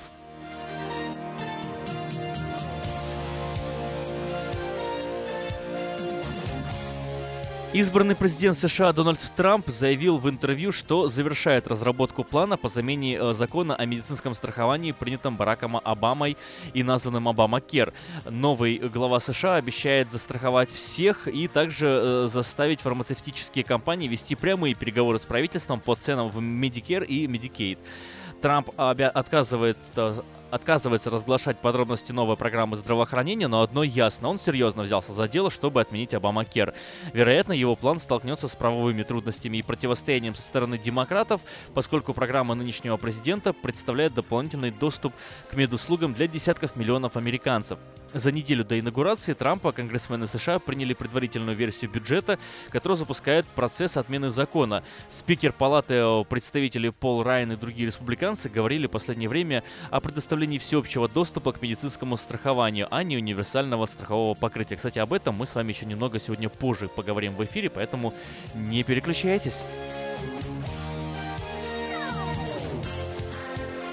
Избранный 7.74 8.18
президент 8.18 8.58
США 8.58 8.92
Дональд 8.92 9.32
Трамп 9.38 9.70
заявил 9.70 10.18
в 10.18 10.30
интервью, 10.30 10.74
что 10.74 11.08
завершает 11.08 11.68
разработку 11.68 12.26
плана 12.26 12.58
по 12.58 12.68
замене 12.68 13.16
э, 13.16 13.32
закона 13.32 13.78
о 13.78 13.86
медицинском 13.86 14.36
страховании, 14.36 14.92
принятом 14.92 15.38
Бараком 15.38 15.78
Обамой 15.78 16.36
и 16.74 16.84
названным 16.84 17.30
Обама 17.30 17.62
Кер. 17.62 17.94
Новый 18.30 18.78
глава 18.78 19.22
США 19.22 19.56
обещает 19.56 20.12
застраховать 20.12 20.70
всех 20.70 21.30
и 21.30 21.48
также 21.48 21.86
э, 21.88 22.28
заставить 22.30 22.82
фармацевтические 22.82 23.64
компании 23.64 24.10
вести 24.10 24.36
прямые 24.36 24.76
переговоры 24.76 25.18
с 25.18 25.26
правительством 25.26 25.80
по 25.80 25.96
ценам 25.96 26.30
в 26.30 26.42
Medicare 26.42 27.06
и 27.06 27.26
Medicaid. 27.26 27.80
Трамп 28.42 28.72
отказывается 28.78 30.24
отказывается 30.50 31.10
разглашать 31.10 31.58
подробности 31.60 32.12
новой 32.12 32.36
программы 32.36 32.76
здравоохранения, 32.76 33.48
но 33.48 33.62
одно 33.62 33.84
ясно, 33.84 34.28
он 34.28 34.38
серьезно 34.40 34.84
взялся 34.84 35.14
за 35.14 35.30
дело, 35.30 35.50
чтобы 35.50 35.80
отменить 35.80 36.14
Обамакер. 36.14 36.74
Вероятно, 37.14 37.54
его 37.54 37.76
план 37.78 38.00
столкнется 38.00 38.50
с 38.50 38.56
правовыми 38.56 39.04
трудностями 39.04 39.58
и 39.58 39.62
противостоянием 39.62 40.36
со 40.36 40.42
стороны 40.42 40.78
демократов, 40.78 41.40
поскольку 41.74 42.14
программа 42.14 42.54
нынешнего 42.54 42.98
президента 42.98 43.54
представляет 43.54 44.14
дополнительный 44.14 44.72
доступ 44.72 45.14
к 45.50 45.56
медуслугам 45.56 46.14
для 46.14 46.28
десятков 46.28 46.76
миллионов 46.76 47.16
американцев. 47.16 47.80
За 48.14 48.32
неделю 48.32 48.66
до 48.66 48.78
инаугурации 48.78 49.34
Трампа 49.34 49.72
конгрессмены 49.72 50.28
США 50.28 50.60
приняли 50.60 50.94
предварительную 50.94 51.56
версию 51.56 51.92
бюджета, 51.92 52.40
которая 52.70 52.98
запускает 52.98 53.46
процесс 53.46 53.96
отмены 53.96 54.30
закона. 54.30 54.84
Спикер 55.08 55.54
палаты 55.54 56.04
представителей 56.30 56.92
Пол 56.92 57.24
Райан 57.24 57.54
и 57.54 57.56
другие 57.56 57.88
республиканцы 57.88 58.50
говорили 58.50 58.88
в 58.88 58.92
последнее 58.92 59.30
время 59.30 59.64
о 59.92 60.02
предоставлении 60.02 60.58
всеобщего 60.58 61.08
доступа 61.08 61.54
к 61.54 61.62
медицинскому 61.62 62.18
страхованию, 62.18 62.88
а 62.92 63.04
не 63.04 63.16
универсального 63.16 63.86
страхового 63.86 64.34
покрытия. 64.34 64.76
Кстати, 64.76 65.00
об 65.00 65.14
этом 65.14 65.36
мы 65.36 65.46
с 65.46 65.56
вами 65.56 65.72
еще 65.72 65.86
немного 65.86 66.20
сегодня 66.20 66.50
позже 66.50 66.90
поговорим 66.90 67.34
в 67.34 67.44
эфире, 67.46 67.70
поэтому 67.70 68.14
не 68.54 68.84
переключайтесь. 68.84 69.64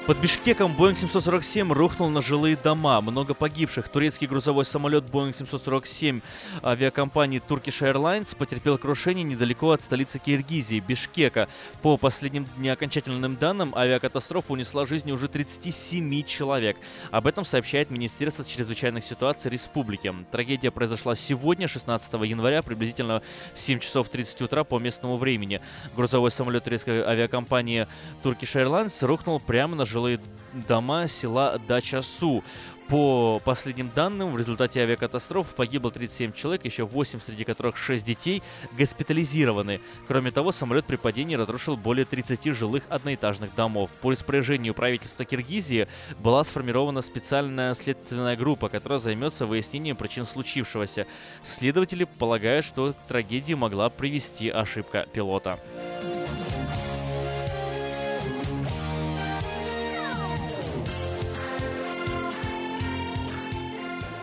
Под 0.09 0.17
Бишкеком 0.21 0.75
Boeing 0.75 0.97
747 0.97 1.71
рухнул 1.71 2.09
на 2.09 2.23
жилые 2.23 2.57
дома. 2.57 2.99
Много 3.03 3.35
погибших. 3.35 3.91
Турецкий 3.91 4.27
грузовой 4.27 4.65
самолет 4.65 5.05
Boeing 5.05 5.37
747 5.37 6.21
авиакомпании 6.65 7.43
Turkish 7.47 7.83
Airlines 7.83 8.35
потерпел 8.35 8.79
крушение 8.79 9.23
недалеко 9.23 9.73
от 9.73 9.83
столицы 9.83 10.19
Киргизии, 10.19 10.81
Бишкека. 10.81 11.47
По 11.83 11.99
последним 11.99 12.47
неокончательным 12.57 13.37
данным, 13.37 13.75
авиакатастрофа 13.77 14.55
унесла 14.55 14.87
жизни 14.87 15.13
уже 15.13 15.29
37 15.29 16.23
человек. 16.23 16.79
Об 17.11 17.27
этом 17.27 17.45
сообщает 17.45 17.91
Министерство 17.91 18.47
чрезвычайных 18.47 19.05
ситуаций 19.05 19.51
республики. 19.51 20.15
Трагедия 20.31 20.71
произошла 20.71 21.17
сегодня, 21.17 21.69
16 21.69 22.11
января, 22.23 22.63
приблизительно 22.63 23.21
в 23.55 23.61
7 23.61 23.79
часов 23.81 24.09
30 24.09 24.41
утра 24.41 24.65
по 24.65 24.79
местному 24.79 25.19
времени. 25.19 25.61
Грузовой 25.95 26.31
самолет 26.31 26.65
турецкой 26.65 27.03
авиакомпании 27.03 27.87
Turkish 28.25 28.55
Airlines 28.55 29.05
рухнул 29.05 29.39
прямо 29.39 29.77
на 29.77 29.85
жилые 29.85 29.97
жилые 29.99 30.20
дома 30.68 31.09
села 31.09 31.61
Дача-Су. 31.66 32.44
По 32.88 33.40
последним 33.44 33.90
данным, 33.94 34.32
в 34.32 34.38
результате 34.38 34.80
авиакатастрофы 34.80 35.55
погибло 35.55 35.90
37 35.90 36.32
человек, 36.32 36.64
еще 36.64 36.84
8, 36.84 37.20
среди 37.20 37.44
которых 37.44 37.76
6 37.76 38.03
детей, 38.03 38.42
госпитализированы. 38.78 39.80
Кроме 40.07 40.30
того, 40.30 40.53
самолет 40.53 40.86
при 40.86 40.96
падении 40.96 41.34
разрушил 41.34 41.76
более 41.76 42.07
30 42.07 42.55
жилых 42.55 42.84
одноэтажных 42.88 43.55
домов. 43.57 43.90
По 44.01 44.12
распоряжению 44.12 44.72
правительства 44.72 45.24
Киргизии 45.24 45.88
была 46.20 46.44
сформирована 46.44 47.03
специальная 47.03 47.74
следственная 47.74 48.36
группа, 48.36 48.68
которая 48.68 49.01
займется 49.01 49.44
выяснением 49.44 49.96
причин 49.96 50.24
случившегося. 50.24 51.07
Следователи 51.42 52.05
полагают, 52.05 52.64
что 52.64 52.92
к 52.92 53.09
трагедии 53.09 53.55
могла 53.55 53.90
привести 53.90 54.49
ошибка 54.49 55.07
пилота. 55.12 55.59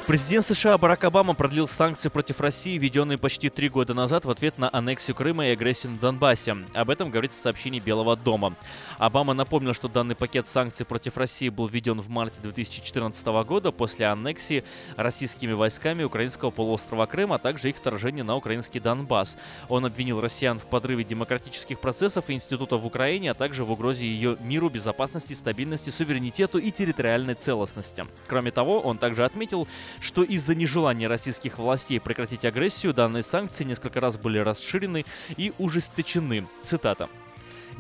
Президент 0.07 0.45
США 0.45 0.77
Барак 0.77 1.03
Обама 1.03 1.33
продлил 1.33 1.67
санкции 1.67 2.09
против 2.09 2.39
России, 2.39 2.77
введенные 2.77 3.17
почти 3.17 3.49
три 3.49 3.69
года 3.69 3.95
назад 3.95 4.23
в 4.23 4.29
ответ 4.29 4.59
на 4.59 4.69
аннексию 4.71 5.15
Крыма 5.15 5.47
и 5.47 5.53
агрессию 5.53 5.93
на 5.93 5.97
Донбассе. 5.97 6.57
Об 6.75 6.91
этом 6.91 7.09
говорится 7.09 7.39
в 7.39 7.41
сообщении 7.41 7.79
Белого 7.79 8.15
дома. 8.15 8.53
Обама 8.99 9.33
напомнил, 9.33 9.73
что 9.73 9.87
данный 9.87 10.13
пакет 10.13 10.47
санкций 10.47 10.85
против 10.85 11.17
России 11.17 11.49
был 11.49 11.67
введен 11.67 11.99
в 12.01 12.09
марте 12.09 12.39
2014 12.43 13.25
года 13.47 13.71
после 13.71 14.05
аннексии 14.05 14.63
российскими 14.95 15.53
войсками 15.53 16.03
украинского 16.03 16.51
полуострова 16.51 17.07
Крым, 17.07 17.33
а 17.33 17.39
также 17.39 17.71
их 17.71 17.77
вторжения 17.77 18.23
на 18.23 18.35
украинский 18.35 18.79
Донбасс. 18.79 19.39
Он 19.69 19.87
обвинил 19.87 20.21
россиян 20.21 20.59
в 20.59 20.67
подрыве 20.67 21.03
демократических 21.03 21.79
процессов 21.79 22.29
и 22.29 22.33
институтов 22.33 22.83
в 22.83 22.85
Украине, 22.85 23.31
а 23.31 23.33
также 23.33 23.63
в 23.63 23.71
угрозе 23.71 24.05
ее 24.05 24.37
миру, 24.39 24.69
безопасности, 24.69 25.33
стабильности, 25.33 25.89
суверенитету 25.89 26.59
и 26.59 26.69
территориальной 26.69 27.33
целостности. 27.33 28.05
Кроме 28.27 28.51
того, 28.51 28.81
он 28.81 28.99
также 28.99 29.25
отметил, 29.25 29.67
что 29.99 30.23
из-за 30.23 30.55
нежелания 30.55 31.07
российских 31.07 31.57
властей 31.57 31.99
прекратить 31.99 32.45
агрессию 32.45 32.93
данные 32.93 33.23
санкции 33.23 33.63
несколько 33.63 33.99
раз 33.99 34.17
были 34.17 34.39
расширены 34.39 35.05
и 35.37 35.53
ужесточены. 35.57 36.47
Цитата. 36.63 37.09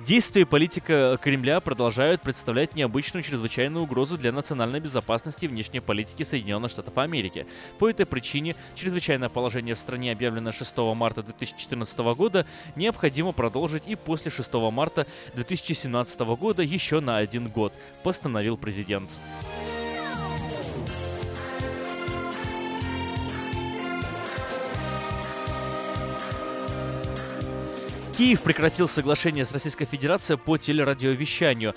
Действия 0.03 0.45
политика 0.45 1.17
Кремля 1.21 1.59
продолжают 1.61 2.21
представлять 2.21 2.75
необычную 2.75 3.23
чрезвычайную 3.23 3.85
угрозу 3.85 4.17
для 4.17 4.31
национальной 4.31 4.79
безопасности 4.79 5.45
и 5.45 5.47
внешней 5.47 5.79
политики 5.79 6.23
Соединенных 6.23 6.69
Штатов 6.69 6.97
Америки. 6.97 7.47
По 7.79 7.89
этой 7.89 8.05
причине 8.05 8.55
чрезвычайное 8.75 9.29
положение 9.29 9.73
в 9.73 9.79
стране, 9.79 10.11
объявленное 10.11 10.51
6 10.51 10.77
марта 10.95 11.23
2014 11.23 11.97
года, 12.15 12.45
необходимо 12.75 13.31
продолжить 13.31 13.83
и 13.87 13.95
после 13.95 14.31
6 14.31 14.53
марта 14.71 15.07
2017 15.33 16.19
года 16.19 16.61
еще 16.61 16.99
на 16.99 17.17
один 17.17 17.47
год, 17.47 17.73
постановил 18.03 18.57
президент. 18.57 19.09
Киев 28.17 28.43
прекратил 28.43 28.87
соглашение 28.87 29.43
с 29.43 29.51
Российской 29.51 29.83
Федерацией 29.83 30.37
по 30.37 30.55
телерадиовещанию. 30.57 31.75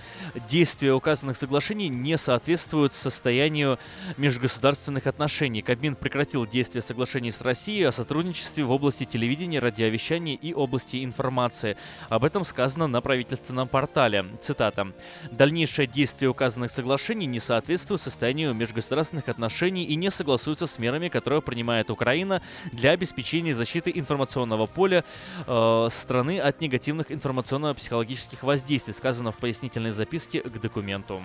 Действия 0.49 0.93
указанных 0.93 1.37
соглашений 1.37 1.89
не 1.89 2.17
соответствуют 2.17 2.93
состоянию 2.93 3.77
межгосударственных 4.19 5.09
отношений. 5.09 5.63
Кабмин 5.63 5.97
прекратил 5.97 6.47
действие 6.47 6.81
соглашений 6.83 7.33
с 7.33 7.41
Россией 7.41 7.83
о 7.83 7.93
сотрудничестве 7.93 8.63
в 8.63 8.71
области 8.71 9.03
телевидения, 9.03 9.59
радиовещания 9.59 10.37
и 10.37 10.55
области 10.55 11.05
информации. 11.05 11.77
Об 12.09 12.23
этом 12.23 12.45
сказано 12.45 12.87
на 12.87 13.01
правительственном 13.01 13.67
портале. 13.67 14.25
Цитата. 14.41 14.93
«Дальнейшее 15.33 15.89
действие 15.89 16.29
указанных 16.29 16.71
соглашений 16.71 17.27
не 17.27 17.41
соответствует 17.41 18.01
состоянию 18.01 18.55
межгосударственных 18.55 19.29
отношений 19.29 19.87
и 19.87 19.97
не 19.97 20.13
согласуется 20.13 20.69
с 20.69 20.79
мерами, 20.79 21.09
которые 21.09 21.43
принимает 21.43 21.91
Украина 21.91 22.43
для 22.71 22.93
обеспечения 22.93 23.57
защиты 23.57 23.91
информационного 23.93 24.67
поля 24.67 25.05
э, 25.49 25.89
страны 25.91 26.28
стороны 26.29 26.39
от 26.39 26.61
негативных 26.61 27.11
информационно-психологических 27.11 28.43
воздействий, 28.43 28.95
сказано 28.95 29.33
в 29.33 29.39
пояснительной 29.39 29.93
записке 29.93 30.41
к 30.41 30.61
документу. 30.61 31.23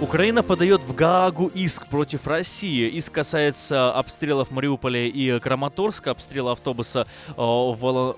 Украина 0.00 0.42
подает 0.42 0.80
в 0.80 0.94
Гаагу 0.94 1.48
иск 1.48 1.86
против 1.88 2.26
России. 2.26 2.88
Иск 2.88 3.12
касается 3.12 3.92
обстрелов 3.92 4.50
Мариуполя 4.50 5.06
и 5.06 5.38
Краматорска, 5.40 6.12
обстрела 6.12 6.52
автобуса 6.52 7.06
э, 7.28 7.32
в 7.36 8.16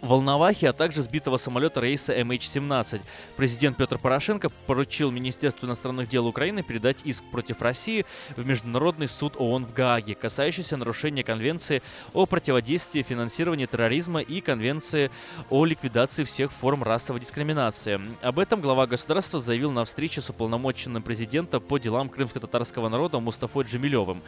Волновахи, 0.00 0.66
а 0.66 0.72
также 0.72 1.02
сбитого 1.02 1.36
самолета 1.36 1.80
рейса 1.80 2.14
MH17. 2.18 3.00
Президент 3.36 3.76
Петр 3.76 3.98
Порошенко 3.98 4.50
поручил 4.66 5.10
Министерству 5.10 5.66
иностранных 5.66 6.08
дел 6.08 6.26
Украины 6.26 6.62
передать 6.62 6.98
иск 7.04 7.24
против 7.30 7.62
России 7.62 8.04
в 8.36 8.46
Международный 8.46 9.08
суд 9.08 9.34
ООН 9.36 9.66
в 9.66 9.72
Гааге, 9.72 10.14
касающийся 10.14 10.76
нарушения 10.76 11.24
Конвенции 11.24 11.82
о 12.12 12.26
противодействии 12.26 13.02
финансированию 13.02 13.66
терроризма 13.66 14.20
и 14.20 14.40
Конвенции 14.40 15.10
о 15.50 15.64
ликвидации 15.64 16.24
всех 16.24 16.52
форм 16.52 16.82
расовой 16.82 17.20
дискриминации. 17.20 18.00
Об 18.22 18.38
этом 18.38 18.60
глава 18.60 18.86
государства 18.86 19.40
заявил 19.40 19.70
на 19.70 19.84
встрече 19.84 20.20
с 20.20 20.30
уполномоченным 20.30 21.02
президента 21.02 21.58
по 21.58 21.78
делам 21.78 22.08
крымско-татарского 22.08 22.88
народа 22.88 23.18
Мустафой 23.20 23.64
Джамилевым. 23.64 24.22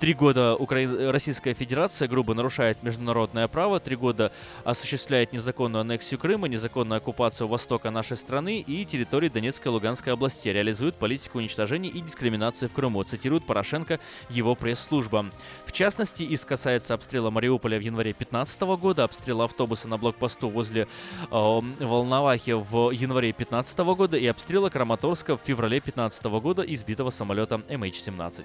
Три 0.00 0.14
года 0.14 0.56
Укра... 0.56 0.78
Российская 1.12 1.52
Федерация 1.52 2.08
грубо 2.08 2.34
нарушает 2.34 2.82
международное 2.82 3.46
право, 3.48 3.80
три 3.80 3.96
года 3.96 4.32
осуществляет 4.64 5.09
незаконную 5.10 5.80
аннексию 5.82 6.18
Крыма, 6.18 6.48
незаконную 6.48 6.98
оккупацию 6.98 7.48
востока 7.48 7.90
нашей 7.90 8.16
страны 8.16 8.60
и 8.60 8.84
территории 8.84 9.28
Донецкой 9.28 9.70
и 9.70 9.74
Луганской 9.74 10.12
областей, 10.12 10.52
реализует 10.52 10.94
политику 10.94 11.38
уничтожения 11.38 11.88
и 11.88 12.00
дискриминации 12.00 12.66
в 12.66 12.72
Крыму, 12.72 13.02
цитирует 13.02 13.44
Порошенко 13.44 14.00
его 14.28 14.54
пресс-служба. 14.54 15.26
В 15.66 15.72
частности, 15.72 16.22
иск 16.22 16.48
касается 16.48 16.94
обстрела 16.94 17.30
Мариуполя 17.30 17.78
в 17.78 17.82
январе 17.82 18.12
2015 18.12 18.60
года, 18.80 19.04
обстрела 19.04 19.44
автобуса 19.44 19.88
на 19.88 19.98
блокпосту 19.98 20.48
возле 20.48 20.82
э, 20.82 21.26
Волновахи 21.30 22.52
в 22.52 22.90
январе 22.90 23.32
2015 23.32 23.78
года 23.78 24.16
и 24.16 24.26
обстрела 24.26 24.70
Краматорска 24.70 25.36
в 25.36 25.40
феврале 25.44 25.80
2015 25.80 26.24
года 26.24 26.62
избитого 26.62 27.10
самолета 27.10 27.62
MH17. 27.68 28.44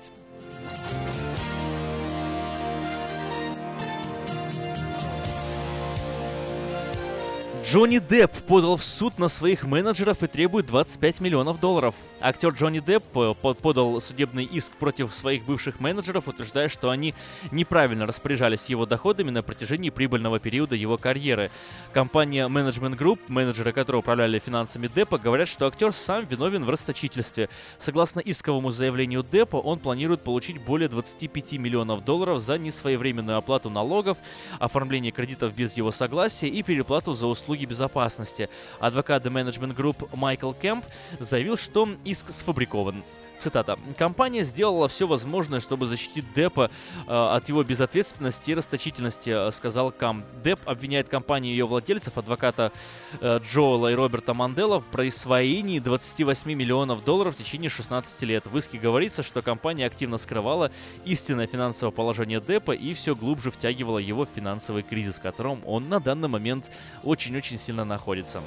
Джонни 7.68 7.98
Депп 7.98 8.32
подал 8.48 8.78
в 8.78 8.84
суд 8.84 9.18
на 9.18 9.28
своих 9.28 9.64
менеджеров 9.64 10.22
и 10.22 10.28
требует 10.28 10.68
25 10.68 11.20
миллионов 11.20 11.60
долларов. 11.60 11.96
Актер 12.22 12.52
Джонни 12.52 12.80
Депп 12.80 13.04
э, 13.18 13.34
подал 13.62 14.00
судебный 14.00 14.46
иск 14.46 14.72
против 14.74 15.14
своих 15.14 15.44
бывших 15.44 15.82
менеджеров, 15.82 16.28
утверждая, 16.28 16.70
что 16.70 16.90
они 16.90 17.14
неправильно 17.52 18.06
распоряжались 18.06 18.66
его 18.68 18.86
доходами 18.86 19.32
на 19.32 19.42
протяжении 19.42 19.90
прибыльного 19.90 20.40
периода 20.40 20.76
его 20.76 20.98
карьеры. 20.98 21.52
Компания 21.94 22.48
Management 22.48 22.98
Group, 22.98 23.20
менеджеры 23.28 23.74
которой 23.74 23.98
управляли 23.98 24.40
финансами 24.40 24.88
Деппа, 24.88 25.18
говорят, 25.18 25.50
что 25.50 25.68
актер 25.68 25.92
сам 25.92 26.26
виновен 26.26 26.64
в 26.64 26.70
расточительстве. 26.70 27.50
Согласно 27.80 28.22
исковому 28.22 28.72
заявлению 28.72 29.24
Деппа, 29.30 29.58
он 29.58 29.80
планирует 29.80 30.22
получить 30.22 30.62
более 30.62 30.88
25 30.88 31.54
миллионов 31.54 32.06
долларов 32.06 32.42
за 32.42 32.58
несвоевременную 32.58 33.38
оплату 33.38 33.70
налогов, 33.70 34.18
оформление 34.60 35.12
кредитов 35.12 35.54
без 35.54 35.76
его 35.76 35.92
согласия 35.92 36.48
и 36.48 36.64
переплату 36.64 37.14
за 37.14 37.28
услуги 37.28 37.66
безопасности. 37.66 38.50
Адвокат 38.80 39.26
The 39.26 39.32
Management 39.32 39.76
Group 39.76 40.10
Майкл 40.16 40.54
Кэмп 40.54 40.86
заявил, 41.20 41.58
что 41.58 41.90
иск 42.06 42.32
сфабрикован. 42.32 43.04
Цитата. 43.38 43.78
«Компания 43.98 44.44
сделала 44.44 44.88
все 44.88 45.08
возможное, 45.08 45.60
чтобы 45.60 45.88
защитить 45.88 46.26
Деппа 46.34 46.72
э, 47.06 47.12
от 47.12 47.50
его 47.50 47.64
безответственности 47.64 48.52
и 48.52 48.54
расточительности», 48.54 49.30
э, 49.30 49.52
сказал 49.52 49.92
Кам. 49.92 50.24
Депп 50.44 50.60
обвиняет 50.66 51.10
компанию 51.10 51.52
и 51.52 51.58
ее 51.58 51.66
владельцев, 51.66 52.18
адвоката 52.18 52.72
э, 53.20 53.40
Джоэла 53.40 53.92
и 53.92 53.96
Роберта 53.96 54.34
Мандела, 54.34 54.80
в 54.80 54.86
присвоении 54.86 55.80
28 55.80 56.52
миллионов 56.54 57.04
долларов 57.04 57.36
в 57.36 57.38
течение 57.38 57.70
16 57.70 58.22
лет. 58.24 58.46
В 58.46 58.58
иске 58.58 58.78
говорится, 58.78 59.22
что 59.22 59.42
компания 59.42 59.86
активно 59.86 60.18
скрывала 60.18 60.72
истинное 61.04 61.48
финансовое 61.48 61.92
положение 61.92 62.40
Деппа 62.40 62.72
и 62.72 62.94
все 62.94 63.16
глубже 63.16 63.52
втягивала 63.52 64.00
его 64.00 64.26
в 64.26 64.30
финансовый 64.34 64.84
кризис, 64.84 65.16
в 65.16 65.22
котором 65.22 65.62
он 65.66 65.90
на 65.90 66.00
данный 66.00 66.30
момент 66.30 66.72
очень-очень 67.04 67.60
сильно 67.60 67.84
находится. 67.84 68.42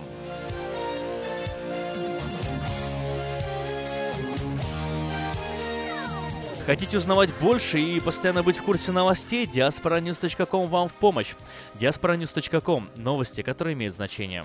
Хотите 6.69 6.99
узнавать 6.99 7.31
больше 7.41 7.81
и 7.81 7.99
постоянно 7.99 8.43
быть 8.43 8.59
в 8.59 8.63
курсе 8.63 8.93
новостей? 8.93 9.47
diasporanews.com 9.47 10.67
вам 10.67 10.89
в 10.89 10.97
помощь. 10.97 11.33
diasporanews.com. 11.81 12.91
Новости, 12.97 13.41
которые 13.41 13.73
имеют 13.73 13.95
значение. 13.95 14.45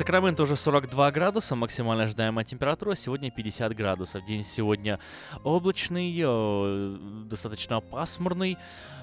Сакраменто 0.00 0.44
уже 0.44 0.56
42 0.56 1.10
градуса, 1.10 1.54
максимально 1.54 2.04
ожидаемая 2.04 2.42
температура, 2.42 2.94
сегодня 2.94 3.30
50 3.30 3.76
градусов. 3.76 4.24
День 4.24 4.44
сегодня 4.44 4.98
облачный, 5.44 6.10
э, 6.18 6.96
достаточно 7.26 7.82
пасмурный. 7.82 8.56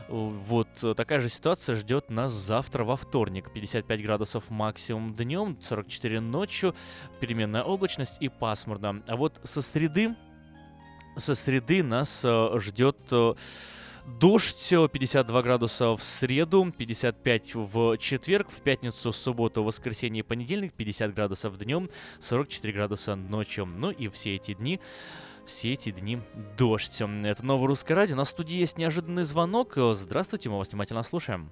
Вот 0.09 0.67
такая 0.95 1.21
же 1.21 1.29
ситуация 1.29 1.75
ждет 1.75 2.09
нас 2.09 2.31
завтра 2.31 2.83
во 2.83 2.95
вторник. 2.95 3.51
55 3.53 4.01
градусов 4.01 4.49
максимум 4.49 5.13
днем, 5.13 5.59
44 5.61 6.19
ночью, 6.19 6.73
переменная 7.19 7.61
облачность 7.61 8.17
и 8.19 8.27
пасмурно. 8.27 9.03
А 9.07 9.15
вот 9.17 9.39
со 9.43 9.61
среды, 9.61 10.15
со 11.15 11.35
среды 11.35 11.83
нас 11.83 12.23
э, 12.25 12.57
ждет 12.57 12.97
э, 13.11 13.35
Дождь 14.07 14.69
52 14.69 15.41
градуса 15.41 15.95
в 15.97 16.01
среду, 16.01 16.73
55 16.75 17.55
в 17.55 17.97
четверг, 17.97 18.49
в 18.49 18.61
пятницу, 18.61 19.11
субботу, 19.11 19.63
воскресенье 19.63 20.21
и 20.21 20.23
понедельник 20.23 20.73
50 20.73 21.13
градусов 21.13 21.57
днем, 21.57 21.89
44 22.21 22.73
градуса 22.73 23.15
ночью. 23.15 23.65
Ну 23.65 23.91
и 23.91 24.07
все 24.07 24.35
эти 24.35 24.53
дни 24.53 24.79
все 25.45 25.73
эти 25.73 25.91
дни 25.91 26.19
дождь. 26.57 27.01
Это 27.01 27.45
новое 27.45 27.67
русское 27.67 27.95
радио. 27.95 28.15
На 28.15 28.25
студии 28.25 28.57
есть 28.57 28.77
неожиданный 28.77 29.23
звонок. 29.23 29.73
Здравствуйте, 29.75 30.49
мы 30.49 30.57
вас 30.57 30.71
внимательно 30.71 31.03
слушаем. 31.03 31.49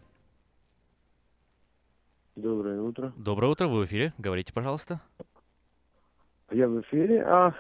Доброе 2.36 2.82
утро. 2.82 3.14
Доброе 3.18 3.48
утро, 3.48 3.68
вы 3.68 3.82
в 3.82 3.86
эфире. 3.86 4.14
Говорите, 4.18 4.54
пожалуйста. 4.54 5.02
Я 6.52 6.68
в 6.68 6.82
эфире, 6.82 7.24
а 7.24 7.54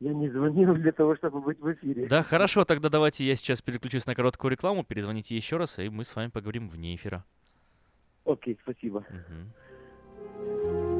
я 0.00 0.14
не 0.14 0.30
звонил 0.30 0.74
для 0.74 0.92
того, 0.92 1.14
чтобы 1.16 1.40
быть 1.40 1.60
в 1.60 1.72
эфире. 1.74 2.06
Да, 2.08 2.22
хорошо, 2.22 2.64
тогда 2.64 2.88
давайте 2.88 3.24
я 3.24 3.36
сейчас 3.36 3.60
переключусь 3.60 4.06
на 4.06 4.14
короткую 4.14 4.50
рекламу, 4.50 4.82
перезвоните 4.82 5.36
еще 5.36 5.58
раз, 5.58 5.78
и 5.78 5.90
мы 5.90 6.04
с 6.04 6.16
вами 6.16 6.30
поговорим 6.30 6.68
вне 6.68 6.94
эфира. 6.94 7.24
Окей, 8.24 8.58
спасибо. 8.62 9.04
Угу. 9.08 10.99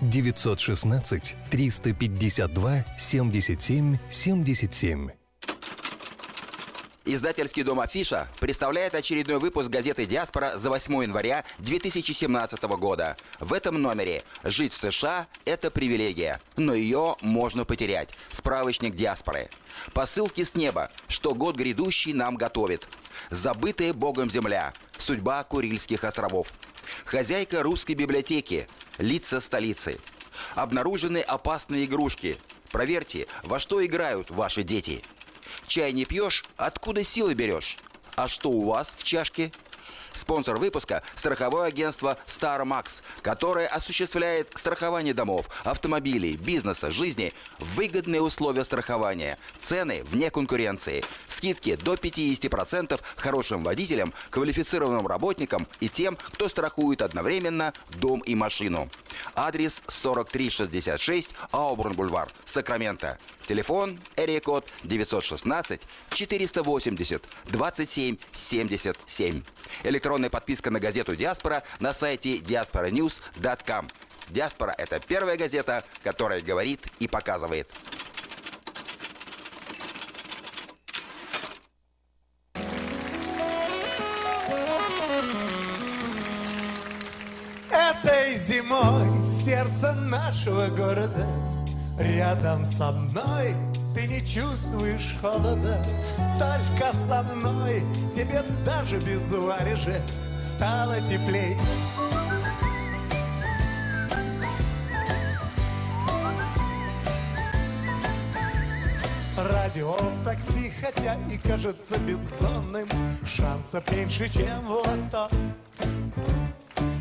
916 0.00 1.36
352 1.50 2.84
77 2.96 3.98
77. 4.08 5.10
Издательский 7.06 7.62
дом 7.62 7.80
«Афиша» 7.80 8.28
представляет 8.40 8.94
очередной 8.94 9.38
выпуск 9.38 9.68
газеты 9.68 10.04
«Диаспора» 10.04 10.58
за 10.58 10.68
8 10.70 11.02
января 11.02 11.44
2017 11.58 12.62
года. 12.78 13.16
В 13.40 13.52
этом 13.52 13.82
номере 13.82 14.22
«Жить 14.44 14.72
в 14.72 14.76
США– 14.76 15.26
это 15.44 15.70
привилегия, 15.70 16.40
но 16.56 16.72
ее 16.72 17.16
можно 17.22 17.64
потерять». 17.64 18.16
Справочник 18.32 18.94
«Диаспоры». 18.94 19.48
Посылки 19.92 20.44
с 20.44 20.54
неба, 20.54 20.90
что 21.08 21.34
год 21.34 21.56
грядущий 21.56 22.12
нам 22.12 22.36
готовит. 22.36 22.86
Забытая 23.30 23.92
Богом 23.92 24.30
земля. 24.30 24.72
Судьба 24.96 25.42
Курильских 25.44 26.04
островов. 26.04 26.52
Хозяйка 27.04 27.62
русской 27.62 27.94
библиотеки. 27.94 28.68
Лица 29.00 29.40
столицы. 29.40 29.98
Обнаружены 30.54 31.22
опасные 31.22 31.86
игрушки. 31.86 32.36
Проверьте, 32.70 33.26
во 33.44 33.58
что 33.58 33.84
играют 33.84 34.28
ваши 34.28 34.62
дети. 34.62 35.02
Чай 35.66 35.92
не 35.92 36.04
пьешь, 36.04 36.44
откуда 36.58 37.02
силы 37.02 37.32
берешь? 37.32 37.78
А 38.16 38.28
что 38.28 38.50
у 38.50 38.66
вас 38.66 38.94
в 38.94 39.02
чашке? 39.02 39.52
Спонсор 40.14 40.58
выпуска– 40.58 41.02
страховое 41.14 41.68
агентство 41.68 42.18
Star 42.26 42.62
Max, 42.62 43.02
которое 43.22 43.66
осуществляет 43.66 44.52
страхование 44.56 45.14
домов, 45.14 45.46
автомобилей, 45.64 46.36
бизнеса, 46.36 46.90
жизни, 46.90 47.32
выгодные 47.58 48.20
условия 48.20 48.64
страхования, 48.64 49.38
цены 49.60 50.02
вне 50.04 50.30
конкуренции, 50.30 51.04
скидки 51.26 51.76
до 51.76 51.94
50% 51.94 53.00
хорошим 53.16 53.62
водителям, 53.62 54.12
квалифицированным 54.30 55.06
работникам 55.06 55.66
и 55.80 55.88
тем, 55.88 56.16
кто 56.16 56.48
страхует 56.48 57.02
одновременно 57.02 57.72
дом 57.98 58.20
и 58.20 58.34
машину. 58.34 58.88
Адрес 59.34 59.82
4366 59.88 61.34
Аубурн-Бульвар, 61.52 62.28
Сакраменто. 62.44 63.18
Телефон 63.46 63.98
Эрия 64.16 64.40
код 64.40 64.72
916 64.84 65.82
480 66.10 67.22
27 67.46 68.16
77. 68.32 69.42
Электронная 69.84 70.30
подписка 70.30 70.70
на 70.70 70.80
газету 70.80 71.16
«Диаспора» 71.16 71.62
на 71.78 71.92
сайте 71.92 72.38
diasporanews.com. 72.38 73.88
«Диаспора»— 74.28 74.74
это 74.78 75.00
первая 75.00 75.36
газета, 75.36 75.84
которая 76.02 76.40
говорит 76.40 76.80
и 76.98 77.08
показывает. 77.08 77.68
Этой 87.70 88.34
зимой 88.34 89.08
в 89.20 89.26
сердце 89.26 89.92
нашего 89.94 90.66
города 90.68 91.26
Рядом 92.00 92.64
со 92.64 92.92
мной 92.92 93.54
ты 93.94 94.06
не 94.06 94.20
чувствуешь 94.20 95.16
холода. 95.20 95.82
Только 96.38 96.94
со 96.94 97.22
мной 97.22 97.82
тебе 98.14 98.42
даже 98.64 98.98
без 98.98 99.30
варежек 99.30 100.02
стало 100.38 101.00
теплей. 101.00 101.56
Радио 109.36 109.92
в 109.92 110.24
такси, 110.24 110.72
хотя 110.82 111.16
и 111.30 111.38
кажется 111.38 111.98
бездонным 111.98 112.88
Шансов 113.24 113.90
меньше, 113.90 114.28
чем 114.28 114.66
в 114.66 114.72
лото. 114.72 115.30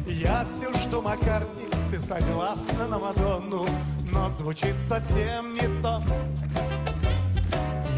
Я 0.05 0.45
все 0.45 0.73
жду 0.79 1.01
Маккартни, 1.01 1.65
ты 1.91 1.99
согласна 1.99 2.87
на 2.87 2.99
Мадонну 2.99 3.65
Но 4.11 4.29
звучит 4.29 4.75
совсем 4.87 5.53
не 5.53 5.81
то 5.81 6.03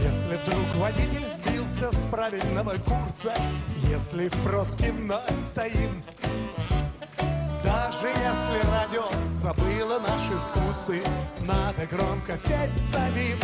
Если 0.03 0.35
вдруг 0.35 0.75
водитель 0.77 1.25
сбился 1.37 1.91
с 1.91 2.09
правильного 2.09 2.73
курса 2.85 3.33
Если 3.87 4.29
в 4.29 4.43
пробке 4.43 4.91
вновь 4.91 5.29
стоим 5.51 6.03
Даже 7.63 8.07
если 8.07 8.69
радио 8.71 9.05
забыло 9.35 9.99
наши 9.99 10.33
вкусы 10.33 11.03
Надо 11.41 11.85
громко 11.85 12.33
петь 12.37 12.77
самим. 12.91 13.37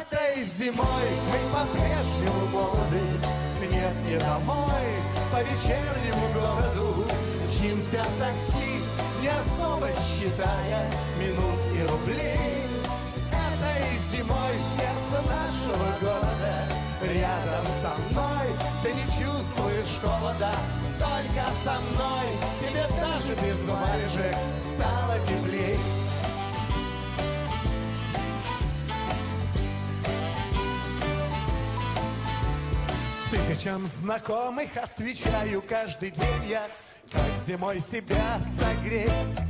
Этой 0.00 0.42
зимой 0.42 1.08
мы 1.30 1.38
по-прежнему 1.52 2.46
молоды. 2.46 3.02
Нет, 3.70 3.94
не 4.06 4.18
домой, 4.18 4.86
по 5.30 5.42
вечернему 5.42 6.32
городу. 6.32 7.06
Мчимся 7.48 8.02
в 8.02 8.18
такси, 8.18 8.80
не 9.20 9.28
особо 9.28 9.88
считая 9.88 10.90
Минут 11.18 11.60
и 11.74 11.86
рублей 11.86 12.73
зимой 14.14 14.54
сердце 14.76 15.22
нашего 15.28 15.86
города 16.00 16.74
Рядом 17.02 17.66
со 17.82 17.92
мной. 18.10 18.46
Ты 18.82 18.92
не 18.92 19.02
чувствуешь 19.02 20.00
холода 20.00 20.52
Только 20.98 21.44
со 21.62 21.80
мной. 21.80 22.26
Тебе 22.60 22.86
даже 22.98 23.34
без 23.34 23.62
варежек 23.68 24.36
стало 24.58 25.18
теплей. 25.20 25.78
Тысячам 33.30 33.84
знакомых 33.84 34.68
отвечаю 34.76 35.62
каждый 35.62 36.10
день 36.10 36.44
я 36.48 36.62
Как 37.10 37.36
зимой 37.44 37.80
себя 37.80 38.38
согреть. 38.58 39.40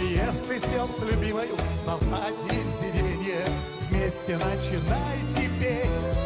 Если 0.00 0.58
сел 0.58 0.88
с 0.88 1.02
любимой 1.02 1.48
на 1.86 1.98
заднее 1.98 2.62
сиденье 2.80 2.95
Вместе 3.26 4.36
начинайте 4.36 5.50
петь. 5.58 6.16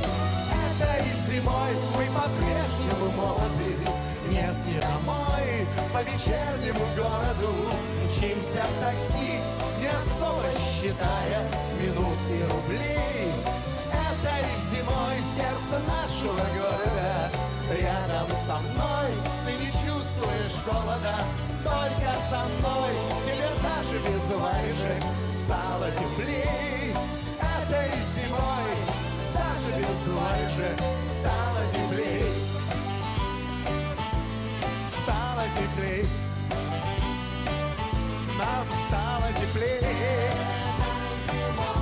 Этой 0.53 1.03
зимой 1.27 1.71
мы 1.97 2.05
по-прежнему 2.15 3.11
молоды. 3.17 3.77
Нет, 4.31 4.55
не 4.67 4.81
домой, 4.81 5.67
по 5.93 6.03
вечернему 6.03 6.85
городу. 6.97 7.71
Мчимся 8.05 8.65
в 8.65 8.85
такси, 8.85 9.41
не 9.81 9.87
особо 9.87 10.51
считая 10.81 11.47
Минут 11.81 12.19
и 12.29 12.43
рублей 12.53 13.33
Этой 13.89 14.45
зимой 14.71 15.17
в 15.21 15.27
сердце 15.27 15.81
нашего 15.87 16.37
города 16.55 17.50
Рядом 17.71 18.29
со 18.47 18.59
мной. 18.59 19.11
Ты 19.47 19.53
не 19.53 19.71
чувствуешь 19.71 20.57
холода 20.67 21.15
Только 21.63 22.11
со 22.29 22.43
мной. 22.59 22.91
Тебе 23.25 23.49
даже 23.63 23.99
без 24.01 24.37
варежек 24.37 25.03
Стало 25.29 25.89
теплей. 25.93 26.93
Этой 27.39 27.91
зимой 28.17 28.75
Даже 29.35 29.79
без 29.79 30.09
варежек 30.09 30.81
стало 31.21 31.63
теплей. 31.73 32.33
Стало 35.03 35.45
теплей. 35.57 36.09
Нам 38.37 38.67
стало 38.89 39.33
теплей. 39.41 39.81
Стало 41.25 41.80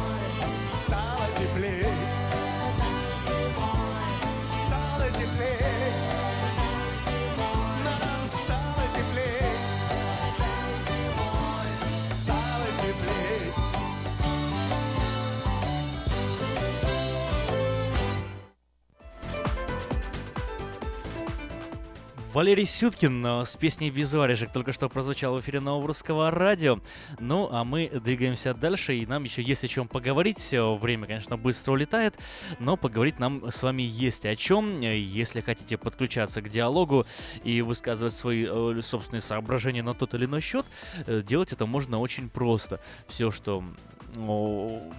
Валерий 22.38 22.66
Сюткин 22.66 23.26
э, 23.26 23.44
с 23.44 23.56
песней 23.56 23.90
«Без 23.90 24.14
варежек» 24.14 24.52
только 24.52 24.72
что 24.72 24.88
прозвучал 24.88 25.34
в 25.34 25.40
эфире 25.40 25.58
Нового 25.58 25.88
Русского 25.88 26.30
Радио. 26.30 26.78
Ну, 27.18 27.48
а 27.50 27.64
мы 27.64 27.88
двигаемся 27.88 28.54
дальше, 28.54 28.94
и 28.94 29.06
нам 29.06 29.24
еще 29.24 29.42
есть 29.42 29.64
о 29.64 29.66
чем 29.66 29.88
поговорить. 29.88 30.54
Э, 30.54 30.76
Время, 30.76 31.08
конечно, 31.08 31.36
быстро 31.36 31.72
улетает, 31.72 32.16
но 32.60 32.76
поговорить 32.76 33.18
нам 33.18 33.50
с 33.50 33.60
вами 33.64 33.82
есть 33.82 34.24
о 34.24 34.36
чем. 34.36 34.80
Э, 34.82 34.96
Если 34.96 35.40
хотите 35.40 35.76
подключаться 35.78 36.40
к 36.40 36.48
диалогу 36.48 37.06
и 37.42 37.60
высказывать 37.60 38.14
свои 38.14 38.46
собственные 38.82 39.20
соображения 39.20 39.82
на 39.82 39.94
тот 39.94 40.14
или 40.14 40.26
иной 40.26 40.40
счет, 40.40 40.64
делать 41.08 41.52
это 41.52 41.66
можно 41.66 41.98
очень 41.98 42.28
просто. 42.28 42.78
Все, 43.08 43.32
что 43.32 43.64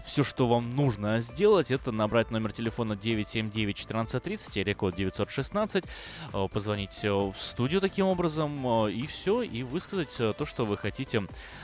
все, 0.05 0.23
что 0.23 0.47
вам 0.47 0.75
нужно 0.75 1.19
сделать, 1.19 1.71
это 1.71 1.91
набрать 1.91 2.31
номер 2.31 2.51
телефона 2.51 2.93
979-1430, 2.93 4.61
или 4.61 4.73
код 4.73 4.95
916, 4.95 5.85
э, 6.33 6.47
позвонить 6.51 6.99
э, 7.03 7.11
в 7.11 7.35
студию 7.37 7.81
таким 7.81 8.07
образом, 8.07 8.85
э, 8.85 8.91
и 8.91 9.05
все, 9.05 9.41
и 9.41 9.63
высказать 9.63 10.15
э, 10.19 10.33
то, 10.37 10.45
что 10.45 10.65
вы 10.65 10.77
хотите 10.77 11.23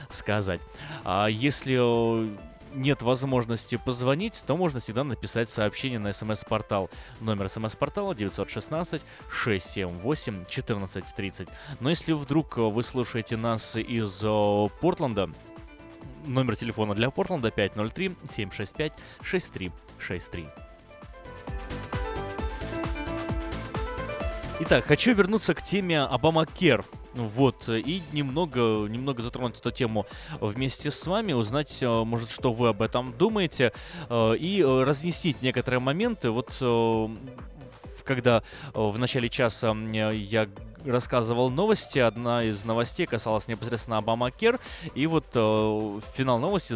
сказать. 0.10 0.62
А 1.04 1.28
если 1.28 2.36
нет 2.74 3.02
возможности 3.02 3.78
позвонить, 3.78 4.44
то 4.46 4.58
можно 4.58 4.80
всегда 4.80 5.04
написать 5.04 5.50
сообщение 5.50 6.00
на 6.00 6.12
смс-портал. 6.12 6.90
Номер 7.22 7.50
смс-портала 7.50 8.14
916 8.14 9.02
678 9.30 10.34
1430. 10.34 11.48
Но 11.80 11.90
если 11.90 12.12
вдруг 12.12 12.58
вы 12.58 12.84
слушаете 12.84 13.38
нас 13.38 13.78
из 13.78 14.20
Портленда, 14.82 15.30
Номер 16.26 16.56
телефона 16.56 16.96
для 16.96 17.12
Портленда 17.12 17.50
503-765-6363. 17.50 20.48
Итак, 24.62 24.86
хочу 24.86 25.14
вернуться 25.14 25.54
к 25.54 25.62
теме 25.62 26.02
Обама 26.02 26.46
Кер. 26.46 26.86
Вот, 27.14 27.68
и 27.70 28.02
немного, 28.12 28.88
немного 28.88 29.22
затронуть 29.22 29.60
эту 29.60 29.72
тему 29.72 30.06
вместе 30.42 30.92
с 30.92 31.08
вами, 31.08 31.34
узнать, 31.34 31.82
э, 31.82 31.88
может, 31.88 32.30
что 32.30 32.52
вы 32.52 32.68
об 32.70 32.82
этом 32.82 33.14
думаете, 33.18 33.72
э, 34.10 34.36
и 34.38 34.62
э, 34.62 34.84
разъяснить 34.84 35.42
некоторые 35.42 35.80
моменты. 35.80 36.30
Вот 36.30 36.62
когда 38.04 38.44
в 38.74 38.98
начале 39.00 39.30
часа 39.30 39.74
я 39.74 40.48
рассказывал 40.86 41.50
новости, 41.50 42.00
одна 42.00 42.44
из 42.44 42.64
новостей 42.66 43.06
касалась 43.06 43.48
непосредственно 43.48 43.98
Обама 43.98 44.32
Кер, 44.32 44.60
и 44.94 45.08
вот 45.08 45.26
э, 45.34 46.00
финал 46.16 46.40
новости 46.40 46.74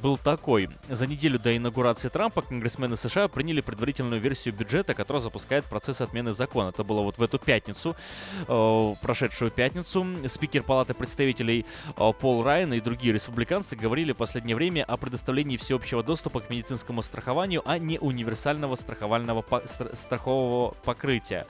был 0.00 0.16
такой. 0.16 0.68
За 0.88 1.06
неделю 1.06 1.38
до 1.38 1.56
инаугурации 1.56 2.08
Трампа 2.08 2.42
конгрессмены 2.42 2.96
США 2.96 3.28
приняли 3.28 3.60
предварительную 3.60 4.20
версию 4.20 4.54
бюджета, 4.54 4.94
которая 4.94 5.22
запускает 5.22 5.64
процесс 5.64 6.00
отмены 6.00 6.32
закона. 6.32 6.70
Это 6.70 6.84
было 6.84 7.02
вот 7.02 7.18
в 7.18 7.22
эту 7.22 7.38
пятницу, 7.38 7.96
э, 8.48 8.94
прошедшую 9.02 9.50
пятницу. 9.50 10.06
Спикер 10.28 10.62
Палаты 10.62 10.94
представителей 10.94 11.66
э, 11.96 12.12
Пол 12.18 12.42
Райан 12.42 12.72
и 12.72 12.80
другие 12.80 13.12
республиканцы 13.12 13.76
говорили 13.76 14.12
в 14.12 14.16
последнее 14.16 14.56
время 14.56 14.84
о 14.84 14.96
предоставлении 14.96 15.56
всеобщего 15.56 16.02
доступа 16.02 16.40
к 16.40 16.50
медицинскому 16.50 17.02
страхованию, 17.02 17.62
а 17.64 17.78
не 17.78 17.98
универсального 17.98 18.76
страховального 18.76 19.42
по- 19.42 19.62
стра- 19.64 19.94
страхового 19.94 20.74
покрытия. 20.84 21.46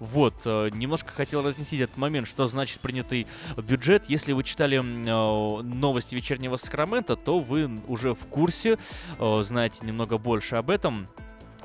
Вот, 0.00 0.34
э, 0.44 0.70
немножко 0.72 1.12
хотел 1.12 1.42
разнести 1.42 1.78
этот 1.78 1.96
момент, 1.96 2.26
что 2.26 2.46
значит 2.46 2.80
принятый 2.80 3.26
бюджет. 3.56 4.04
Если 4.08 4.32
вы 4.32 4.42
читали 4.44 4.78
э, 4.78 5.62
новости 5.62 6.14
вечернего 6.14 6.56
Сакрамента, 6.56 7.16
то 7.16 7.40
вы 7.40 7.80
уже 7.86 8.14
в 8.14 8.24
курсе, 8.26 8.78
э, 9.18 9.42
знаете 9.44 9.84
немного 9.84 10.18
больше 10.18 10.56
об 10.56 10.70
этом. 10.70 11.08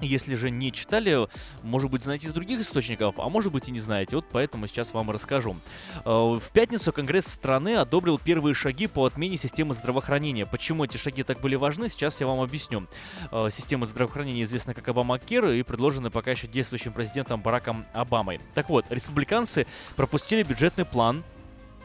Если 0.02 0.36
же 0.36 0.50
не 0.50 0.72
читали, 0.72 1.28
может 1.64 1.92
быть, 1.92 2.04
знаете 2.04 2.28
из 2.28 2.34
других 2.34 2.62
источников, 2.62 3.20
а 3.20 3.30
может 3.30 3.52
быть 3.52 3.68
и 3.68 3.72
не 3.72 3.80
знаете. 3.80 4.16
Вот 4.16 4.26
поэтому 4.32 4.68
сейчас 4.68 4.94
вам 4.94 5.12
расскажу. 5.12 5.58
Э, 6.06 6.10
В 6.10 6.44
пятницу 6.54 6.94
Конгресс 6.94 7.28
страны 7.28 7.76
одобрил 7.76 8.18
первые 8.18 8.54
шаги 8.54 8.88
по 8.88 9.06
отмене 9.06 9.38
системы 9.38 9.74
здравоохранения. 9.74 10.46
Почему 10.46 10.86
эти 10.86 10.98
шаги 10.98 11.24
так 11.24 11.42
были 11.42 11.56
важны, 11.56 11.90
сейчас 11.90 12.22
я 12.22 12.28
вам 12.28 12.40
объясню. 12.42 12.88
Э, 13.32 13.50
Система 13.52 13.86
здравоохранения 13.86 14.44
известна 14.44 14.74
как 14.74 14.88
Обамакер 14.88 15.48
и 15.50 15.64
предложена 15.64 16.10
пока 16.12 16.32
еще 16.32 16.48
действующим 16.48 16.94
президентом 16.94 17.42
Бараком 17.42 17.86
Обамой. 17.94 18.40
Так 18.54 18.70
вот, 18.70 18.86
республиканцы 18.90 19.68
пропустили 19.96 20.44
бюджетный 20.44 20.86
план, 20.86 21.24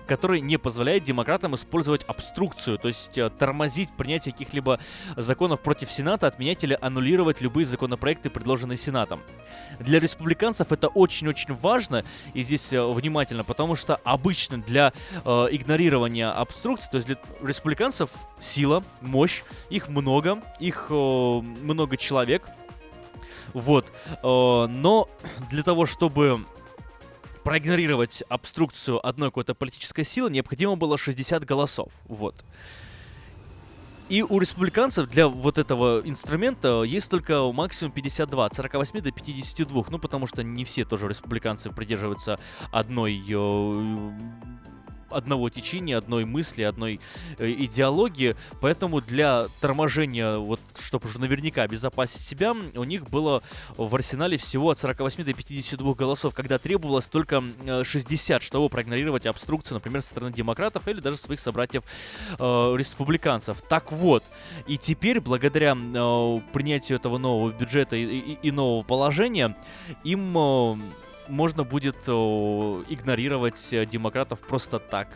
который 0.07 0.41
не 0.41 0.57
позволяет 0.59 1.05
демократам 1.05 1.55
использовать 1.55 2.05
обструкцию, 2.05 2.79
то 2.79 2.89
есть 2.89 3.17
э, 3.19 3.31
тормозить 3.31 3.89
принятие 3.97 4.33
каких-либо 4.33 4.79
законов 5.17 5.61
против 5.61 5.91
Сената, 5.91 6.27
отменять 6.27 6.65
или 6.65 6.77
аннулировать 6.81 7.41
любые 7.41 7.67
законопроекты, 7.67 8.31
предложенные 8.31 8.77
Сенатом. 8.77 9.21
Для 9.81 10.01
республиканцев 10.01 10.73
это 10.73 10.89
очень-очень 10.89 11.55
важно, 11.55 12.05
и 12.33 12.43
здесь 12.43 12.73
э, 12.73 12.85
внимательно, 12.85 13.45
потому 13.45 13.77
что 13.77 14.01
обычно 14.05 14.59
для 14.59 14.93
э, 15.25 15.29
игнорирования 15.51 16.31
обструкции, 16.31 16.89
то 16.91 16.97
есть 16.97 17.07
для 17.07 17.17
республиканцев 17.43 18.11
сила, 18.41 18.85
мощь, 19.01 19.43
их 19.71 19.89
много, 19.89 20.43
их 20.61 20.87
э, 20.91 20.95
много 20.95 21.97
человек, 21.97 22.49
вот, 23.53 23.87
э, 24.07 24.17
но 24.23 25.09
для 25.51 25.63
того, 25.63 25.87
чтобы 25.87 26.45
проигнорировать 27.45 28.25
обструкцию 28.29 29.07
одной 29.07 29.29
какой-то 29.29 29.55
политической 29.55 30.05
силы 30.05 30.31
необходимо 30.31 30.77
было 30.77 30.99
60 30.99 31.45
голосов. 31.45 31.93
Вот. 32.07 32.45
И 34.09 34.23
у 34.23 34.39
республиканцев 34.39 35.09
для 35.09 35.29
вот 35.29 35.57
этого 35.57 36.03
инструмента 36.05 36.83
есть 36.83 37.11
только 37.11 37.51
максимум 37.53 37.93
52, 37.93 38.45
от 38.45 38.55
48 38.55 39.01
до 39.01 39.11
52. 39.11 39.85
Ну, 39.89 39.99
потому 39.99 40.27
что 40.27 40.43
не 40.43 40.65
все 40.65 40.85
тоже 40.85 41.09
республиканцы 41.09 41.71
придерживаются 41.71 42.39
одной 42.71 43.17
э, 43.17 44.13
одного 45.15 45.49
течения, 45.51 45.97
одной 45.99 46.25
мысли, 46.25 46.63
одной 46.63 47.01
э, 47.39 47.51
идеологии, 47.51 48.37
поэтому 48.61 49.01
для 49.01 49.47
торможения, 49.61 50.37
вот, 50.37 50.61
чтобы 50.83 51.09
уже 51.09 51.21
наверняка 51.21 51.63
обезопасить 51.63 52.21
себя, 52.23 52.53
у 52.53 52.85
них 52.85 53.09
было 53.09 53.43
в 53.77 53.95
арсенале 53.95 54.37
всего 54.39 54.71
от 54.71 54.79
48 54.79 55.25
до 55.25 55.33
52 55.33 55.95
голосов, 55.95 56.35
когда 56.35 56.59
требовалось 56.59 57.07
только 57.07 57.43
э, 57.65 57.85
60, 57.85 58.43
чтобы 58.43 58.69
проигнорировать 58.69 59.27
обструкцию, 59.27 59.77
например, 59.77 60.03
со 60.03 60.09
стороны 60.09 60.33
демократов 60.35 60.87
или 60.89 61.01
даже 61.01 61.17
своих 61.17 61.41
собратьев 61.41 61.83
э. 62.39 62.77
Так 63.69 63.93
вот, 63.93 64.25
и 64.67 64.77
теперь, 64.79 65.21
благодаря 65.21 65.77
э, 65.77 66.41
принятию 66.53 66.97
этого 66.99 67.19
нового 67.19 67.51
бюджета 67.51 67.97
и, 67.97 68.05
и- 68.05 68.39
и 68.43 68.51
нового 68.51 68.83
положения, 68.83 69.57
им 70.05 70.37
э, 70.37 70.77
можно 71.29 71.65
будет 71.65 71.97
э, 72.07 72.11
игнорировать 72.11 73.73
э, 73.73 73.87
демократов 73.87 74.41
просто 74.41 74.79
так. 74.79 75.09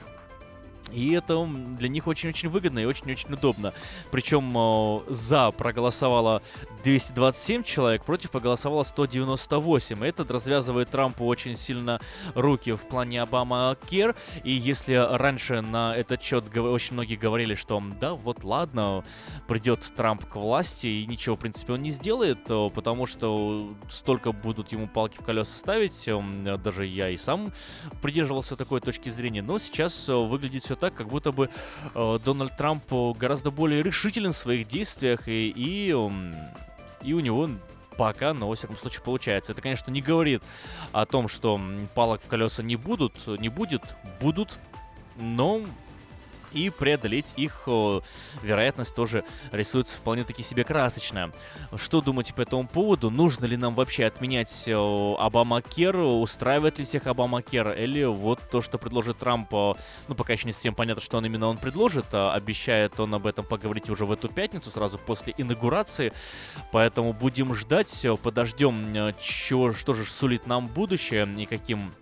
И 0.92 1.12
это 1.12 1.44
для 1.78 1.88
них 1.88 2.06
очень-очень 2.06 2.48
выгодно 2.48 2.80
и 2.80 2.84
очень-очень 2.84 3.32
удобно. 3.32 3.72
Причем 4.10 4.52
э, 4.56 5.12
за 5.12 5.50
проголосовало 5.50 6.42
227 6.84 7.62
человек, 7.62 8.04
против 8.04 8.30
проголосовало 8.30 8.84
198. 8.84 10.04
И 10.04 10.08
это 10.08 10.24
развязывает 10.24 10.90
Трампу 10.90 11.24
очень 11.26 11.56
сильно 11.56 12.00
руки 12.34 12.72
в 12.72 12.86
плане 12.86 13.22
Обама 13.22 13.76
Кер. 13.88 14.14
И 14.44 14.52
если 14.52 14.94
раньше 14.94 15.60
на 15.60 15.96
этот 15.96 16.22
счет 16.22 16.56
очень 16.56 16.94
многие 16.94 17.16
говорили, 17.16 17.54
что 17.54 17.82
да, 18.00 18.14
вот 18.14 18.44
ладно, 18.44 19.04
придет 19.46 19.92
Трамп 19.96 20.24
к 20.24 20.36
власти 20.36 20.86
и 20.86 21.06
ничего, 21.06 21.36
в 21.36 21.40
принципе, 21.40 21.74
он 21.74 21.82
не 21.82 21.90
сделает, 21.90 22.38
э, 22.48 22.70
потому 22.74 23.06
что 23.06 23.74
столько 23.90 24.32
будут 24.32 24.72
ему 24.72 24.88
палки 24.88 25.18
в 25.18 25.24
колеса 25.24 25.56
ставить. 25.58 26.08
Даже 26.62 26.86
я 26.86 27.10
и 27.10 27.16
сам 27.16 27.52
придерживался 28.02 28.56
такой 28.56 28.80
точки 28.80 29.10
зрения. 29.10 29.42
Но 29.42 29.58
сейчас 29.58 30.08
э, 30.08 30.14
выглядит 30.14 30.64
все 30.64 30.76
так, 30.78 30.94
как 30.94 31.08
будто 31.08 31.32
бы 31.32 31.50
э, 31.94 32.18
Дональд 32.24 32.56
Трамп 32.56 32.84
гораздо 33.18 33.50
более 33.50 33.82
решителен 33.82 34.32
в 34.32 34.36
своих 34.36 34.68
действиях 34.68 35.28
и, 35.28 35.52
и, 35.54 35.88
и 35.88 37.12
у 37.12 37.20
него 37.20 37.50
пока, 37.96 38.32
но, 38.32 38.48
во 38.48 38.54
всяком 38.54 38.76
случае, 38.76 39.02
получается. 39.02 39.52
Это, 39.52 39.60
конечно, 39.60 39.90
не 39.90 40.00
говорит 40.00 40.42
о 40.92 41.04
том, 41.04 41.28
что 41.28 41.60
палок 41.94 42.22
в 42.22 42.28
колеса 42.28 42.62
не 42.62 42.76
будут, 42.76 43.26
не 43.26 43.48
будет, 43.48 43.82
будут, 44.20 44.58
но 45.16 45.62
и 46.52 46.70
преодолеть 46.70 47.32
их 47.36 47.68
вероятность 48.42 48.94
тоже 48.94 49.24
рисуется 49.52 49.96
вполне-таки 49.96 50.42
себе 50.42 50.64
красочная. 50.64 51.32
Что 51.76 52.00
думаете 52.00 52.34
по 52.34 52.42
этому 52.42 52.66
поводу? 52.66 53.10
Нужно 53.10 53.46
ли 53.46 53.56
нам 53.56 53.74
вообще 53.74 54.04
отменять 54.04 54.68
Обамакер? 54.68 55.96
Устраивает 55.96 56.78
ли 56.78 56.84
всех 56.84 57.06
Обамакер? 57.06 57.70
Или 57.72 58.04
вот 58.04 58.40
то, 58.50 58.60
что 58.60 58.78
предложит 58.78 59.18
Трамп, 59.18 59.52
ну, 59.52 60.14
пока 60.16 60.32
еще 60.32 60.46
не 60.46 60.52
совсем 60.52 60.74
понятно, 60.74 61.02
что 61.02 61.18
он 61.18 61.26
именно 61.26 61.46
он 61.46 61.58
предложит, 61.58 62.06
а 62.12 62.32
обещает 62.32 62.98
он 63.00 63.14
об 63.14 63.26
этом 63.26 63.44
поговорить 63.44 63.90
уже 63.90 64.04
в 64.04 64.12
эту 64.12 64.28
пятницу, 64.28 64.70
сразу 64.70 64.98
после 64.98 65.34
инаугурации, 65.36 66.12
поэтому 66.72 67.12
будем 67.12 67.54
ждать, 67.54 68.06
подождем, 68.22 69.14
чё, 69.20 69.72
что 69.72 69.94
же 69.94 70.04
сулит 70.04 70.46
нам 70.46 70.66
будущее 70.68 71.28
и 71.36 71.46
каким 71.46 71.92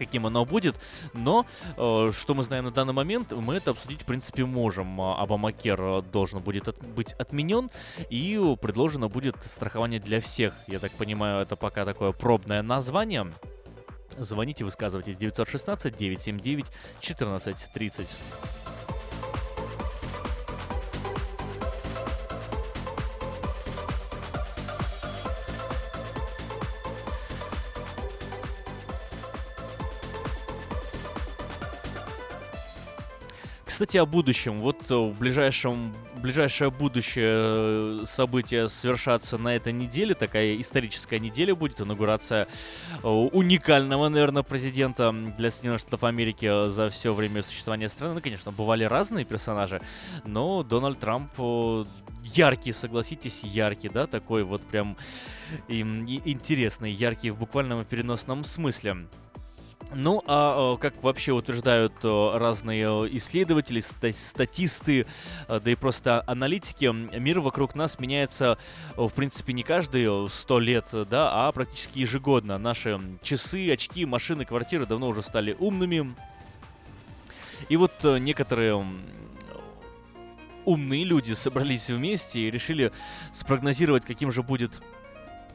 каким 0.00 0.26
оно 0.26 0.46
будет, 0.46 0.80
но 1.12 1.44
э, 1.76 2.12
что 2.16 2.34
мы 2.34 2.42
знаем 2.42 2.64
на 2.64 2.70
данный 2.70 2.94
момент, 2.94 3.32
мы 3.32 3.56
это 3.56 3.72
обсудить 3.72 4.02
в 4.02 4.06
принципе 4.06 4.46
можем. 4.46 4.98
Обамакер 4.98 6.00
должен 6.02 6.40
будет 6.40 6.68
от, 6.68 6.82
быть 6.82 7.12
отменен 7.12 7.70
и 8.08 8.56
предложено 8.62 9.08
будет 9.08 9.36
страхование 9.44 10.00
для 10.00 10.22
всех. 10.22 10.54
Я 10.66 10.78
так 10.78 10.92
понимаю, 10.92 11.42
это 11.42 11.54
пока 11.54 11.84
такое 11.84 12.12
пробное 12.12 12.62
название. 12.62 13.26
Звоните, 14.16 14.64
высказывайтесь 14.64 15.18
916 15.18 15.96
979 15.96 16.66
1430. 17.00 18.08
Кстати, 33.80 33.96
о 33.96 34.04
будущем. 34.04 34.58
Вот 34.58 34.90
э, 34.90 34.94
в 34.94 35.18
ближайшем, 35.18 35.94
ближайшее 36.16 36.70
будущее 36.70 38.02
э, 38.02 38.04
событие 38.04 38.68
совершаться 38.68 39.38
на 39.38 39.56
этой 39.56 39.72
неделе. 39.72 40.14
Такая 40.14 40.60
историческая 40.60 41.18
неделя 41.18 41.54
будет. 41.54 41.80
Инаугурация 41.80 42.46
э, 43.02 43.08
уникального, 43.08 44.10
наверное, 44.10 44.42
президента 44.42 45.12
для 45.38 45.50
Соединенных 45.50 45.80
Штатов 45.80 46.04
Америки 46.04 46.68
за 46.68 46.90
все 46.90 47.14
время 47.14 47.42
существования 47.42 47.88
страны. 47.88 48.12
Ну, 48.12 48.20
конечно, 48.20 48.52
бывали 48.52 48.84
разные 48.84 49.24
персонажи, 49.24 49.80
но 50.26 50.62
Дональд 50.62 50.98
Трамп 50.98 51.30
яркий, 52.22 52.72
согласитесь, 52.72 53.42
яркий, 53.44 53.88
да, 53.88 54.06
такой 54.06 54.42
вот 54.42 54.60
прям 54.60 54.98
интересный, 55.68 56.92
яркий 56.92 57.30
в 57.30 57.38
буквальном 57.38 57.80
и 57.80 57.84
переносном 57.86 58.44
смысле. 58.44 59.06
Ну, 59.92 60.22
а 60.26 60.76
как 60.76 61.02
вообще 61.02 61.32
утверждают 61.32 61.92
разные 62.02 62.86
исследователи, 63.16 63.80
статисты, 63.80 65.06
да 65.48 65.70
и 65.70 65.74
просто 65.74 66.22
аналитики, 66.28 66.90
мир 67.18 67.40
вокруг 67.40 67.74
нас 67.74 67.98
меняется, 67.98 68.56
в 68.96 69.10
принципе, 69.10 69.52
не 69.52 69.64
каждые 69.64 70.28
сто 70.30 70.60
лет, 70.60 70.86
да, 71.10 71.48
а 71.48 71.52
практически 71.52 71.98
ежегодно. 71.98 72.56
Наши 72.58 73.00
часы, 73.22 73.72
очки, 73.72 74.04
машины, 74.04 74.44
квартиры 74.44 74.86
давно 74.86 75.08
уже 75.08 75.22
стали 75.22 75.56
умными. 75.58 76.14
И 77.68 77.76
вот 77.76 77.92
некоторые 78.04 78.86
умные 80.64 81.04
люди 81.04 81.32
собрались 81.32 81.88
вместе 81.88 82.40
и 82.40 82.50
решили 82.50 82.92
спрогнозировать, 83.32 84.04
каким 84.04 84.30
же 84.30 84.44
будет 84.44 84.80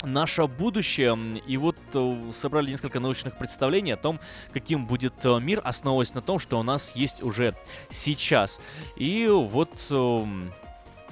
наше 0.03 0.45
будущее. 0.47 1.17
И 1.47 1.57
вот 1.57 1.77
э, 1.93 2.21
собрали 2.33 2.71
несколько 2.71 2.99
научных 2.99 3.37
представлений 3.37 3.91
о 3.91 3.97
том, 3.97 4.19
каким 4.53 4.85
будет 4.85 5.13
э, 5.23 5.39
мир, 5.39 5.61
основываясь 5.63 6.13
на 6.13 6.21
том, 6.21 6.39
что 6.39 6.59
у 6.59 6.63
нас 6.63 6.95
есть 6.95 7.23
уже 7.23 7.55
сейчас. 7.89 8.61
И 8.95 9.27
вот 9.27 9.69
эм, 9.91 10.51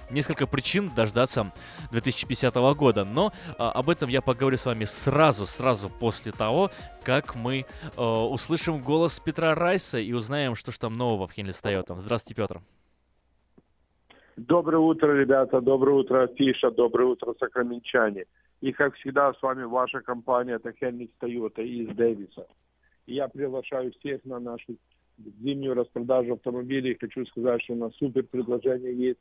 несколько 0.09 0.47
причин 0.47 0.91
дождаться 0.95 1.51
2050 1.91 2.53
года. 2.75 3.05
Но 3.05 3.31
а, 3.57 3.71
об 3.71 3.89
этом 3.89 4.09
я 4.09 4.21
поговорю 4.21 4.57
с 4.57 4.65
вами 4.65 4.85
сразу, 4.85 5.45
сразу 5.45 5.89
после 5.89 6.31
того, 6.31 6.71
как 7.03 7.35
мы 7.35 7.65
услышим 7.97 8.81
голос 8.81 9.19
Петра 9.19 9.55
Райса 9.55 9.97
и 9.97 10.13
узнаем, 10.13 10.55
что 10.55 10.71
же 10.71 10.79
там 10.79 10.93
нового 10.93 11.27
в 11.27 11.31
Хенли 11.31 11.51
Тойота. 11.51 11.95
Здравствуйте, 11.95 12.41
Петр. 12.41 12.61
Доброе 14.35 14.79
утро, 14.79 15.13
ребята. 15.13 15.61
Доброе 15.61 15.97
утро, 15.97 16.27
Фиша. 16.35 16.71
Доброе 16.71 17.05
утро, 17.09 17.35
сакраменчане. 17.39 18.25
И, 18.63 18.71
как 18.71 18.95
всегда, 18.95 19.33
с 19.33 19.41
вами 19.41 19.63
ваша 19.63 19.99
компания, 19.99 20.53
это 20.53 20.71
Хенник 20.71 21.11
Тойота 21.19 21.61
из 21.61 21.93
Дэвиса. 21.97 22.47
Я 23.05 23.27
приглашаю 23.27 23.91
всех 23.91 24.23
на 24.23 24.39
нашу 24.39 24.77
зимнюю 25.17 25.73
распродажу 25.73 26.35
автомобилей. 26.35 26.97
Хочу 26.97 27.25
сказать, 27.25 27.61
что 27.61 27.73
у 27.73 27.75
нас 27.75 27.93
супер 27.95 28.23
предложение 28.23 28.95
есть. 28.95 29.19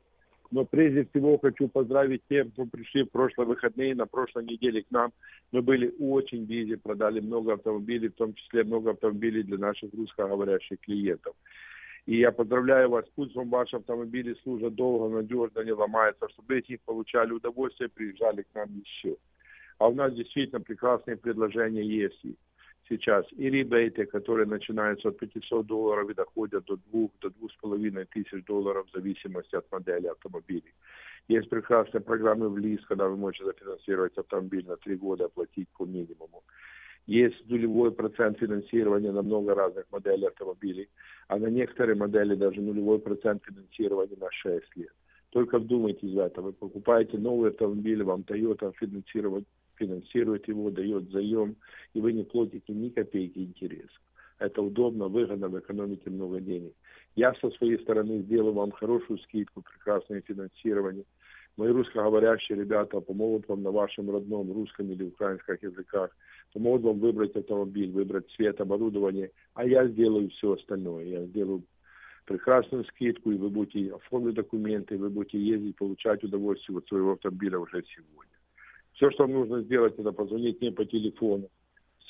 Но 0.51 0.63
прежде 0.63 1.03
всего 1.03 1.37
хочу 1.39 1.67
поздравить 1.67 2.21
тех, 2.29 2.53
кто 2.53 2.65
пришли 2.67 3.03
в 3.03 3.11
прошлые 3.11 3.47
выходные, 3.47 3.95
на 3.95 4.05
прошлой 4.05 4.45
неделе 4.45 4.83
к 4.83 4.91
нам. 4.91 5.11
Мы 5.51 5.61
были 5.61 5.93
очень 5.99 6.45
бизи, 6.45 6.75
продали 6.75 7.19
много 7.19 7.55
автомобилей, 7.55 8.07
в 8.07 8.15
том 8.15 8.33
числе 8.35 8.63
много 8.63 8.91
автомобилей 8.91 9.43
для 9.43 9.57
наших 9.57 9.93
русскоговорящих 9.93 10.79
клиентов. 10.79 11.35
И 12.05 12.17
я 12.17 12.31
поздравляю 12.31 12.91
вас, 12.91 13.03
пусть 13.13 13.35
вам 13.35 13.49
ваши 13.49 13.75
автомобили 13.75 14.37
служат 14.43 14.73
долго, 14.73 15.13
надежно, 15.13 15.65
не 15.65 15.73
ломаются, 15.73 16.29
чтобы 16.29 16.59
эти 16.59 16.79
получали 16.85 17.33
удовольствие, 17.33 17.89
приезжали 17.89 18.43
к 18.43 18.55
нам 18.55 18.69
еще. 18.79 19.17
А 19.77 19.87
у 19.87 19.93
нас 19.93 20.13
действительно 20.13 20.61
прекрасные 20.61 21.17
предложения 21.17 21.83
есть 21.83 22.21
сейчас. 22.89 23.25
И 23.31 23.49
ребейты, 23.49 24.05
которые 24.05 24.45
начинаются 24.45 25.09
от 25.09 25.17
500 25.17 25.65
долларов 25.65 26.09
и 26.09 26.13
доходят 26.13 26.65
до 26.65 26.77
2, 26.91 27.09
до 27.21 27.29
2,5 27.29 28.05
тысяч 28.11 28.45
долларов 28.45 28.87
в 28.87 28.91
зависимости 28.91 29.55
от 29.55 29.71
модели 29.71 30.07
автомобилей. 30.07 30.73
Есть 31.27 31.49
прекрасные 31.49 32.01
программы 32.01 32.49
в 32.49 32.57
ЛИС, 32.57 32.85
когда 32.85 33.07
вы 33.07 33.15
можете 33.15 33.45
зафинансировать 33.45 34.17
автомобиль 34.17 34.65
на 34.67 34.75
3 34.75 34.95
года, 34.95 35.25
оплатить 35.25 35.69
по 35.77 35.85
минимуму. 35.85 36.43
Есть 37.05 37.49
нулевой 37.49 37.91
процент 37.91 38.39
финансирования 38.39 39.11
на 39.11 39.21
много 39.21 39.53
разных 39.53 39.85
моделей 39.91 40.27
автомобилей, 40.27 40.89
а 41.27 41.37
на 41.37 41.47
некоторые 41.47 41.95
модели 41.95 42.35
даже 42.35 42.61
нулевой 42.61 42.99
процент 42.99 43.43
финансирования 43.43 44.15
на 44.19 44.31
6 44.31 44.77
лет. 44.77 44.93
Только 45.31 45.59
вдумайтесь 45.59 46.13
в 46.13 46.19
это. 46.19 46.41
Вы 46.41 46.53
покупаете 46.53 47.17
новый 47.17 47.49
автомобиль, 47.49 48.03
вам 48.03 48.21
Toyota 48.21 48.71
финансировать 48.79 49.45
финансирует 49.85 50.47
его, 50.47 50.69
дает 50.69 51.09
заем, 51.11 51.55
и 51.93 52.01
вы 52.01 52.13
не 52.13 52.23
платите 52.23 52.73
ни 52.73 52.89
копейки 52.89 53.39
интереса. 53.39 53.99
Это 54.39 54.61
удобно, 54.61 55.07
выгодно, 55.07 55.47
вы 55.47 55.59
экономите 55.59 56.09
много 56.09 56.39
денег. 56.39 56.73
Я 57.15 57.33
со 57.35 57.49
своей 57.51 57.79
стороны 57.79 58.21
сделаю 58.21 58.53
вам 58.53 58.71
хорошую 58.71 59.19
скидку, 59.19 59.61
прекрасное 59.61 60.21
финансирование. 60.21 61.05
Мои 61.55 61.69
русскоговорящие 61.69 62.57
ребята 62.57 62.99
помогут 62.99 63.47
вам 63.47 63.61
на 63.61 63.71
вашем 63.71 64.09
родном 64.09 64.51
русском 64.51 64.89
или 64.91 65.03
украинском 65.03 65.57
языках, 65.61 66.09
помогут 66.51 66.81
вам 66.81 66.99
выбрать 66.99 67.35
автомобиль, 67.35 67.91
выбрать 67.91 68.29
цвет, 68.31 68.59
оборудование, 68.59 69.29
а 69.53 69.65
я 69.65 69.87
сделаю 69.87 70.29
все 70.29 70.53
остальное. 70.53 71.05
Я 71.05 71.25
сделаю 71.25 71.63
прекрасную 72.25 72.85
скидку, 72.85 73.31
и 73.31 73.37
вы 73.37 73.49
будете 73.49 73.93
оформить 73.93 74.35
документы, 74.35 74.97
вы 74.97 75.09
будете 75.09 75.37
ездить, 75.37 75.75
получать 75.75 76.23
удовольствие 76.23 76.77
от 76.79 76.87
своего 76.87 77.11
автомобиля 77.11 77.59
уже 77.59 77.83
сегодня. 77.83 78.32
Все, 78.93 79.11
что 79.11 79.27
нужно 79.27 79.61
сделать, 79.61 79.93
это 79.97 80.11
позвонить 80.11 80.59
мне 80.61 80.71
по 80.71 80.85
телефону 80.85 81.49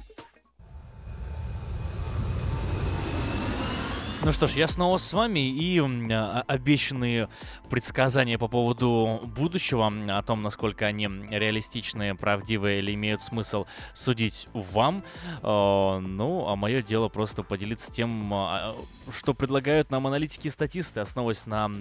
Ну 4.23 4.31
что 4.31 4.45
ж, 4.45 4.51
я 4.51 4.67
снова 4.67 4.97
с 4.97 5.13
вами, 5.13 5.39
и 5.39 5.79
а, 5.79 6.43
обещанные 6.45 7.27
предсказания 7.71 8.37
по 8.37 8.47
поводу 8.47 9.19
будущего, 9.23 9.91
о 10.15 10.21
том, 10.21 10.43
насколько 10.43 10.85
они 10.85 11.07
реалистичные, 11.07 12.13
правдивые 12.13 12.79
или 12.79 12.93
имеют 12.93 13.21
смысл 13.21 13.65
судить 13.95 14.47
вам. 14.53 15.03
Э, 15.41 15.97
ну, 15.97 16.47
а 16.47 16.55
мое 16.55 16.83
дело 16.83 17.09
просто 17.09 17.41
поделиться 17.41 17.91
тем, 17.91 18.31
э, 18.31 18.75
что 19.11 19.33
предлагают 19.33 19.89
нам 19.89 20.05
аналитики 20.05 20.47
и 20.47 20.51
статисты, 20.51 20.99
основываясь 20.99 21.47
на 21.47 21.71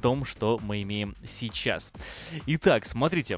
том, 0.00 0.24
что 0.24 0.58
мы 0.62 0.80
имеем 0.80 1.14
сейчас. 1.26 1.92
Итак, 2.46 2.86
смотрите, 2.86 3.36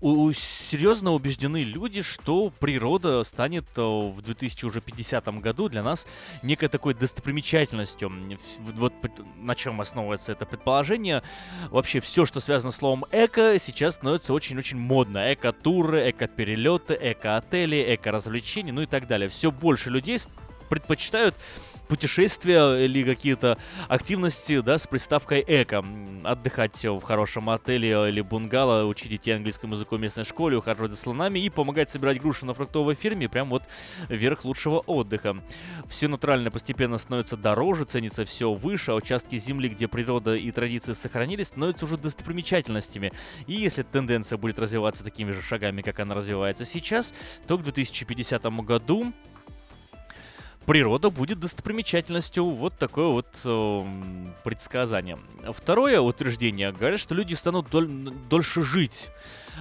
у, 0.00 0.32
серьезно 0.32 1.12
убеждены 1.12 1.62
люди, 1.62 2.02
что 2.02 2.50
природа 2.50 3.22
станет 3.24 3.64
э, 3.76 3.80
в 3.82 4.20
2050 4.22 5.26
году 5.40 5.68
для 5.68 5.82
нас 5.82 6.06
некой 6.42 6.68
такой 6.68 6.94
достопримечательностью. 6.94 8.12
Вот 8.58 8.92
на 9.36 9.54
чем 9.54 9.80
основывается 9.80 10.32
это 10.32 10.46
предположение. 10.46 11.22
Вообще 11.70 12.00
все, 12.00 12.26
что 12.26 12.40
связано 12.40 12.72
с 12.72 12.76
словом 12.76 13.04
эко, 13.12 13.58
сейчас 13.58 13.94
становится 13.94 14.32
очень-очень 14.32 14.78
модно. 14.78 15.32
Эко-туры, 15.32 16.10
эко-перелеты, 16.10 16.98
эко-отели, 17.00 17.94
эко-развлечения, 17.94 18.72
ну 18.72 18.82
и 18.82 18.86
так 18.86 19.06
далее. 19.06 19.28
Все 19.28 19.50
больше 19.50 19.90
людей 19.90 20.18
предпочитают 20.68 21.34
путешествия 21.88 22.84
или 22.84 23.04
какие-то 23.04 23.58
активности, 23.88 24.60
да, 24.60 24.78
с 24.78 24.86
приставкой 24.86 25.44
эко. 25.46 25.84
Отдыхать 26.24 26.84
в 26.84 27.00
хорошем 27.02 27.50
отеле 27.50 27.90
или 28.08 28.20
бунгало, 28.20 28.84
учить 28.86 29.10
детей 29.10 29.36
английскому 29.36 29.74
языку 29.74 29.96
в 29.96 30.00
местной 30.00 30.24
школе, 30.24 30.56
ухаживать 30.56 30.90
за 30.90 30.96
слонами 30.96 31.38
и 31.38 31.50
помогать 31.50 31.90
собирать 31.90 32.20
груши 32.20 32.46
на 32.46 32.54
фруктовой 32.54 32.94
ферме, 32.94 33.28
прям 33.28 33.50
вот 33.50 33.62
верх 34.08 34.44
лучшего 34.44 34.80
отдыха. 34.80 35.36
Все 35.88 36.08
натурально 36.08 36.50
постепенно 36.50 36.98
становится 36.98 37.36
дороже, 37.36 37.84
ценится 37.84 38.24
все 38.24 38.52
выше, 38.52 38.92
а 38.92 38.94
участки 38.94 39.38
земли, 39.38 39.68
где 39.68 39.88
природа 39.88 40.34
и 40.34 40.50
традиции 40.50 40.92
сохранились, 40.92 41.48
становятся 41.48 41.84
уже 41.84 41.96
достопримечательностями. 41.96 43.12
И 43.46 43.54
если 43.54 43.82
тенденция 43.82 44.36
будет 44.38 44.58
развиваться 44.58 45.04
такими 45.04 45.32
же 45.32 45.42
шагами, 45.42 45.82
как 45.82 46.00
она 46.00 46.14
развивается 46.14 46.64
сейчас, 46.64 47.14
то 47.46 47.58
к 47.58 47.62
2050 47.62 48.42
году 48.64 49.12
природа 50.66 51.10
будет 51.10 51.40
достопримечательностью. 51.40 52.44
Вот 52.44 52.76
такое 52.76 53.06
вот 53.06 53.26
э, 53.44 53.82
предсказание. 54.44 55.16
Второе 55.52 56.00
утверждение 56.00 56.72
говорит, 56.72 57.00
что 57.00 57.14
люди 57.14 57.34
станут 57.34 57.70
доль, 57.70 57.88
дольше 57.88 58.62
жить. 58.62 59.08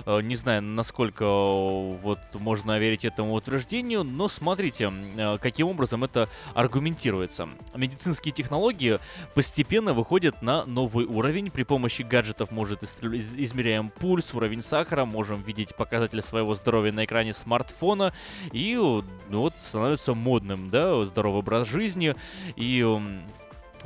Э, 0.05 0.21
не 0.21 0.35
знаю, 0.35 0.61
насколько 0.61 1.23
э, 1.23 1.97
вот 2.01 2.19
можно 2.33 2.77
верить 2.79 3.05
этому 3.05 3.33
утверждению, 3.33 4.03
но 4.03 4.27
смотрите, 4.27 4.91
э, 5.17 5.37
каким 5.39 5.67
образом 5.67 6.03
это 6.03 6.29
аргументируется. 6.53 7.49
Медицинские 7.75 8.33
технологии 8.33 8.99
постепенно 9.33 9.93
выходят 9.93 10.41
на 10.41 10.65
новый 10.65 11.05
уровень. 11.05 11.51
При 11.51 11.63
помощи 11.63 12.01
гаджетов 12.01 12.51
может 12.51 12.83
измеряем 12.83 13.89
пульс, 13.89 14.33
уровень 14.33 14.61
сахара, 14.61 15.05
можем 15.05 15.41
видеть 15.41 15.75
показатели 15.75 16.21
своего 16.21 16.55
здоровья 16.55 16.91
на 16.91 17.05
экране 17.05 17.33
смартфона 17.33 18.13
и 18.51 18.75
ну, 18.75 19.03
вот 19.29 19.53
становится 19.63 20.13
модным, 20.13 20.69
да, 20.69 21.03
здоровый 21.05 21.39
образ 21.39 21.67
жизни 21.67 22.15
и 22.55 22.83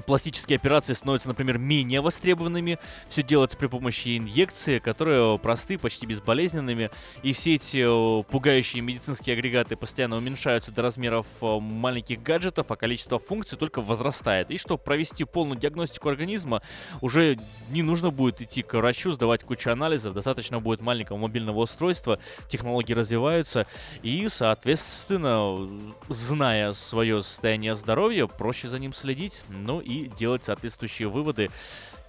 пластические 0.06 0.58
операции 0.58 0.94
становятся, 0.94 1.28
например, 1.28 1.58
менее 1.58 2.02
востребованными. 2.02 2.80
Все 3.10 3.24
делается 3.24 3.58
при 3.58 3.68
помощи 3.68 4.18
инъекции, 4.18 4.80
которые 4.80 5.38
просты, 5.40 5.78
почти 5.78 6.06
безболезненными. 6.06 6.90
И 7.24 7.34
все 7.34 7.56
эти 7.56 7.84
э, 7.84 8.24
пугающие 8.24 8.82
медицинские 8.82 9.36
агрегаты 9.36 9.76
постоянно 9.76 10.18
уменьшаются 10.18 10.72
до 10.72 10.82
размеров 10.82 11.26
э, 11.42 11.60
маленьких 11.60 12.22
гаджетов, 12.22 12.72
а 12.72 12.76
количество 12.76 13.20
функций 13.20 13.58
только 13.58 13.82
возрастает. 13.82 14.52
И 14.52 14.58
чтобы 14.58 14.84
провести 14.84 15.24
полную 15.24 15.60
диагностику 15.60 16.10
организма, 16.10 16.62
уже 17.02 17.38
не 17.70 17.84
нужно 17.84 18.12
будет 18.12 18.42
идти 18.42 18.62
к 18.62 18.74
врачу, 18.74 19.12
сдавать 19.12 19.44
кучу 19.44 19.70
анализов, 19.70 20.14
достаточно 20.14 20.60
будет 20.60 20.82
маленького 20.82 21.18
мобильного 21.18 21.60
устройства, 21.60 22.20
технологии 22.48 22.94
развиваются, 22.94 23.68
и, 24.04 24.28
соответственно, 24.30 25.70
зная 26.08 26.74
свое 26.74 27.22
состояние 27.24 27.76
здоровья, 27.76 28.28
проще 28.28 28.70
за 28.70 28.80
ним 28.80 28.94
следить. 28.94 29.44
Ну 29.50 29.80
и 29.90 30.08
делать 30.08 30.46
соответствующие 30.46 31.08
выводы 31.10 31.50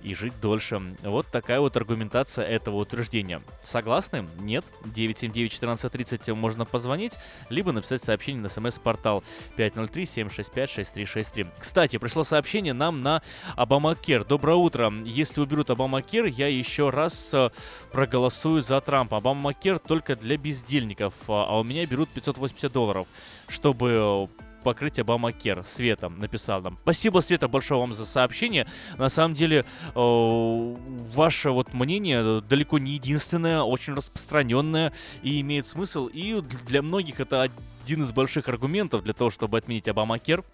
и 0.02 0.14
жить 0.14 0.32
дольше. 0.40 0.80
Вот 1.02 1.26
такая 1.26 1.60
вот 1.60 1.76
аргументация 1.76 2.46
этого 2.46 2.76
утверждения. 2.76 3.42
Согласны? 3.62 4.26
Нет? 4.40 4.64
979-1430 4.84 6.34
можно 6.34 6.64
позвонить, 6.64 7.18
либо 7.50 7.72
написать 7.72 8.02
сообщение 8.02 8.42
на 8.42 8.48
смс-портал 8.48 9.22
503-765-6363. 9.56 11.48
Кстати, 11.58 11.98
пришло 11.98 12.24
сообщение 12.24 12.72
нам 12.72 13.02
на 13.02 13.22
Обамакер. 13.56 14.24
Доброе 14.24 14.56
утро. 14.56 14.92
Если 15.04 15.40
уберут 15.40 15.70
Обамакер, 15.70 16.24
я 16.26 16.48
еще 16.48 16.90
раз 16.90 17.34
э, 17.34 17.50
проголосую 17.92 18.62
за 18.62 18.80
Трампа. 18.80 19.18
Обамакер 19.18 19.78
только 19.78 20.16
для 20.16 20.36
бездельников, 20.36 21.14
а, 21.28 21.46
а 21.48 21.58
у 21.60 21.64
меня 21.64 21.84
берут 21.86 22.08
580 22.10 22.72
долларов, 22.72 23.06
чтобы 23.48 24.28
покрыть 24.60 24.98
Обамакер. 24.98 25.64
Света 25.64 26.08
написал 26.08 26.62
нам. 26.62 26.78
Спасибо, 26.82 27.20
Света, 27.20 27.48
большое 27.48 27.80
вам 27.80 27.92
за 27.92 28.06
сообщение. 28.06 28.66
На 28.98 29.08
самом 29.08 29.34
деле, 29.34 29.64
э, 29.94 30.76
ваше 31.14 31.50
вот 31.50 31.72
мнение 31.74 32.40
далеко 32.40 32.78
не 32.78 32.92
единственное, 32.92 33.62
очень 33.62 33.94
распространенное 33.94 34.92
и 35.22 35.40
имеет 35.40 35.68
смысл. 35.68 36.06
И 36.06 36.40
для 36.66 36.82
многих 36.82 37.20
это 37.20 37.42
один 37.42 38.02
из 38.02 38.12
больших 38.12 38.48
аргументов 38.48 39.02
для 39.02 39.12
того, 39.12 39.30
чтобы 39.30 39.58
отменить 39.58 39.88
Обамакер. 39.88 40.44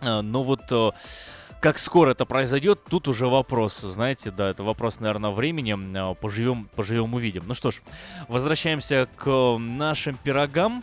А, 0.00 0.22
Но 0.22 0.42
вот 0.42 0.62
э, 0.70 0.90
как 1.60 1.78
скоро 1.78 2.10
это 2.10 2.24
произойдет, 2.24 2.80
тут 2.88 3.06
уже 3.06 3.28
вопрос. 3.28 3.78
Знаете, 3.78 4.32
да, 4.32 4.50
это 4.50 4.64
вопрос, 4.64 4.98
наверное, 4.98 5.30
времени. 5.30 6.14
Поживем, 6.14 6.68
поживем, 6.74 7.14
увидим. 7.14 7.44
Ну 7.46 7.54
что 7.54 7.70
ж, 7.70 7.80
возвращаемся 8.26 9.08
к 9.16 9.56
нашим 9.58 10.16
пирогам. 10.16 10.82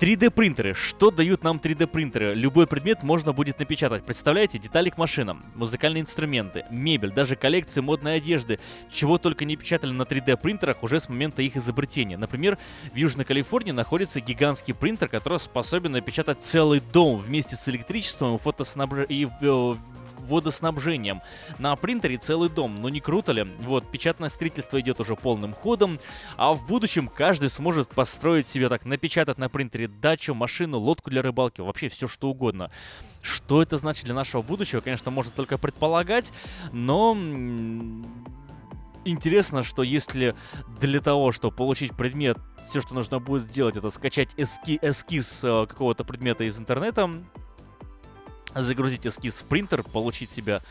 3D 0.00 0.30
принтеры. 0.30 0.74
Что 0.74 1.10
дают 1.10 1.42
нам 1.42 1.56
3D 1.56 1.88
принтеры? 1.88 2.32
Любой 2.34 2.68
предмет 2.68 3.02
можно 3.02 3.32
будет 3.32 3.58
напечатать. 3.58 4.04
Представляете, 4.04 4.60
детали 4.60 4.90
к 4.90 4.98
машинам, 4.98 5.42
музыкальные 5.56 6.02
инструменты, 6.02 6.64
мебель, 6.70 7.10
даже 7.10 7.34
коллекции 7.34 7.80
модной 7.80 8.18
одежды. 8.18 8.60
Чего 8.92 9.18
только 9.18 9.44
не 9.44 9.56
печатали 9.56 9.90
на 9.90 10.02
3D 10.02 10.36
принтерах 10.40 10.84
уже 10.84 11.00
с 11.00 11.08
момента 11.08 11.42
их 11.42 11.56
изобретения. 11.56 12.16
Например, 12.16 12.58
в 12.92 12.96
Южной 12.96 13.24
Калифорнии 13.24 13.72
находится 13.72 14.20
гигантский 14.20 14.72
принтер, 14.72 15.08
который 15.08 15.40
способен 15.40 15.92
напечатать 15.92 16.38
целый 16.42 16.80
дом 16.92 17.18
вместе 17.18 17.56
с 17.56 17.68
электричеством 17.68 18.36
и, 18.36 18.38
фотоснабж... 18.38 19.06
э, 19.08 19.74
водоснабжением. 20.28 21.22
На 21.58 21.74
принтере 21.76 22.18
целый 22.18 22.48
дом, 22.48 22.76
ну 22.80 22.88
не 22.88 23.00
круто 23.00 23.32
ли? 23.32 23.42
Вот, 23.60 23.90
печатное 23.90 24.28
строительство 24.28 24.80
идет 24.80 25.00
уже 25.00 25.16
полным 25.16 25.54
ходом, 25.54 25.98
а 26.36 26.52
в 26.54 26.66
будущем 26.66 27.08
каждый 27.08 27.48
сможет 27.48 27.88
построить 27.90 28.48
себе 28.48 28.68
так, 28.68 28.84
напечатать 28.84 29.38
на 29.38 29.48
принтере 29.48 29.88
дачу, 29.88 30.34
машину, 30.34 30.78
лодку 30.78 31.10
для 31.10 31.22
рыбалки, 31.22 31.60
вообще 31.60 31.88
все 31.88 32.06
что 32.06 32.28
угодно. 32.28 32.70
Что 33.22 33.62
это 33.62 33.78
значит 33.78 34.04
для 34.04 34.14
нашего 34.14 34.42
будущего, 34.42 34.80
конечно, 34.80 35.10
можно 35.10 35.32
только 35.34 35.58
предполагать, 35.58 36.32
но 36.72 37.16
интересно, 39.04 39.62
что 39.62 39.82
если 39.82 40.34
для 40.80 41.00
того, 41.00 41.32
чтобы 41.32 41.56
получить 41.56 41.96
предмет, 41.96 42.38
все, 42.68 42.80
что 42.80 42.94
нужно 42.94 43.18
будет 43.18 43.44
сделать, 43.44 43.76
это 43.76 43.90
скачать 43.90 44.34
эски- 44.36 44.78
эскиз 44.80 45.42
э, 45.44 45.66
какого-то 45.66 46.04
предмета 46.04 46.44
из 46.44 46.58
интернета, 46.58 47.10
загрузить 48.62 49.06
эскиз 49.06 49.40
в 49.40 49.44
принтер, 49.44 49.82
получить 49.82 50.32
себе 50.32 50.62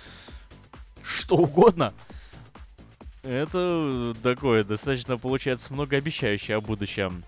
что 1.03 1.35
угодно. 1.35 1.93
Это 3.23 4.15
такое 4.23 4.63
достаточно 4.63 5.17
получается 5.17 5.73
многообещающее 5.73 6.57
о 6.57 6.61
будущем. 6.61 7.23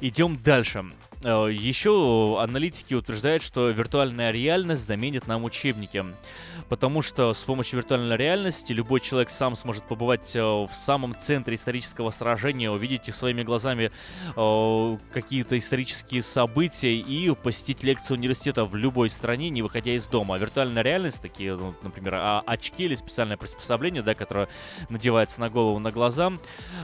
Идем 0.00 0.36
дальше. 0.36 0.84
Э, 1.24 1.48
Еще 1.50 2.38
аналитики 2.40 2.94
утверждают, 2.94 3.42
что 3.42 3.68
виртуальная 3.70 4.30
реальность 4.30 4.86
заменит 4.86 5.26
нам 5.26 5.44
учебники. 5.44 6.04
Потому 6.68 7.02
что 7.02 7.34
с 7.34 7.44
помощью 7.44 7.78
виртуальной 7.78 8.16
реальности 8.16 8.72
любой 8.72 9.00
человек 9.00 9.30
сам 9.30 9.54
сможет 9.56 9.84
побывать 9.84 10.34
э, 10.34 10.42
в 10.42 10.70
самом 10.72 11.16
центре 11.18 11.54
исторического 11.54 12.10
сражения, 12.10 12.70
увидеть 12.70 13.14
своими 13.14 13.42
глазами 13.42 13.90
э, 14.36 14.98
какие-то 15.12 15.58
исторические 15.58 16.22
события 16.22 16.94
и 16.94 17.34
посетить 17.34 17.82
лекцию 17.82 18.18
университета 18.18 18.64
в 18.64 18.74
любой 18.74 19.10
стране, 19.10 19.50
не 19.50 19.62
выходя 19.62 19.92
из 19.92 20.06
дома. 20.06 20.36
А 20.36 20.38
виртуальная 20.38 20.82
реальность, 20.82 21.20
такие, 21.20 21.54
ну, 21.56 21.74
например, 21.82 22.14
а- 22.14 22.42
очки 22.46 22.84
или 22.84 22.94
специальное 22.94 23.36
приспособление, 23.36 24.02
да, 24.02 24.14
которое 24.14 24.48
надевается 24.88 25.40
на 25.40 25.50
голову, 25.50 25.78
на 25.78 25.90
глаза, 25.90 26.32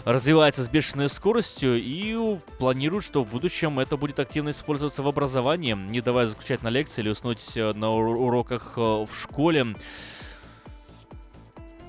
развивается 0.04 0.62
с 0.64 0.68
бешеной 0.68 1.08
скоростью 1.08 1.80
и 1.80 2.38
планируют, 2.58 3.04
что 3.04 3.24
в 3.24 3.30
будущем 3.30 3.78
это 3.78 3.96
будет 3.96 4.20
активно 4.28 4.50
использоваться 4.50 5.02
в 5.02 5.08
образовании, 5.08 5.72
не 5.72 6.02
давая 6.02 6.26
заскучать 6.26 6.62
на 6.62 6.68
лекции 6.68 7.00
или 7.00 7.08
уснуть 7.08 7.56
э, 7.56 7.72
на 7.72 7.90
ур- 7.90 8.18
уроках 8.18 8.74
э, 8.76 8.80
в 8.80 9.08
школе. 9.14 9.74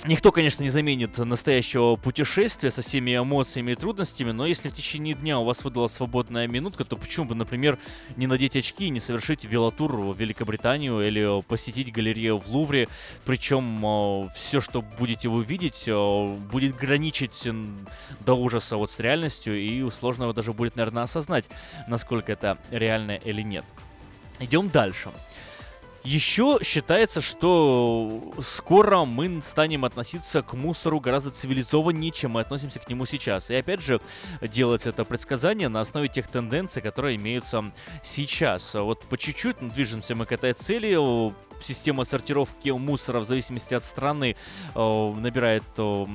Никто, 0.05 0.31
конечно, 0.31 0.63
не 0.63 0.69
заменит 0.69 1.17
настоящего 1.17 1.97
путешествия 1.97 2.71
со 2.71 2.81
всеми 2.81 3.17
эмоциями 3.17 3.73
и 3.73 3.75
трудностями, 3.75 4.31
но 4.31 4.45
если 4.45 4.69
в 4.69 4.73
течение 4.73 5.13
дня 5.13 5.39
у 5.39 5.43
вас 5.43 5.65
выдалась 5.65 5.91
свободная 5.91 6.47
минутка, 6.47 6.85
то 6.85 6.95
почему 6.95 7.25
бы, 7.25 7.35
например, 7.35 7.77
не 8.15 8.25
надеть 8.25 8.55
очки 8.55 8.85
и 8.85 8.89
не 8.91 9.01
совершить 9.01 9.43
велотур 9.43 9.93
в 9.97 10.17
Великобританию 10.17 11.05
или 11.05 11.41
посетить 11.43 11.91
галерею 11.91 12.37
в 12.37 12.47
Лувре, 12.47 12.87
причем 13.25 14.29
все, 14.33 14.61
что 14.61 14.81
будете 14.81 15.27
вы 15.27 15.43
видеть, 15.43 15.83
э, 15.87 16.27
будет 16.49 16.77
граничить 16.77 17.45
до 18.21 18.35
ужаса 18.35 18.77
вот 18.77 18.91
с 18.91 19.01
реальностью, 19.01 19.59
и 19.59 19.91
сложно 19.91 20.31
даже 20.31 20.53
будет, 20.53 20.77
наверное, 20.77 21.03
осознать, 21.03 21.49
насколько 21.89 22.31
это 22.31 22.57
реально 22.71 23.17
или 23.17 23.41
нет. 23.41 23.65
Идем 24.39 24.69
дальше. 24.69 25.09
Еще 26.09 26.57
считается, 26.63 27.21
что 27.21 28.33
скоро 28.41 29.05
мы 29.05 29.43
станем 29.43 29.85
относиться 29.85 30.41
к 30.41 30.55
мусору 30.55 30.99
гораздо 30.99 31.29
цивилизованнее, 31.29 32.09
чем 32.09 32.31
мы 32.31 32.41
относимся 32.41 32.79
к 32.79 32.89
нему 32.89 33.05
сейчас. 33.05 33.51
И 33.51 33.55
опять 33.55 33.83
же, 33.83 34.01
делается 34.41 34.89
это 34.89 35.05
предсказание 35.05 35.69
на 35.69 35.81
основе 35.81 36.07
тех 36.07 36.27
тенденций, 36.27 36.81
которые 36.81 37.17
имеются 37.17 37.63
сейчас. 38.03 38.73
Вот 38.73 39.03
по 39.03 39.19
чуть-чуть 39.19 39.57
движемся 39.59 40.15
мы 40.15 40.25
к 40.25 40.31
этой 40.31 40.53
цели. 40.53 40.97
Система 41.61 42.05
сортировки 42.05 42.69
мусора 42.69 43.19
в 43.19 43.25
зависимости 43.25 43.75
от 43.75 43.85
страны 43.85 44.35
набирает 44.73 45.63
э, 45.77 46.05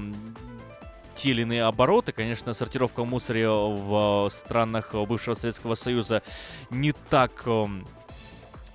те 1.15 1.31
или 1.31 1.43
иные 1.43 1.63
обороты. 1.63 2.11
Конечно, 2.11 2.53
сортировка 2.53 3.05
в 3.05 3.07
мусоре 3.07 3.49
в 3.49 4.29
странах 4.31 4.93
бывшего 4.93 5.35
Советского 5.35 5.77
Союза 5.77 6.25
не 6.71 6.91
так 7.11 7.47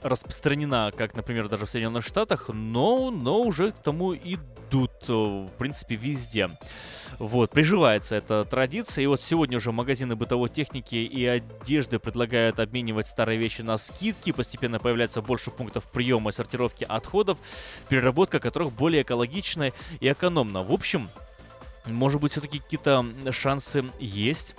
распространена, 0.02 0.92
как, 0.96 1.16
например, 1.16 1.50
даже 1.50 1.66
в 1.66 1.70
Соединенных 1.70 2.06
Штатах, 2.06 2.50
но, 2.50 3.12
но 3.12 3.42
уже 3.42 3.72
к 3.72 3.78
тому 3.80 4.16
идут, 4.16 4.92
э, 5.08 5.14
в 5.14 5.52
принципе, 5.58 5.96
везде. 5.96 6.50
Вот, 7.18 7.52
приживается 7.52 8.16
эта 8.16 8.46
традиция, 8.46 9.04
и 9.04 9.08
вот 9.08 9.20
сегодня 9.22 9.58
уже 9.58 9.72
магазины 9.72 10.16
бытовой 10.16 10.50
техники 10.50 10.96
и 10.96 11.26
одежды 11.26 12.00
предлагают 12.00 12.60
обменивать 12.60 13.08
старые 13.08 13.38
вещи 13.38 13.62
на 13.62 13.78
скидки, 13.78 14.32
постепенно 14.32 14.80
появляется 14.80 15.22
больше 15.22 15.52
пунктов 15.52 15.92
приема 15.92 16.30
и 16.30 16.34
сортировки 16.34 16.86
отходов, 16.88 17.38
переработка 17.90 18.40
которых 18.40 18.72
более 18.72 19.02
экологичная 19.02 19.74
и 20.00 20.12
экономна. 20.12 20.64
В 20.64 20.72
общем, 20.72 21.10
может 21.86 22.22
быть, 22.22 22.32
все-таки 22.32 22.60
какие-то 22.60 23.06
шансы 23.32 23.86
есть. 24.00 24.56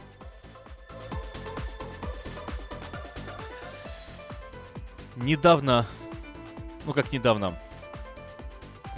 Недавно, 5.23 5.87
ну 6.87 6.93
как 6.93 7.13
недавно, 7.13 7.59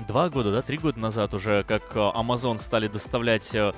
два 0.06 0.28
года, 0.28 0.52
да, 0.52 0.62
три 0.62 0.78
года 0.78 0.98
назад 0.98 1.34
уже, 1.34 1.64
как 1.64 1.82
э, 1.94 1.98
Amazon 1.98 2.58
стали 2.58 2.88
доставлять 2.88 3.54
э, 3.54 3.72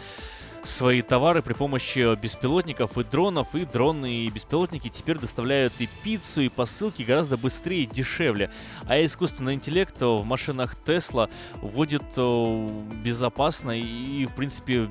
свои 0.63 1.03
товары 1.03 1.43
при 1.43 1.53
помощи 1.53 2.15
беспилотников 2.17 2.97
и 2.99 3.05
дронов, 3.05 3.55
и 3.55 3.65
дроны 3.65 4.13
и 4.13 4.31
беспилотники 4.31 4.89
теперь 4.89 5.19
доставляют 5.19 5.75
и 5.79 5.89
пиццу, 6.03 6.43
и 6.43 6.49
посылки 6.49 7.03
гораздо 7.03 7.37
быстрее 7.37 7.83
и 7.83 7.87
дешевле. 7.87 8.51
А 8.87 9.03
искусственный 9.05 9.55
интеллект 9.55 10.01
в 10.01 10.23
машинах 10.25 10.77
Tesla 10.85 11.31
вводит 11.61 12.05
э, 12.17 12.69
безопасно 13.03 13.79
и, 13.79 14.27
в 14.27 14.35
принципе, 14.35 14.89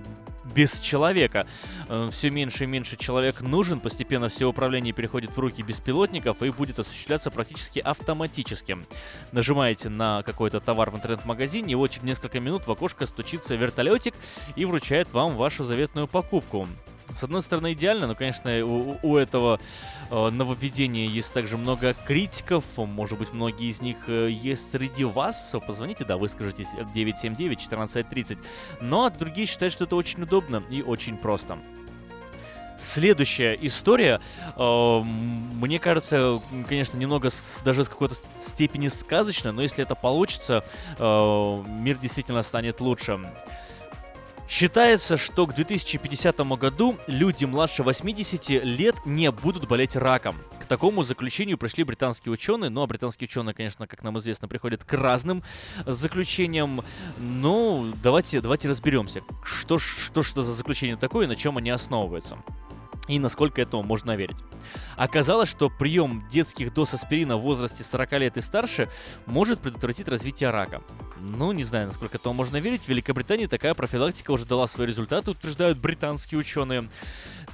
без 0.56 0.80
человека. 0.80 1.45
Все 2.11 2.30
меньше 2.30 2.64
и 2.64 2.68
меньше 2.68 2.98
человек 2.98 3.41
нужен, 3.41 3.80
постепенно 3.80 4.30
все 4.30 4.45
управление 4.45 4.94
переходит 4.94 5.36
в 5.36 5.40
руки 5.40 5.61
беспилотников 5.61 6.41
и 6.41 6.49
будет 6.49 6.80
осуществляться 6.80 7.32
практически 7.32 7.80
автоматически. 7.80 8.78
Нажимаете 9.32 9.90
на 9.90 10.24
какой-то 10.24 10.60
товар 10.60 10.91
в 10.91 10.95
интернет-магазине, 10.95 11.74
и 11.74 11.76
вот 11.76 11.91
через 11.91 12.03
несколько 12.03 12.40
минут 12.40 12.68
в 12.68 12.72
окошко 12.72 13.06
стучится 13.06 13.56
вертолетик 13.56 14.14
и 14.56 14.65
вручает 14.65 15.11
вам 15.14 15.36
вашу 15.36 15.64
заветную 15.64 16.07
покупку. 16.07 16.68
С 17.15 17.23
одной 17.23 17.41
стороны, 17.41 17.73
идеально, 17.73 18.07
но, 18.07 18.15
конечно, 18.15 18.65
у, 18.65 18.98
у 19.02 19.18
этого 19.18 19.60
э, 20.10 20.30
нововведения 20.30 21.07
есть 21.07 21.34
также 21.34 21.57
много 21.57 21.94
критиков. 22.06 22.65
Может 22.77 23.18
быть, 23.18 23.34
многие 23.34 23.69
из 23.69 23.81
них 23.81 23.98
э, 24.07 24.30
есть 24.30 24.72
среди 24.72 25.03
вас. 25.03 25.56
Позвоните, 25.65 26.06
да, 26.06 26.18
выскажитесь 26.18 26.69
979-1430. 26.95 28.38
Но 28.81 29.10
другие 29.10 29.48
считают, 29.48 29.73
что 29.73 29.84
это 29.85 29.95
очень 29.95 30.23
удобно 30.23 30.64
и 30.69 30.81
очень 30.81 31.18
просто. 31.18 31.57
Следующая 32.77 33.57
история, 33.61 34.19
э, 34.56 35.02
мне 35.03 35.80
кажется, 35.80 36.41
конечно, 36.68 36.98
немного 36.98 37.30
с, 37.30 37.61
даже 37.64 37.85
с 37.85 37.90
какой-то 37.90 38.15
степени 38.40 38.88
сказочная, 38.88 39.52
но 39.52 39.61
если 39.61 39.84
это 39.84 39.95
получится, 39.95 40.64
э, 40.98 41.64
мир 41.68 41.98
действительно 41.98 42.41
станет 42.44 42.81
лучше. 42.81 43.19
Считается, 44.54 45.18
что 45.18 45.48
к 45.48 45.56
2050 45.56 46.38
году 46.60 46.96
люди 47.08 47.44
младше 47.44 47.82
80 47.82 48.50
лет 48.64 48.96
не 49.04 49.32
будут 49.32 49.68
болеть 49.68 49.96
раком. 49.96 50.36
К 50.60 50.66
такому 50.66 51.02
заключению 51.02 51.58
пришли 51.58 51.84
британские 51.84 52.32
ученые. 52.32 52.70
Ну, 52.70 52.84
а 52.84 52.86
британские 52.86 53.28
ученые, 53.28 53.56
конечно, 53.56 53.88
как 53.88 54.04
нам 54.04 54.20
известно, 54.20 54.48
приходят 54.48 54.84
к 54.84 54.94
разным 54.94 55.44
заключениям. 55.88 56.82
Но 57.18 57.94
давайте, 58.04 58.42
давайте 58.42 58.70
разберемся, 58.70 59.24
что, 59.44 59.80
что, 59.80 60.22
что 60.22 60.44
за 60.44 60.54
заключение 60.54 60.98
такое 60.98 61.26
и 61.26 61.28
на 61.28 61.36
чем 61.36 61.58
они 61.58 61.72
основываются. 61.72 62.38
И 63.08 63.20
насколько 63.20 63.62
этому 63.62 63.84
можно 63.84 64.16
верить. 64.16 64.38
Оказалось, 64.96 65.50
что 65.50 65.70
прием 65.70 66.26
детских 66.32 66.74
доз 66.74 66.94
аспирина 66.94 67.38
в 67.38 67.42
возрасте 67.42 67.84
40 67.84 68.12
лет 68.14 68.38
и 68.38 68.42
старше 68.42 68.90
может 69.26 69.60
предотвратить 69.60 70.08
развитие 70.08 70.52
рака. 70.52 70.82
Ну, 71.20 71.52
не 71.52 71.64
знаю, 71.64 71.88
насколько 71.88 72.18
этому 72.18 72.34
можно 72.34 72.58
верить. 72.58 72.84
В 72.84 72.90
Великобритании 72.90 73.46
такая 73.46 73.74
профилактика 73.74 74.32
уже 74.32 74.46
дала 74.46 74.68
свои 74.68 74.88
результаты, 74.88 75.32
утверждают 75.32 75.78
британские 75.78 76.40
ученые. 76.40 76.90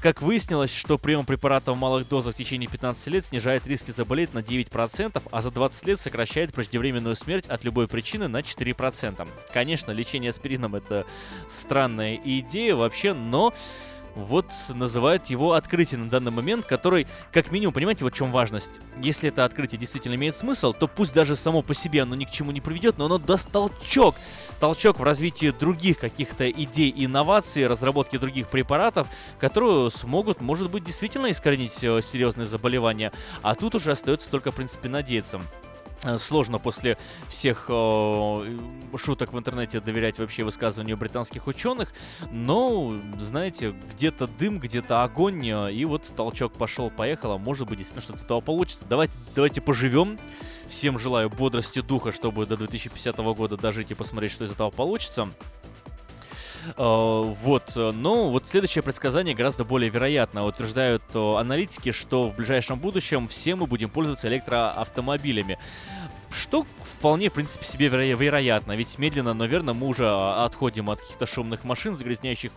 Как 0.02 0.22
выяснилось, 0.22 0.74
что 0.74 0.98
прием 0.98 1.26
препарата 1.26 1.74
в 1.74 1.78
малых 1.78 2.08
дозах 2.08 2.34
в 2.34 2.38
течение 2.38 2.70
15 2.70 3.08
лет 3.08 3.26
снижает 3.26 3.68
риски 3.68 3.92
заболеть 3.92 4.34
на 4.34 4.40
9%, 4.40 5.22
а 5.30 5.42
за 5.42 5.52
20 5.52 5.88
лет 5.88 6.00
сокращает 6.00 6.54
преждевременную 6.54 7.18
смерть 7.18 7.48
от 7.48 7.66
любой 7.66 7.88
причины 7.88 8.30
на 8.30 8.40
4%. 8.40 9.28
Конечно, 9.54 9.92
лечение 9.92 10.30
аспирином 10.30 10.76
это 10.76 11.06
странная 11.50 12.16
идея 12.24 12.76
вообще, 12.76 13.14
но 13.14 13.54
вот 14.24 14.46
называют 14.70 15.28
его 15.28 15.54
открытие 15.54 16.00
на 16.00 16.10
данный 16.10 16.32
момент, 16.32 16.66
который, 16.66 17.08
как 17.32 17.52
минимум, 17.52 17.74
понимаете, 17.74 18.04
вот 18.04 18.14
в 18.14 18.18
чем 18.18 18.32
важность. 18.32 18.74
Если 19.02 19.30
это 19.30 19.46
открытие 19.46 19.80
действительно 19.80 20.16
имеет 20.16 20.36
смысл, 20.36 20.74
то 20.74 20.88
пусть 20.88 21.14
даже 21.14 21.36
само 21.36 21.62
по 21.62 21.74
себе 21.74 22.04
оно 22.04 22.16
ни 22.16 22.26
к 22.26 22.32
чему 22.32 22.52
не 22.52 22.62
приведет, 22.62 22.98
но 22.98 23.06
оно 23.06 23.18
даст 23.18 23.52
толчок. 23.52 24.16
Толчок 24.60 25.00
в 25.00 25.04
развитии 25.04 25.52
других 25.52 26.00
каких-то 26.00 26.50
идей, 26.50 26.94
инноваций, 26.96 27.68
разработки 27.68 28.18
других 28.18 28.50
препаратов, 28.50 29.08
которые 29.40 29.90
смогут, 29.92 30.42
может 30.42 30.70
быть, 30.70 30.84
действительно 30.84 31.32
искоренить 31.32 31.84
э, 31.84 32.02
серьезные 32.02 32.46
заболевания. 32.46 33.12
А 33.42 33.56
тут 33.56 33.76
уже 33.76 33.92
остается 33.92 34.30
только, 34.30 34.52
в 34.52 34.56
принципе, 34.56 34.90
надеяться. 34.90 35.42
Э, 36.04 36.18
сложно 36.18 36.60
после 36.60 36.98
всех 37.28 37.66
э, 37.68 38.60
шуток 38.96 39.34
в 39.34 39.38
интернете 39.38 39.82
доверять 39.82 40.18
вообще 40.18 40.44
высказыванию 40.44 40.98
британских 40.98 41.48
ученых, 41.48 41.94
но, 42.32 42.94
знаете, 43.20 43.74
где-то 43.94 44.28
дым, 44.28 44.60
где-то 44.60 45.04
огонь, 45.04 45.46
э, 45.46 45.74
и 45.74 45.84
вот 45.86 46.10
толчок 46.16 46.54
пошел-поехал, 46.54 47.34
а 47.34 47.38
может 47.38 47.68
быть 47.68 47.80
действительно 47.80 48.02
что-то 48.04 48.20
с 48.20 48.24
этого 48.24 48.40
получится. 48.40 48.86
Давайте, 48.90 49.18
давайте 49.36 49.62
поживем. 49.62 50.18
Всем 50.70 51.00
желаю 51.00 51.30
бодрости 51.30 51.82
духа, 51.82 52.12
чтобы 52.12 52.46
до 52.46 52.56
2050 52.56 53.18
года 53.18 53.58
дожить 53.58 53.92
и 53.92 53.96
посмотреть, 53.96 54.32
что 54.32 54.46
из 54.46 54.52
этого 54.52 54.70
получится. 54.70 55.28
Uh, 56.76 57.36
вот, 57.42 57.74
но 57.76 58.30
вот 58.30 58.48
следующее 58.48 58.84
предсказание 58.84 59.36
гораздо 59.36 59.64
более 59.64 59.90
вероятно. 59.90 60.46
Утверждают 60.46 61.04
uh, 61.14 61.40
аналитики, 61.40 61.92
что 61.92 62.28
в 62.28 62.36
ближайшем 62.36 62.80
будущем 62.80 63.28
все 63.28 63.56
мы 63.56 63.66
будем 63.68 63.90
пользоваться 63.90 64.28
электроавтомобилями. 64.28 65.58
Что 66.32 66.66
вполне, 66.84 67.30
в 67.30 67.34
принципе, 67.34 67.66
себе 67.66 67.88
веро- 67.88 68.16
вероятно, 68.16 68.76
ведь 68.76 68.98
медленно, 69.00 69.34
но 69.34 69.46
верно 69.46 69.74
мы 69.74 69.88
уже 69.88 70.06
а, 70.08 70.46
отходим 70.46 70.90
от 70.90 71.02
каких-то 71.02 71.26
шумных 71.26 71.64
машин, 71.64 71.96
загрязняющих 71.96 72.52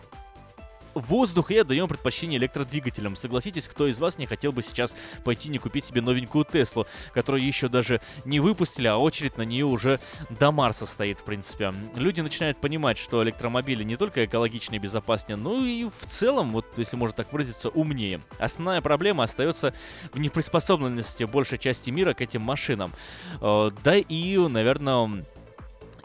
воздух 0.93 1.51
и 1.51 1.57
отдаем 1.57 1.87
предпочтение 1.87 2.39
электродвигателям. 2.39 3.15
Согласитесь, 3.15 3.67
кто 3.67 3.87
из 3.87 3.99
вас 3.99 4.17
не 4.17 4.25
хотел 4.25 4.51
бы 4.51 4.63
сейчас 4.63 4.95
пойти 5.23 5.49
не 5.49 5.57
купить 5.57 5.85
себе 5.85 6.01
новенькую 6.01 6.45
Теслу, 6.45 6.87
которую 7.13 7.45
еще 7.45 7.67
даже 7.67 8.01
не 8.25 8.39
выпустили, 8.39 8.87
а 8.87 8.97
очередь 8.97 9.37
на 9.37 9.43
нее 9.43 9.65
уже 9.65 9.99
до 10.29 10.51
Марса 10.51 10.85
стоит, 10.85 11.19
в 11.19 11.23
принципе. 11.23 11.73
Люди 11.95 12.21
начинают 12.21 12.59
понимать, 12.59 12.97
что 12.97 13.23
электромобили 13.23 13.83
не 13.83 13.95
только 13.95 14.25
экологичнее 14.25 14.79
и 14.79 14.81
безопаснее, 14.81 15.37
но 15.37 15.65
и 15.65 15.85
в 15.85 16.05
целом, 16.05 16.51
вот 16.51 16.65
если 16.77 16.95
можно 16.95 17.17
так 17.17 17.31
выразиться, 17.31 17.69
умнее. 17.69 18.21
Основная 18.39 18.81
проблема 18.81 19.23
остается 19.23 19.73
в 20.11 20.19
неприспособленности 20.19 21.23
большей 21.23 21.57
части 21.57 21.89
мира 21.89 22.13
к 22.13 22.21
этим 22.21 22.41
машинам. 22.41 22.93
Э, 23.41 23.71
да 23.83 23.97
и, 23.97 24.37
наверное, 24.37 25.25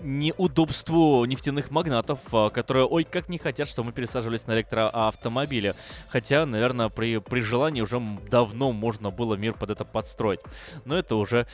неудобству 0.00 1.24
нефтяных 1.24 1.70
магнатов, 1.70 2.20
а, 2.32 2.50
которые, 2.50 2.86
ой, 2.86 3.04
как 3.04 3.28
не 3.28 3.38
хотят, 3.38 3.68
что 3.68 3.84
мы 3.84 3.92
пересаживались 3.92 4.46
на 4.46 4.52
электроавтомобили. 4.52 5.74
Хотя, 6.08 6.46
наверное, 6.46 6.88
при, 6.88 7.18
при 7.18 7.40
желании 7.40 7.80
уже 7.80 8.00
давно 8.30 8.72
можно 8.72 9.10
было 9.10 9.34
мир 9.34 9.54
под 9.54 9.70
это 9.70 9.84
подстроить. 9.84 10.40
Но 10.84 10.96
это 10.96 11.16
уже 11.16 11.46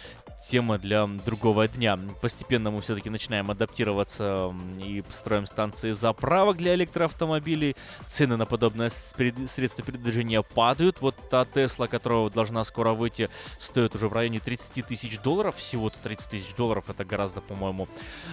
тема 0.44 0.78
для 0.78 1.06
другого 1.06 1.66
дня. 1.68 1.98
Постепенно 2.20 2.70
мы 2.70 2.82
все-таки 2.82 3.08
начинаем 3.08 3.50
адаптироваться 3.50 4.54
и 4.78 5.02
строим 5.10 5.46
станции 5.46 5.92
заправок 5.92 6.58
для 6.58 6.74
электроавтомобилей. 6.74 7.76
Цены 8.06 8.36
на 8.36 8.44
подобное 8.44 8.90
средство 8.90 9.84
передвижения 9.84 10.42
падают. 10.42 11.00
Вот 11.00 11.14
та 11.30 11.44
Тесла, 11.46 11.86
которая 11.86 12.28
должна 12.28 12.64
скоро 12.64 12.92
выйти, 12.92 13.30
стоит 13.58 13.94
уже 13.94 14.08
в 14.08 14.12
районе 14.12 14.40
30 14.40 14.86
тысяч 14.86 15.18
долларов. 15.20 15.56
Всего-то 15.56 15.98
30 16.02 16.28
тысяч 16.28 16.54
долларов. 16.54 16.90
Это 16.90 17.04
гораздо, 17.04 17.40
по-моему, 17.40 17.88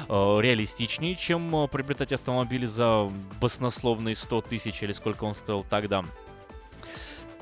реалистичнее, 0.08 1.16
чем 1.16 1.56
э, 1.56 1.68
приобретать 1.68 2.14
автомобили 2.14 2.66
за 2.66 3.10
баснословные 3.40 4.16
100 4.16 4.42
тысяч 4.42 4.82
или 4.84 4.92
сколько 4.92 5.24
он 5.24 5.36
стоил 5.36 5.64
тогда. 5.64 6.04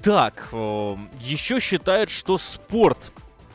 Так, 0.02 0.50
э, 0.52 0.96
еще 1.20 1.60
считают, 1.60 2.10
что 2.10 2.38
спорт 2.38 3.12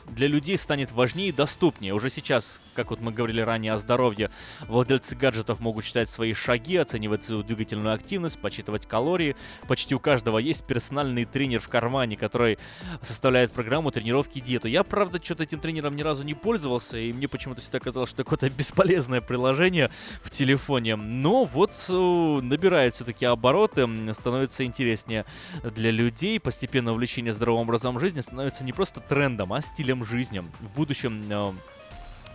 для 0.07 0.27
людей 0.27 0.57
станет 0.57 0.91
важнее 0.91 1.29
и 1.29 1.31
доступнее. 1.31 1.93
Уже 1.93 2.09
сейчас, 2.09 2.59
как 2.73 2.91
вот 2.91 3.01
мы 3.01 3.11
говорили 3.11 3.41
ранее 3.41 3.73
о 3.73 3.77
здоровье, 3.77 4.29
владельцы 4.67 5.15
гаджетов 5.15 5.59
могут 5.59 5.85
считать 5.85 6.09
свои 6.09 6.33
шаги, 6.33 6.77
оценивать 6.77 7.23
свою 7.23 7.43
двигательную 7.43 7.93
активность, 7.93 8.39
подсчитывать 8.39 8.87
калории. 8.87 9.35
Почти 9.67 9.95
у 9.95 9.99
каждого 9.99 10.37
есть 10.37 10.65
персональный 10.65 11.25
тренер 11.25 11.59
в 11.59 11.69
кармане, 11.69 12.17
который 12.17 12.57
составляет 13.01 13.51
программу 13.51 13.91
тренировки 13.91 14.37
и 14.37 14.41
диету. 14.41 14.67
Я, 14.67 14.83
правда, 14.83 15.19
что-то 15.23 15.43
этим 15.43 15.59
тренером 15.59 15.95
ни 15.95 16.01
разу 16.01 16.23
не 16.23 16.33
пользовался, 16.33 16.97
и 16.97 17.11
мне 17.11 17.27
почему-то 17.27 17.61
всегда 17.61 17.79
казалось, 17.79 18.09
что 18.09 18.23
какое-то 18.23 18.49
бесполезное 18.49 19.21
приложение 19.21 19.89
в 20.21 20.29
телефоне. 20.29 20.95
Но 20.95 21.45
вот 21.45 21.71
э, 21.89 21.93
набирает 22.41 22.95
все-таки 22.95 23.25
обороты, 23.25 23.87
становится 24.13 24.65
интереснее 24.65 25.25
для 25.63 25.91
людей. 25.91 26.39
Постепенно 26.39 26.91
увлечение 26.93 27.33
здоровым 27.33 27.63
образом 27.63 27.99
жизни 27.99 28.21
становится 28.21 28.63
не 28.63 28.73
просто 28.73 28.99
трендом, 28.99 29.53
а 29.53 29.61
стилем 29.61 29.94
жизни. 30.03 30.39
В 30.39 30.75
будущем 30.75 31.23
э, 31.29 31.53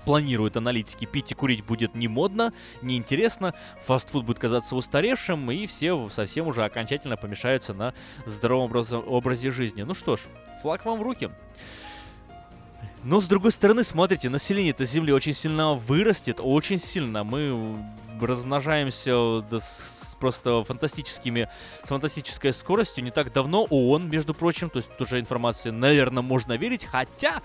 планируют 0.04 0.56
аналитики, 0.56 1.04
пить 1.04 1.32
и 1.32 1.34
курить 1.34 1.64
будет 1.64 1.94
не 1.94 2.08
модно, 2.08 2.52
не 2.82 2.96
интересно, 2.96 3.54
фастфуд 3.84 4.24
будет 4.24 4.38
казаться 4.38 4.76
устаревшим, 4.76 5.50
и 5.50 5.66
все 5.66 6.08
совсем 6.08 6.46
уже 6.46 6.64
окончательно 6.64 7.16
помешаются 7.16 7.74
на 7.74 7.94
здоровом 8.26 8.66
образ 8.66 8.92
образе 8.92 9.50
жизни. 9.50 9.82
Ну 9.82 9.94
что 9.94 10.16
ж, 10.16 10.20
флаг 10.62 10.84
вам 10.84 11.00
в 11.00 11.02
руки. 11.02 11.30
Но 13.02 13.20
с 13.20 13.26
другой 13.26 13.52
стороны, 13.52 13.82
смотрите, 13.82 14.28
население 14.28 14.72
этой 14.72 14.86
Земли 14.86 15.12
очень 15.12 15.32
сильно 15.32 15.72
вырастет, 15.72 16.38
очень 16.38 16.78
сильно. 16.78 17.24
Мы 17.24 17.82
размножаемся 18.20 19.42
с 19.50 20.16
просто 20.20 20.62
фантастическими, 20.64 21.48
с 21.82 21.88
фантастической 21.88 22.52
скоростью. 22.52 23.02
Не 23.02 23.10
так 23.10 23.32
давно 23.32 23.64
ООН, 23.64 24.10
между 24.10 24.34
прочим, 24.34 24.68
то 24.68 24.76
есть 24.76 24.90
уже 25.00 25.18
информации, 25.18 25.70
наверное, 25.70 26.22
можно 26.22 26.58
верить, 26.58 26.84
хотя 26.84 27.40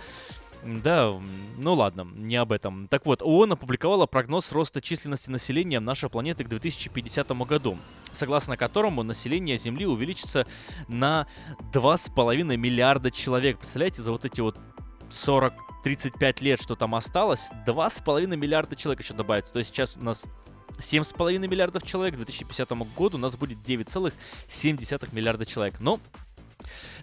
да, 0.65 1.13
ну 1.57 1.73
ладно, 1.73 2.07
не 2.15 2.35
об 2.37 2.51
этом. 2.51 2.87
Так 2.87 3.05
вот, 3.05 3.21
ООН 3.21 3.53
опубликовала 3.53 4.07
прогноз 4.07 4.51
роста 4.51 4.81
численности 4.81 5.29
населения 5.29 5.79
нашей 5.79 6.09
планеты 6.09 6.43
к 6.43 6.49
2050 6.49 7.29
году, 7.47 7.77
согласно 8.11 8.57
которому 8.57 9.03
население 9.03 9.57
Земли 9.57 9.85
увеличится 9.85 10.47
на 10.87 11.27
2,5 11.71 12.57
миллиарда 12.57 13.11
человек. 13.11 13.59
Представляете, 13.59 14.01
за 14.01 14.11
вот 14.11 14.25
эти 14.25 14.41
вот 14.41 14.57
40-35 15.09 16.43
лет, 16.43 16.61
что 16.61 16.75
там 16.75 16.95
осталось, 16.95 17.49
2,5 17.65 18.35
миллиарда 18.35 18.75
человек 18.75 19.01
еще 19.03 19.13
добавится. 19.13 19.53
То 19.53 19.59
есть 19.59 19.71
сейчас 19.71 19.97
у 19.97 20.03
нас 20.03 20.25
7,5 20.79 21.47
миллиардов 21.47 21.83
человек, 21.83 22.15
к 22.15 22.17
2050 22.17 22.69
году 22.95 23.17
у 23.17 23.19
нас 23.19 23.35
будет 23.35 23.59
9,7 23.59 25.09
миллиарда 25.13 25.45
человек. 25.45 25.79
Но 25.79 25.99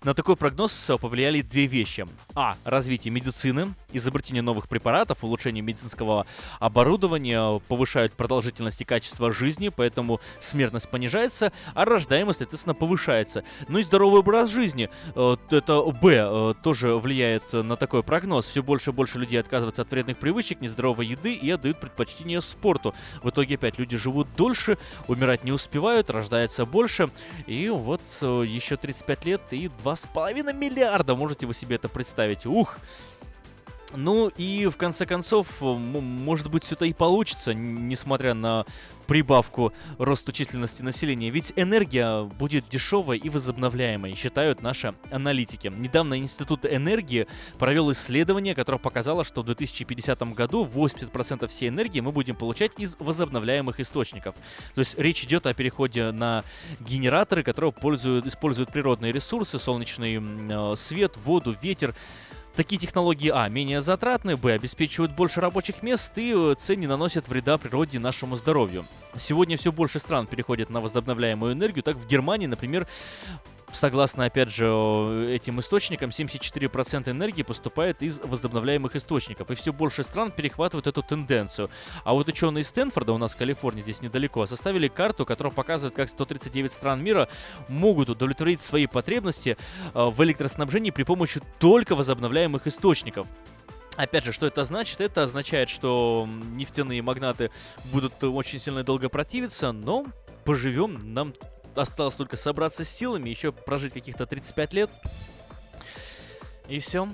на 0.05 0.15
такой 0.15 0.37
прогноз 0.37 0.91
повлияли 1.01 1.43
две 1.43 1.67
вещи. 1.67 2.07
А. 2.35 2.57
Развитие 2.65 3.13
медицины, 3.13 3.75
изобретение 3.93 4.43
новых 4.43 4.69
препаратов, 4.69 5.23
улучшение 5.23 5.63
медицинского 5.63 6.27
оборудования 6.61 7.61
повышают 7.69 8.13
продолжительность 8.15 8.81
и 8.81 8.85
качество 8.85 9.33
жизни, 9.33 9.69
поэтому 9.69 10.21
смертность 10.41 10.89
понижается, 10.89 11.53
а 11.75 11.85
рождаемость, 11.85 12.39
соответственно, 12.39 12.75
повышается. 12.75 13.45
Ну 13.69 13.79
и 13.79 13.83
здоровый 13.83 14.21
образ 14.21 14.51
жизни. 14.51 14.89
Э, 15.15 15.37
это 15.51 15.83
Б 15.83 16.15
э, 16.15 16.55
тоже 16.63 16.97
влияет 16.97 17.53
на 17.53 17.77
такой 17.77 18.03
прогноз. 18.03 18.47
Все 18.47 18.63
больше 18.63 18.91
и 18.91 18.93
больше 18.93 19.19
людей 19.19 19.39
отказываются 19.41 19.83
от 19.83 19.91
вредных 19.91 20.19
привычек, 20.19 20.61
нездоровой 20.61 21.07
еды 21.07 21.35
и 21.35 21.51
отдают 21.51 21.81
предпочтение 21.81 22.41
спорту. 22.41 22.95
В 23.23 23.31
итоге 23.31 23.57
опять 23.57 23.79
люди 23.79 23.97
живут 23.97 24.29
дольше, 24.37 24.79
умирать 25.09 25.45
не 25.45 25.53
успевают, 25.53 26.11
рождается 26.11 26.65
больше. 26.65 27.11
И 27.47 27.69
вот 27.69 28.01
э, 28.21 28.45
еще 28.47 28.77
35 28.77 29.25
лет 29.25 29.43
и 29.57 29.67
2,5 29.67 30.53
миллиарда. 30.53 31.15
Можете 31.15 31.47
вы 31.47 31.55
себе 31.55 31.77
это 31.77 31.89
представить? 31.89 32.47
Ух! 32.47 32.79
Ну 33.95 34.29
и 34.29 34.67
в 34.67 34.77
конце 34.77 35.05
концов, 35.05 35.61
может 35.61 36.51
быть, 36.51 36.65
все 36.65 36.75
это 36.75 36.87
и 36.87 36.95
получится, 36.95 37.53
несмотря 37.53 38.33
на 38.33 38.65
прибавку 39.13 39.75
росту 39.99 40.33
численности 40.33 40.81
населения. 40.81 41.29
Ведь 41.29 41.53
энергия 41.57 42.23
будет 42.23 42.67
дешевой 42.71 43.19
и 43.19 43.29
возобновляемой, 43.29 44.15
считают 44.15 44.63
наши 44.63 44.95
аналитики. 45.11 45.71
Недавно 45.77 46.17
Институт 46.17 46.65
энергии 46.65 47.27
провел 47.59 47.93
исследование, 47.93 48.55
которое 48.55 48.79
показало, 48.79 49.23
что 49.25 49.43
в 49.43 49.45
2050 49.45 50.23
году 50.33 50.65
80% 50.65 51.47
всей 51.49 51.69
энергии 51.69 52.01
мы 52.01 52.11
будем 52.11 52.37
получать 52.37 52.73
из 52.79 52.97
возобновляемых 52.99 53.81
источников. 53.81 54.35
То 54.75 54.79
есть 54.79 54.99
речь 54.99 55.23
идет 55.25 55.47
о 55.47 55.53
переходе 55.53 56.11
на 56.11 56.43
генераторы, 56.81 57.43
которые 57.43 57.71
пользуют, 57.71 58.27
используют 58.27 58.73
природные 58.73 59.13
ресурсы, 59.13 59.59
солнечный 59.59 60.23
э, 60.23 60.75
свет, 60.77 61.19
воду, 61.19 61.55
ветер. 61.61 61.95
Такие 62.55 62.79
технологии, 62.79 63.31
а, 63.35 63.49
менее 63.49 63.81
затратны, 63.81 64.37
б, 64.37 64.53
обеспечивают 64.53 65.13
больше 65.13 65.41
рабочих 65.41 65.83
мест 65.83 66.13
и, 66.17 66.35
э, 66.37 66.55
c, 66.59 66.77
не 66.77 66.87
наносят 66.87 67.27
вреда 67.29 67.57
природе 67.57 67.97
и 67.97 68.01
нашему 68.01 68.37
здоровью. 68.37 68.85
Сегодня 69.17 69.57
все 69.57 69.73
больше 69.73 69.99
стран 69.99 70.27
переходят 70.27 70.69
на 70.69 70.83
возобновляемую 70.83 71.55
энергию. 71.55 71.83
Так 71.83 71.97
в 71.97 72.07
Германии, 72.07 72.47
например, 72.47 72.87
Согласно, 73.73 74.27
опять 74.27 74.51
же, 74.51 74.67
этим 75.31 75.59
источникам, 75.59 76.11
74% 76.11 77.11
энергии 77.11 77.43
поступает 77.43 78.03
из 78.03 78.21
возобновляемых 78.21 78.95
источников, 78.97 79.51
и 79.51 79.55
все 79.55 79.73
больше 79.73 80.03
стран 80.03 80.31
перехватывают 80.31 80.87
эту 80.87 81.03
тенденцию. 81.03 81.71
А 82.05 82.13
вот 82.13 82.29
ученые 82.29 82.63
из 82.63 82.69
Стэнфорда, 82.69 83.15
у 83.15 83.19
нас 83.19 83.33
в 83.33 83.39
Калифорнии, 83.39 83.81
здесь 83.81 84.03
недалеко, 84.03 84.47
составили 84.47 84.89
карту, 84.89 85.25
которая 85.25 85.55
показывает, 85.55 85.95
как 85.95 86.11
139 86.11 86.71
стран 86.71 87.03
мира 87.03 87.29
могут 87.69 88.11
удовлетворить 88.11 88.61
свои 88.61 88.87
потребности 88.87 89.57
э, 89.95 90.05
в 90.05 90.23
электроснабжении 90.23 90.91
при 90.91 91.05
помощи 91.05 91.41
только 91.59 91.95
возобновляемых 91.95 92.67
источников. 92.67 93.27
Опять 93.97 94.25
же, 94.25 94.33
что 94.33 94.47
это 94.47 94.65
значит? 94.65 95.01
Это 95.01 95.23
означает, 95.23 95.71
что 95.71 96.29
нефтяные 96.55 97.01
магнаты 97.01 97.51
будут 97.85 98.23
очень 98.23 98.59
сильно 98.59 98.85
долго 98.85 99.09
противиться, 99.09 99.73
но 99.73 100.07
поживем, 100.45 101.15
нам 101.15 101.35
осталось 101.75 102.15
только 102.15 102.37
собраться 102.37 102.85
с 102.85 102.89
силами, 102.89 103.31
еще 103.31 103.53
прожить 103.53 103.93
каких-то 103.93 104.27
35 104.27 104.73
лет. 104.73 104.91
И 106.69 106.79
все. 106.79 107.09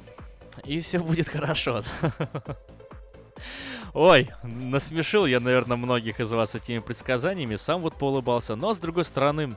И 0.65 0.81
все 0.81 0.99
будет 0.99 1.29
хорошо. 1.29 1.83
Ой, 3.95 4.31
насмешил 4.43 5.27
я, 5.27 5.41
наверное, 5.41 5.77
многих 5.77 6.21
из 6.21 6.31
вас 6.33 6.55
этими 6.55 6.79
предсказаниями. 6.79 7.57
Сам 7.57 7.81
вот 7.81 7.95
поулыбался. 7.95 8.55
Но, 8.55 8.73
с 8.75 8.79
другой 8.79 9.05
стороны, 9.05 9.55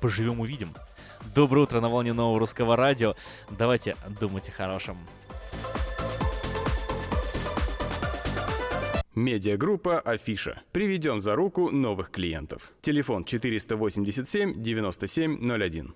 поживем 0.00 0.40
увидим. 0.40 0.74
Доброе 1.34 1.62
утро 1.62 1.80
на 1.80 1.88
волне 1.88 2.12
нового 2.12 2.38
русского 2.38 2.76
радио. 2.76 3.14
Давайте 3.50 3.96
думать 4.20 4.48
о 4.48 4.52
хорошем. 4.52 4.98
Медиагруппа 9.18 9.98
«Афиша». 9.98 10.62
Приведем 10.70 11.20
за 11.20 11.34
руку 11.34 11.70
новых 11.72 12.10
клиентов. 12.12 12.72
Телефон 12.80 13.24
487 13.24 14.62
9701. 14.62 15.94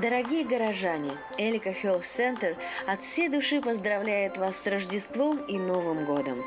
Дорогие 0.00 0.44
горожане, 0.44 1.10
Элика 1.36 1.70
Health 1.70 2.04
Center 2.04 2.56
от 2.86 3.02
всей 3.02 3.28
души 3.28 3.60
поздравляет 3.60 4.38
вас 4.38 4.56
с 4.56 4.66
Рождеством 4.66 5.36
и 5.46 5.58
Новым 5.58 6.06
годом. 6.06 6.42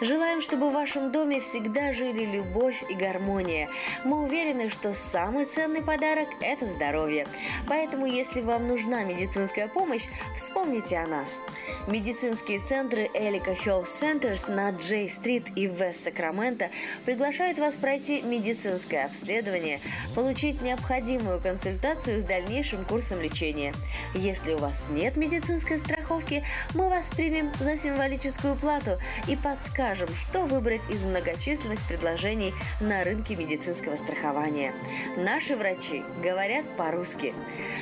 Желаем, 0.00 0.42
чтобы 0.42 0.70
в 0.70 0.72
вашем 0.72 1.12
доме 1.12 1.40
всегда 1.40 1.92
жили 1.92 2.24
любовь 2.24 2.82
и 2.90 2.94
гармония. 2.94 3.68
Мы 4.02 4.24
уверены, 4.24 4.70
что 4.70 4.92
самый 4.92 5.44
ценный 5.44 5.84
подарок– 5.84 6.26
это 6.40 6.66
здоровье. 6.66 7.28
Поэтому, 7.68 8.06
если 8.06 8.40
вам 8.40 8.66
нужна 8.66 9.04
медицинская 9.04 9.68
помощь, 9.68 10.08
вспомните 10.34 10.96
о 10.96 11.06
нас. 11.06 11.42
Медицинские 11.86 12.58
центры 12.58 13.08
Элика 13.14 13.52
Health 13.52 13.84
Centers 13.84 14.50
на 14.50 14.70
Джей-стрит 14.70 15.44
и 15.54 15.68
в 15.68 15.80
Вест-Сакраменто 15.80 16.70
приглашают 17.04 17.60
вас 17.60 17.76
пройти 17.76 18.22
медицинское 18.22 19.04
обследование, 19.04 19.78
получить 20.16 20.60
необходимую 20.60 21.40
консультацию 21.40 22.20
с 22.20 22.24
дальнейшим 22.24 22.84
курсом 22.84 22.95
лечения. 23.20 23.74
Если 24.14 24.54
у 24.54 24.58
вас 24.58 24.84
нет 24.90 25.16
медицинской 25.16 25.78
страховки, 25.78 26.44
мы 26.74 26.88
вас 26.88 27.10
примем 27.10 27.52
за 27.60 27.76
символическую 27.76 28.56
плату 28.56 28.98
и 29.28 29.36
подскажем, 29.36 30.08
что 30.16 30.46
выбрать 30.46 30.82
из 30.90 31.04
многочисленных 31.04 31.80
предложений 31.88 32.54
на 32.80 33.04
рынке 33.04 33.36
медицинского 33.36 33.96
страхования. 33.96 34.72
Наши 35.16 35.56
врачи 35.56 36.04
говорят 36.22 36.64
по-русски. 36.76 37.34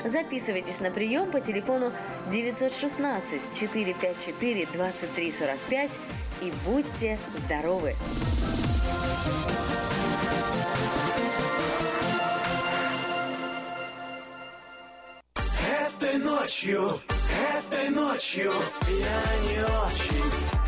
Записывайтесь 0.05 0.81
на 0.81 0.91
прием 0.91 1.31
по 1.31 1.41
телефону 1.41 1.93
916 2.33 3.41
454 3.55 4.67
2345 4.73 5.99
и 6.43 6.53
будьте 6.67 7.19
здоровы! 7.47 7.95
Этой 15.97 16.19
ночью, 16.19 17.01
этой 17.57 17.89
ночью 17.91 18.53
я 18.89 19.49
не 19.49 19.61
очень. 19.63 20.64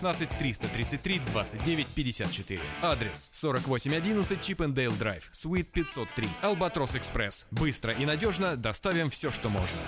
333 0.00 1.20
29 1.32 1.86
54. 1.86 2.60
Адрес 2.82 3.30
4811 3.32 4.40
Чипендейл 4.40 4.92
Драйв, 4.92 5.28
Суит 5.32 5.70
503. 5.70 6.28
Албатрос 6.42 6.96
Экспресс. 6.96 7.46
Быстро 7.50 7.92
и 7.92 8.04
надежно 8.04 8.56
доставим 8.56 9.10
все, 9.10 9.30
что 9.30 9.48
можно. 9.48 9.78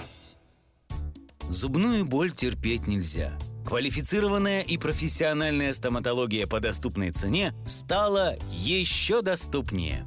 Зубную 1.48 2.04
боль 2.04 2.32
терпеть 2.32 2.86
нельзя. 2.86 3.36
Квалифицированная 3.66 4.62
и 4.62 4.78
профессиональная 4.78 5.72
стоматология 5.72 6.46
по 6.46 6.60
доступной 6.60 7.10
цене 7.10 7.54
стала 7.64 8.36
еще 8.50 9.22
доступнее. 9.22 10.06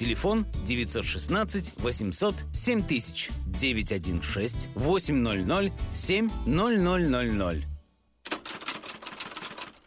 Телефон 0.00 0.46
916 0.66 1.72
800 1.76 2.34
7000 2.54 3.30
916 3.48 4.70
800 4.74 5.72
7000. 5.92 7.66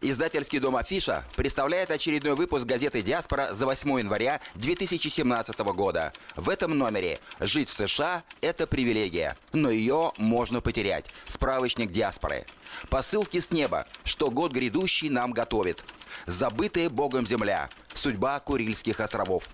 Издательский 0.01 0.59
дом 0.59 0.75
«Афиша» 0.75 1.23
представляет 1.35 1.89
очередной 1.89 2.35
выпуск 2.35 2.65
газеты 2.65 3.01
«Диаспора» 3.01 3.55
за 3.55 3.65
8 3.65 3.89
января 4.01 4.39
2017 4.53 5.57
года. 5.73 6.13
В 6.35 6.47
этом 6.49 6.77
номере 6.77 7.17
«Жить 7.39 7.69
в 7.69 7.73
США– 7.73 8.21
это 8.41 8.67
привилегия, 8.67 9.35
но 9.51 9.71
ее 9.71 10.11
можно 10.19 10.61
потерять». 10.61 11.11
Справочник 11.27 11.91
«Диаспоры». 11.91 12.45
Посылки 12.91 13.39
с 13.39 13.49
неба, 13.49 13.87
что 14.03 14.29
год 14.29 14.51
грядущий 14.51 15.09
нам 15.09 15.31
готовит. 15.31 15.83
Забытая 16.25 16.89
Богом 16.89 17.25
земля. 17.25 17.69
Судьба 17.93 18.39
Курильских 18.39 18.99
островов. 18.99 19.49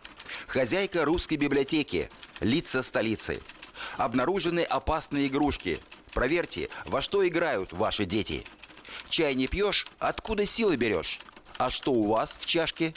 Хозяйка 0.48 1.06
русской 1.06 1.36
библиотеки. 1.36 2.10
Лица 2.40 2.84
столицы. 2.84 3.42
Обнаружены 3.98 4.62
опасные 4.62 5.28
игрушки. 5.28 5.80
Проверьте, 6.14 6.70
во 6.86 7.02
что 7.02 7.28
играют 7.28 7.74
ваши 7.74 8.06
дети. 8.06 8.44
Чай 9.10 9.34
не 9.36 9.48
пьешь, 9.48 9.88
откуда 10.00 10.46
силы 10.46 10.76
берешь? 10.76 11.20
А 11.58 11.70
что 11.70 11.92
у 11.92 12.08
вас 12.08 12.36
в 12.40 12.46
чашке? 12.46 12.94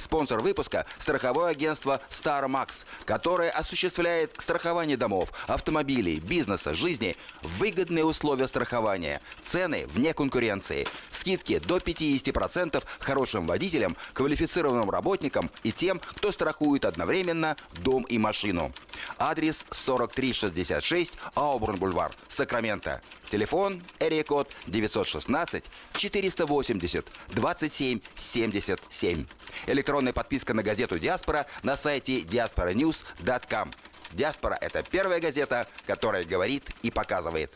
Спонсор 0.00 0.40
выпуска– 0.40 0.86
страховое 0.98 1.50
агентство 1.50 2.00
StarMax, 2.08 2.86
которое 3.04 3.50
осуществляет 3.50 4.34
страхование 4.38 4.96
домов, 4.96 5.30
автомобилей, 5.46 6.20
бизнеса, 6.20 6.72
жизни 6.72 7.14
выгодные 7.42 8.04
условия 8.04 8.48
страхования, 8.48 9.20
цены 9.44 9.86
вне 9.88 10.14
конкуренции, 10.14 10.86
скидки 11.10 11.58
до 11.58 11.76
50% 11.76 12.82
хорошим 12.98 13.46
водителям, 13.46 13.96
квалифицированным 14.14 14.88
работникам 14.88 15.50
и 15.62 15.70
тем, 15.70 16.00
кто 16.00 16.32
страхует 16.32 16.86
одновременно 16.86 17.56
дом 17.82 18.04
и 18.04 18.16
машину. 18.16 18.72
Адрес 19.18 19.66
4366 19.70 21.18
Аубурн 21.34 21.76
Бульвар, 21.76 22.10
Сакраменто. 22.28 23.02
Телефон 23.30 23.80
код 24.26 24.56
916 24.66 25.64
480 25.92 27.06
27 27.28 28.00
77. 28.14 29.26
Электронная 29.66 30.12
подписка 30.12 30.54
на 30.54 30.62
газету 30.62 30.98
«Диаспора» 30.98 31.46
на 31.62 31.76
сайте 31.76 32.20
diasporanews.com. 32.20 33.70
«Диаспора»— 34.12 34.58
это 34.60 34.82
первая 34.82 35.20
газета, 35.20 35.66
которая 35.86 36.24
говорит 36.24 36.68
и 36.82 36.90
показывает. 36.90 37.52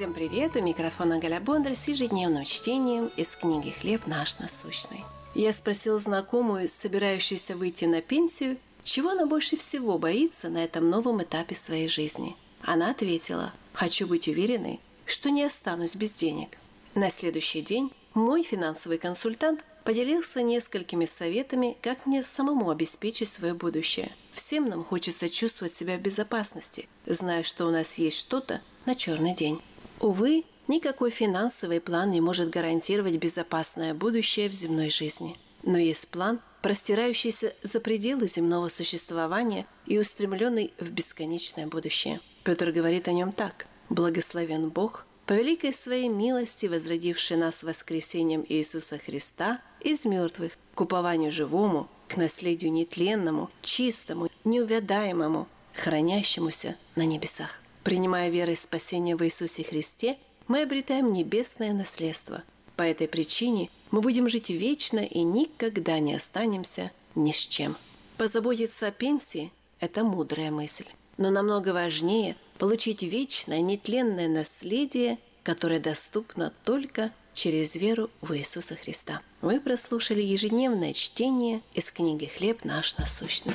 Всем 0.00 0.14
привет! 0.14 0.56
У 0.56 0.62
микрофона 0.62 1.18
Галя 1.18 1.40
Бондарь 1.40 1.74
с 1.74 1.86
ежедневным 1.86 2.46
чтением 2.46 3.10
из 3.18 3.36
книги 3.36 3.68
«Хлеб 3.68 4.06
наш 4.06 4.38
насущный». 4.38 5.04
Я 5.34 5.52
спросила 5.52 5.98
знакомую, 5.98 6.70
собирающуюся 6.70 7.54
выйти 7.54 7.84
на 7.84 8.00
пенсию, 8.00 8.56
чего 8.82 9.10
она 9.10 9.26
больше 9.26 9.58
всего 9.58 9.98
боится 9.98 10.48
на 10.48 10.64
этом 10.64 10.88
новом 10.88 11.22
этапе 11.22 11.54
своей 11.54 11.86
жизни. 11.86 12.34
Она 12.62 12.92
ответила, 12.92 13.52
«Хочу 13.74 14.06
быть 14.06 14.26
уверенной, 14.26 14.80
что 15.04 15.28
не 15.28 15.44
останусь 15.44 15.96
без 15.96 16.14
денег». 16.14 16.56
На 16.94 17.10
следующий 17.10 17.60
день 17.60 17.92
мой 18.14 18.42
финансовый 18.42 18.96
консультант 18.96 19.62
поделился 19.84 20.40
несколькими 20.40 21.04
советами, 21.04 21.76
как 21.82 22.06
мне 22.06 22.22
самому 22.22 22.70
обеспечить 22.70 23.30
свое 23.30 23.52
будущее. 23.52 24.10
Всем 24.32 24.66
нам 24.66 24.82
хочется 24.82 25.28
чувствовать 25.28 25.74
себя 25.74 25.98
в 25.98 26.00
безопасности, 26.00 26.88
зная, 27.04 27.42
что 27.42 27.66
у 27.66 27.70
нас 27.70 27.98
есть 27.98 28.16
что-то 28.16 28.62
на 28.86 28.94
черный 28.94 29.34
день. 29.34 29.60
Увы, 30.00 30.44
никакой 30.66 31.10
финансовый 31.10 31.78
план 31.78 32.10
не 32.10 32.22
может 32.22 32.48
гарантировать 32.48 33.16
безопасное 33.16 33.92
будущее 33.92 34.48
в 34.48 34.54
земной 34.54 34.88
жизни. 34.88 35.36
Но 35.62 35.76
есть 35.76 36.08
план, 36.08 36.40
простирающийся 36.62 37.52
за 37.62 37.80
пределы 37.80 38.26
земного 38.26 38.68
существования 38.68 39.66
и 39.86 39.98
устремленный 39.98 40.72
в 40.78 40.90
бесконечное 40.90 41.66
будущее. 41.66 42.20
Петр 42.44 42.70
говорит 42.70 43.08
о 43.08 43.12
нем 43.12 43.32
так. 43.32 43.66
«Благословен 43.90 44.70
Бог, 44.70 45.04
по 45.26 45.34
великой 45.34 45.74
своей 45.74 46.08
милости, 46.08 46.64
возродивший 46.64 47.36
нас 47.36 47.62
воскресением 47.62 48.44
Иисуса 48.48 48.98
Христа 48.98 49.60
из 49.80 50.06
мертвых 50.06 50.56
к 50.74 50.80
упованию 50.80 51.30
живому, 51.30 51.88
к 52.08 52.16
наследию 52.16 52.72
нетленному, 52.72 53.50
чистому, 53.60 54.30
неувядаемому, 54.44 55.46
хранящемуся 55.74 56.76
на 56.96 57.04
небесах». 57.04 57.59
Принимая 57.84 58.28
верой 58.28 58.56
спасение 58.56 59.16
в 59.16 59.24
Иисусе 59.24 59.64
Христе, 59.64 60.16
мы 60.48 60.62
обретаем 60.62 61.12
небесное 61.12 61.72
наследство. 61.72 62.42
По 62.76 62.82
этой 62.82 63.08
причине 63.08 63.70
мы 63.90 64.00
будем 64.00 64.28
жить 64.28 64.50
вечно 64.50 65.00
и 65.00 65.22
никогда 65.22 65.98
не 65.98 66.14
останемся 66.14 66.90
ни 67.14 67.32
с 67.32 67.36
чем. 67.38 67.76
Позаботиться 68.18 68.88
о 68.88 68.90
пенсии– 68.90 69.52
это 69.80 70.04
мудрая 70.04 70.50
мысль. 70.50 70.86
Но 71.16 71.30
намного 71.30 71.72
важнее 71.72 72.36
получить 72.58 73.02
вечное, 73.02 73.60
нетленное 73.60 74.28
наследие, 74.28 75.18
которое 75.42 75.80
доступно 75.80 76.52
только 76.64 77.12
через 77.32 77.76
веру 77.76 78.10
в 78.20 78.36
Иисуса 78.36 78.76
Христа. 78.76 79.22
Вы 79.40 79.60
прослушали 79.60 80.20
ежедневное 80.20 80.92
чтение 80.92 81.62
из 81.72 81.90
книги 81.90 82.26
«Хлеб 82.26 82.64
наш 82.64 82.98
насущный». 82.98 83.54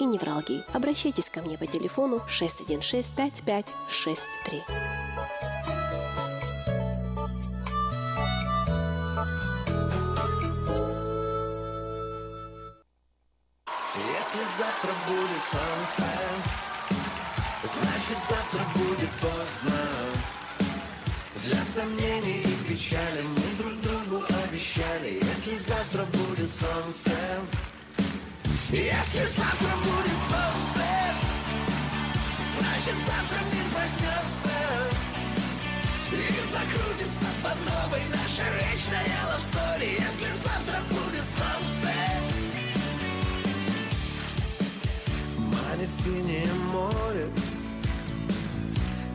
и 0.00 0.04
невралгии. 0.04 0.64
Обращайтесь 0.72 1.30
ко 1.30 1.40
мне 1.40 1.58
по 1.58 1.66
телефону 1.66 2.20
616 2.28 3.12
5563. 3.14 4.62
Если 13.96 14.42
завтра 14.58 14.90
будет 15.06 15.42
солнце, 15.52 16.10
значит 17.62 18.18
завтра 18.28 18.60
будет 18.74 19.10
поздно. 19.20 19.80
Для 21.44 21.62
сомнений 21.62 22.42
и 22.42 22.68
печали 22.68 23.22
мы 23.22 23.56
друг 23.58 23.80
другу 23.80 24.24
обещали, 24.44 25.20
если 25.22 25.56
завтра 25.56 26.04
будет 26.04 26.50
солнце, 26.50 27.10
если 28.70 29.24
завтра 29.26 29.76
будет 29.76 30.18
солнце, 30.28 30.84
значит 32.58 32.96
завтра 33.06 33.38
мир 33.52 33.64
проснется 33.74 34.50
и 36.12 36.14
закрутится 36.50 37.26
под 37.42 37.56
новой 37.66 38.02
наша 38.10 38.44
вечная 38.54 39.04
love 39.28 39.40
story. 39.40 39.92
Если 39.92 40.28
завтра 40.42 40.78
будет 40.88 41.24
солнце, 41.24 41.92
манит 45.38 45.90
синее 45.90 46.52
море 46.72 47.28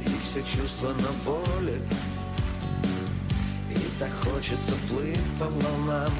и 0.05 0.09
все 0.23 0.43
чувства 0.43 0.93
на 0.93 1.11
воле. 1.23 1.81
И 3.71 3.99
так 3.99 4.11
хочется 4.23 4.73
плыть 4.87 5.19
по 5.39 5.45
волнам 5.45 6.11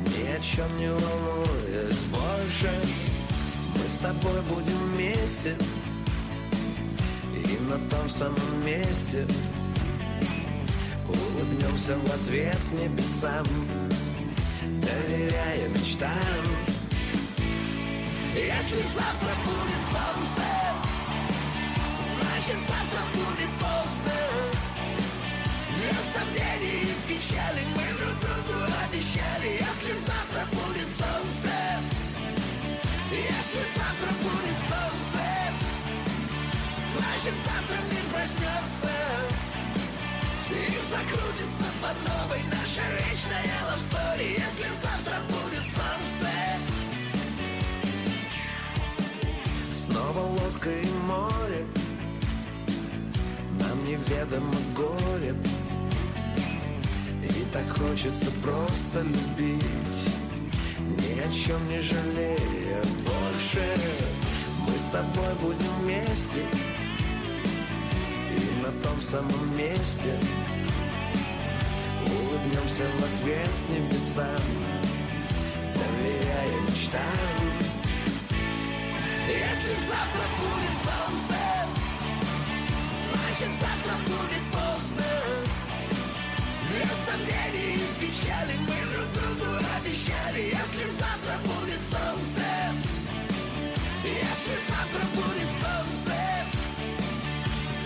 ни 0.00 0.26
о 0.28 0.40
чем 0.40 0.76
не 0.78 0.88
волнуясь 0.88 2.04
больше. 2.04 2.70
Мы 3.74 3.84
с 3.84 3.98
тобой 3.98 4.40
будем 4.48 4.78
вместе. 4.92 5.56
И 7.34 7.58
на 7.68 7.78
том 7.88 8.08
самом 8.08 8.64
месте 8.64 9.26
Улыбнемся 11.08 11.96
в 11.96 12.06
ответ 12.12 12.58
небесам 12.72 13.46
Доверяя 14.62 15.68
мечтам. 15.68 16.70
Если 18.34 18.82
завтра 18.94 19.34
будет 19.44 19.82
солнце, 19.90 20.46
значит 22.14 22.58
завтра 22.66 23.02
будет 23.14 23.50
поздно. 23.58 24.12
Для 25.76 25.92
сомнений 26.12 26.84
и 26.84 27.08
печали 27.08 27.62
мы 27.74 27.99
обещали, 28.86 29.58
если 29.58 29.92
завтра 29.94 30.42
будет 30.52 30.88
солнце, 30.88 31.52
если 33.10 33.62
завтра 33.76 34.10
будет 34.22 34.58
солнце, 34.70 35.24
значит 36.92 37.34
завтра 37.44 37.76
мир 37.90 38.04
проснется 38.12 38.90
и 40.50 40.80
закрутится 40.90 41.64
под 41.80 41.96
новой 42.08 42.42
наша 42.50 42.82
вечная 42.98 43.50
love 43.68 43.80
если 44.20 44.68
завтра 44.82 45.16
будет 45.28 45.64
солнце. 45.64 46.28
Снова 49.72 50.20
лодка 50.20 50.70
и 50.70 50.86
море, 51.06 51.66
нам 53.58 53.84
неведомо 53.84 54.60
горе, 54.74 55.34
так 57.52 57.68
хочется 57.76 58.30
просто 58.42 59.00
любить, 59.00 60.14
ни 60.78 61.18
о 61.18 61.32
чем 61.32 61.68
не 61.68 61.80
жалея 61.80 62.82
больше. 63.04 63.64
Мы 64.66 64.72
с 64.76 64.90
тобой 64.90 65.34
будем 65.40 65.72
вместе. 65.82 66.44
И 68.30 68.62
на 68.62 68.70
том 68.82 69.00
самом 69.00 69.56
месте 69.56 70.18
Улыбнемся 72.04 72.84
в 72.98 73.04
ответ 73.04 73.50
небесам 73.68 74.42
Доверяя 75.74 76.60
мечтам. 76.68 77.50
Если 79.28 79.74
завтра 79.86 80.24
будет 80.38 80.74
солнце 80.84 81.38
Значит 83.10 83.50
завтра 83.58 83.94
будет 84.06 84.44
поздно 84.52 85.10
Для 86.70 86.86
сомнений 86.86 87.74
и 87.74 88.00
печали 88.00 88.54
Мы 88.62 88.78
друг 88.92 89.08
другу 89.12 89.58
обещали. 89.76 90.54
Если 90.54 90.84
завтра 91.02 91.34
будет 91.42 91.80
солнце 91.80 92.46
Если 94.04 94.54
завтра 94.70 95.02
будет 95.16 95.50
солнце 95.50 96.14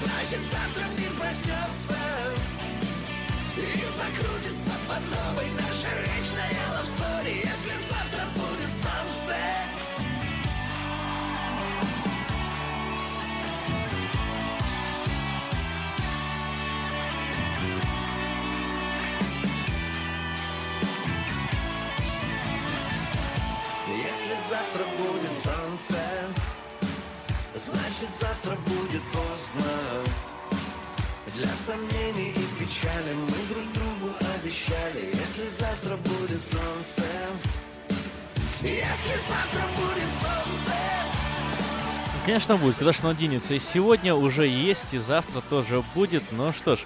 Значит 0.00 0.42
завтра 0.52 0.84
мир 0.98 1.10
проснется 1.18 1.96
И 3.56 3.84
закрутится 3.96 4.72
под 4.86 5.00
новой 5.00 5.48
наша 5.56 5.92
вечная 6.04 6.52
love 6.76 6.84
story 6.84 7.36
Если 7.36 7.74
завтра 7.88 8.13
солнце 25.88 26.00
Значит 27.54 28.10
завтра 28.10 28.56
будет 28.66 29.02
поздно. 29.12 29.70
Для 31.34 31.48
сомнений 31.54 32.30
и 32.30 32.64
печали 32.64 33.14
Мы 33.14 33.48
друг 33.48 33.72
другу 33.72 34.14
обещали 34.36 35.10
Если 35.12 35.48
завтра 35.48 35.96
будет 35.96 36.42
солнце. 36.42 37.02
Если 38.62 39.18
завтра 39.28 39.62
будет 39.76 40.08
солнце 40.22 41.23
Конечно 42.24 42.56
будет, 42.56 42.76
куда 42.76 42.92
ж 42.92 43.00
оно 43.02 43.12
денется. 43.12 43.52
И 43.52 43.58
сегодня 43.58 44.14
уже 44.14 44.46
есть, 44.46 44.94
и 44.94 44.98
завтра 44.98 45.42
тоже 45.42 45.82
будет. 45.94 46.22
Ну 46.32 46.54
что 46.54 46.76
ж, 46.76 46.80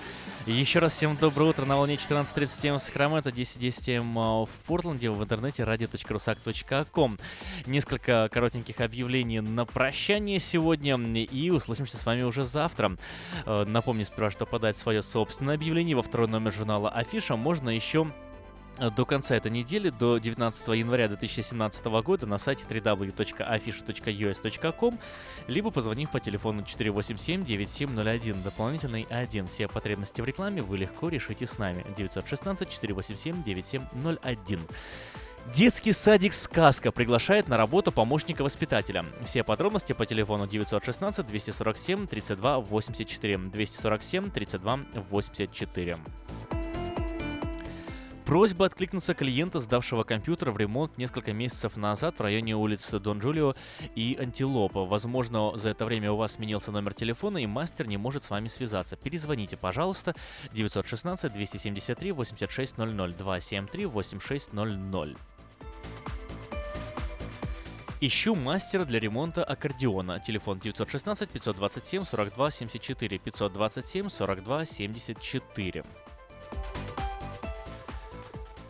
еще 0.47 0.81
раз 0.81 0.94
всем 0.94 1.16
доброе 1.16 1.51
утро 1.51 1.65
на 1.65 1.77
волне 1.77 1.94
14.37 1.94 2.78
в 2.78 2.82
Сакраменто, 2.82 3.31
10.10 3.31 4.47
в 4.47 4.66
Портленде, 4.66 5.10
в 5.10 5.23
интернете 5.23 5.62
radio.rusak.com. 5.62 7.19
Несколько 7.66 8.28
коротеньких 8.32 8.81
объявлений 8.81 9.39
на 9.39 9.65
прощание 9.65 10.40
сегодня, 10.40 10.97
и 10.97 11.51
услышимся 11.51 11.98
с 11.98 12.05
вами 12.05 12.23
уже 12.23 12.44
завтра. 12.44 12.97
Э, 13.47 13.65
Напомню 13.65 14.06
сперва, 14.06 14.32
что 14.32 14.44
подать 14.44 14.77
свое 14.77 15.05
собственное 15.05 15.55
объявление 15.55 15.94
во 15.94 16.02
второй 16.02 16.27
номер 16.27 16.52
журнала 16.52 16.90
Афиша 16.90 17.36
можно 17.36 17.70
еще 17.70 18.10
до 18.79 19.05
конца 19.05 19.37
этой 19.37 19.51
недели, 19.51 19.91
до 19.91 20.17
19 20.19 20.69
января 20.69 21.09
2017 21.09 21.85
года 21.87 22.27
на 22.27 22.39
сайте 22.39 22.65
www.afisha.us.com, 22.69 24.99
либо 25.47 25.71
позвонив 25.71 26.11
по 26.11 26.21
телефону 26.21 26.63
487-9701, 26.63 28.43
дополнительный 28.43 29.07
1. 29.11 29.49
Все 29.49 29.69
потребности 29.69 30.21
в 30.21 30.25
рекламе 30.25 30.63
вы 30.63 30.79
легко 30.79 31.09
решите 31.09 31.47
с 31.47 31.59
нами. 31.59 31.85
916-487-9701. 31.97 34.61
Детский 35.55 35.93
садик 35.93 36.35
«Сказка» 36.35 36.93
приглашает 36.93 37.49
на 37.49 37.57
работу 37.57 37.91
помощника 37.91 38.43
воспитателя. 38.43 39.03
Все 39.25 39.43
подробности 39.43 39.95
по 39.95 40.05
телефону 40.05 40.47
916 40.47 41.27
247 41.27 42.07
Просьба 48.29 48.67
откликнуться 48.67 49.15
клиента, 49.15 49.59
сдавшего 49.59 50.03
компьютер 50.03 50.51
в 50.51 50.59
ремонт 50.59 50.99
несколько 50.99 51.33
месяцев 51.33 51.79
назад 51.79 52.19
в 52.19 52.21
районе 52.21 52.55
улиц 52.55 52.91
Дон 52.91 53.21
Джулио 53.21 53.55
и 53.95 54.19
Антилопа. 54.21 54.85
Возможно, 54.85 55.57
за 55.57 55.71
это 55.71 55.87
время 55.87 56.13
у 56.13 56.17
вас 56.17 56.33
сменился 56.33 56.71
номер 56.71 56.93
телефона 56.93 57.39
и 57.39 57.47
мастер 57.47 57.87
не 57.87 57.97
может 57.97 58.25
с 58.25 58.29
вами 58.29 58.49
связаться. 58.49 58.97
Перезвоните, 58.97 59.57
пожалуйста, 59.57 60.15
916 60.53 61.33
273 61.33 62.13
8600 62.13 63.17
273 63.17 63.87
8600. 63.87 65.17
Ищу 68.03 68.35
мастера 68.35 68.85
для 68.85 69.01
ремонта 69.01 69.43
аккордеона. 69.43 70.21
Телефон 70.21 70.59
916 70.59 71.31
527 71.31 72.05
42 72.05 72.51
74 72.51 73.19
527 73.21 74.11
42 74.11 74.67
74. 74.67 75.85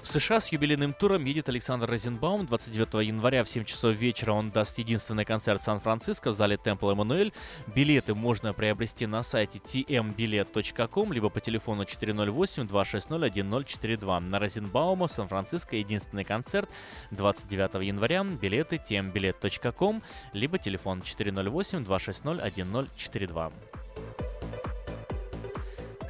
В 0.03 0.07
США 0.07 0.41
с 0.41 0.53
юбилейным 0.53 0.93
туром 0.95 1.25
едет 1.25 1.49
Александр 1.49 1.91
Розенбаум. 1.91 2.47
29 2.47 3.07
января 3.07 3.43
в 3.45 3.49
7 3.49 3.65
часов 3.65 3.97
вечера 3.97 4.33
он 4.33 4.51
даст 4.51 4.79
единственный 4.79 5.25
концерт 5.25 5.63
Сан-Франциско 5.63 6.31
в 6.31 6.35
зале 6.35 6.57
Темпл 6.57 6.91
Эммануэль. 6.91 7.33
Билеты 7.75 8.15
можно 8.15 8.53
приобрести 8.53 9.07
на 9.07 9.23
сайте 9.23 9.59
tmbilet.com, 9.59 11.13
либо 11.13 11.31
по 11.31 11.41
телефону 11.41 11.83
408-260-1042. 11.83 14.21
На 14.21 14.39
Розенбаума 14.39 15.09
в 15.09 15.13
Сан-Франциско 15.13 15.77
единственный 15.77 16.25
концерт 16.25 16.71
29 17.11 17.87
января. 17.87 18.23
Билеты 18.25 18.77
tmbilet.com, 18.77 20.03
либо 20.33 20.59
телефон 20.59 21.01
408-260-1042. 21.01 23.53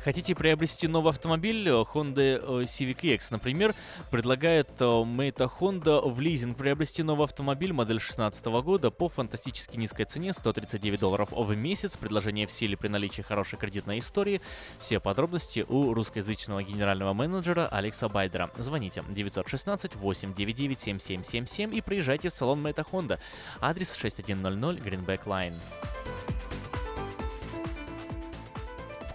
Хотите 0.09 0.35
приобрести 0.35 0.89
новый 0.89 1.10
автомобиль? 1.10 1.68
Honda 1.68 2.40
э, 2.43 2.64
Civic 2.64 3.01
X, 3.02 3.30
например, 3.30 3.74
предлагает 4.10 4.70
э, 4.80 5.05
Мэйта 5.05 5.51
Honda 5.60 6.01
в 6.01 6.18
лизинг 6.18 6.56
приобрести 6.56 7.02
новый 7.02 7.26
автомобиль 7.26 7.74
модель 7.74 7.98
2016 7.98 8.47
года 8.47 8.90
по 8.90 9.10
фантастически 9.10 9.76
низкой 9.76 10.06
цене 10.06 10.32
139 10.32 10.98
долларов 10.98 11.28
в 11.30 11.55
месяц. 11.55 11.98
Предложение 11.98 12.47
в 12.47 12.51
силе 12.51 12.74
при 12.74 12.89
наличии 12.89 13.20
хорошей 13.20 13.59
кредитной 13.59 13.98
истории. 13.98 14.40
Все 14.78 14.98
подробности 14.98 15.66
у 15.68 15.93
русскоязычного 15.93 16.62
генерального 16.62 17.12
менеджера 17.12 17.68
Алекса 17.68 18.09
Байдера. 18.09 18.51
Звоните 18.56 19.05
916 19.10 19.94
899 19.97 20.80
7777 20.80 21.76
и 21.76 21.82
приезжайте 21.82 22.30
в 22.30 22.32
салон 22.32 22.62
Мэйта 22.62 22.86
Honda. 22.90 23.18
Адрес 23.60 23.94
6100 23.94 24.72
Greenback 24.72 25.24
Line. 25.26 25.52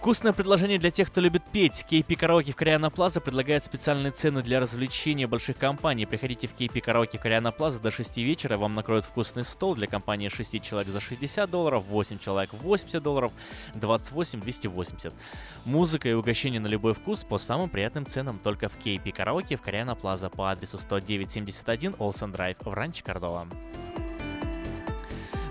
Вкусное 0.04 0.34
предложение 0.34 0.78
для 0.78 0.90
тех, 0.90 1.08
кто 1.08 1.22
любит 1.22 1.42
петь. 1.50 1.86
KP 1.90 2.14
Караоке 2.14 2.52
в 2.52 2.56
Кориана 2.56 2.90
Плаза 2.90 3.22
предлагает 3.22 3.64
специальные 3.64 4.12
цены 4.12 4.42
для 4.42 4.60
развлечения 4.60 5.26
больших 5.26 5.56
компаний. 5.56 6.04
Приходите 6.04 6.46
в 6.46 6.54
KP 6.54 6.82
Караоке 6.82 7.16
Кориана 7.16 7.52
Плаза 7.52 7.80
до 7.80 7.90
6 7.90 8.18
вечера, 8.18 8.58
вам 8.58 8.74
накроют 8.74 9.06
вкусный 9.06 9.44
стол 9.44 9.74
для 9.74 9.86
компании 9.86 10.28
6 10.28 10.62
человек 10.62 10.88
за 10.88 11.00
60 11.00 11.50
долларов, 11.50 11.84
8 11.88 12.18
человек 12.18 12.52
80 12.52 13.02
долларов, 13.02 13.32
28 13.76 14.42
280. 14.42 15.14
Музыка 15.64 16.10
и 16.10 16.12
угощение 16.12 16.60
на 16.60 16.66
любой 16.66 16.92
вкус 16.92 17.24
по 17.24 17.38
самым 17.38 17.70
приятным 17.70 18.04
ценам 18.04 18.38
только 18.38 18.68
в 18.68 18.78
KP 18.78 19.10
Караоке 19.10 19.56
в 19.56 19.62
Кориана 19.62 19.94
Плаза 19.94 20.28
по 20.28 20.50
адресу 20.50 20.76
10971 20.76 21.94
Олсен 21.98 22.30
Драйв 22.30 22.58
в 22.60 22.70
Ранч 22.74 23.02
Кордова. 23.02 23.46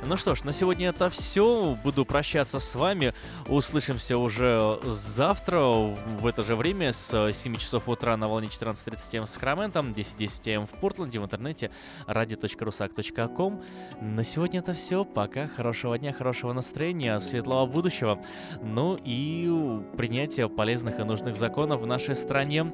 Ну 0.06 0.18
что 0.18 0.36
ж, 0.36 0.44
на 0.44 0.52
сегодня 0.52 0.90
это 0.90 1.10
все. 1.10 1.78
Буду 1.82 2.04
прощаться 2.04 2.60
с 2.60 2.76
вами. 2.76 3.14
Услышимся 3.48 4.18
уже 4.18 4.78
завтра 4.84 5.62
в 5.62 6.28
это 6.28 6.44
же 6.44 6.56
время 6.56 6.92
с 6.92 7.32
7 7.32 7.56
часов 7.56 7.88
утра 7.88 8.18
на 8.18 8.28
волне 8.28 8.50
14.30 8.50 9.18
М 9.20 9.26
в 9.26 9.30
Сакраментом, 9.30 9.94
10.10 9.94 10.56
М 10.56 10.68
в 10.68 10.72
Портленде, 10.72 11.20
в 11.20 11.24
интернете 11.24 11.72
radio.rusak.com. 12.08 13.64
На 14.02 14.24
сегодня 14.24 14.60
это 14.60 14.74
все. 14.74 15.06
Пока. 15.06 15.48
Хорошего 15.48 15.98
дня, 15.98 16.12
хорошего 16.12 16.52
настроения, 16.52 17.18
светлого 17.20 17.66
будущего. 17.66 18.22
Ну 18.62 19.00
и 19.04 19.50
принятия 19.96 20.50
полезных 20.50 21.00
и 21.00 21.04
нужных 21.04 21.36
законов 21.36 21.82
в 21.82 21.86
нашей 21.86 22.16
стране. 22.18 22.74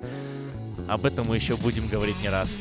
Об 0.88 1.06
этом 1.06 1.28
мы 1.28 1.36
еще 1.36 1.56
будем 1.58 1.88
говорить 1.88 2.20
не 2.24 2.30
раз. 2.30 2.58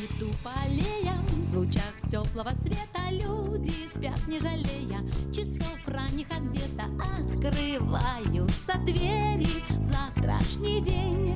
Лучах 1.69 2.09
теплого 2.09 2.51
света 2.61 3.09
люди 3.11 3.73
спят, 3.93 4.19
не 4.27 4.39
жалея 4.39 4.99
часов 5.31 5.77
ранних, 5.87 6.27
а 6.31 6.39
где-то 6.39 6.85
открываются 7.19 8.77
двери 8.85 9.47
в 9.69 9.83
завтрашний 9.83 10.81
день. 10.81 11.35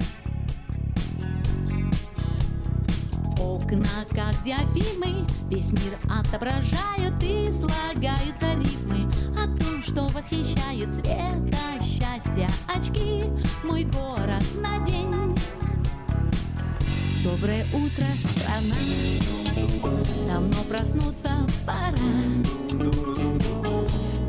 Окна, 3.39 4.05
как 4.10 4.41
диафильмы, 4.43 5.27
весь 5.49 5.72
мир 5.72 5.97
отображают 6.10 7.22
и 7.22 7.51
слагаются 7.51 8.53
рифмы 8.55 9.11
о 9.38 9.45
том, 9.60 9.84
что 9.84 10.03
восхищает 10.07 10.93
цвета 10.95 11.81
счастья 11.81 12.49
очки 12.73 13.26
мой 13.64 13.84
город 13.84 14.43
на 14.61 14.84
день. 14.85 15.35
Доброе 17.23 17.65
утро, 17.73 18.05
страна, 18.19 18.75
давно 20.27 20.61
проснуться 20.69 21.29
пора. 21.65 21.97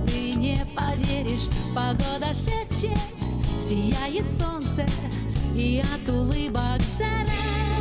Ты 0.07 0.35
не 0.35 0.65
поверишь, 0.77 1.49
погода 1.75 2.33
шепчет, 2.33 2.97
сияет 3.61 4.31
солнце 4.31 4.87
и 5.57 5.83
от 5.83 6.09
улыбок 6.09 6.81
жара. 6.97 7.74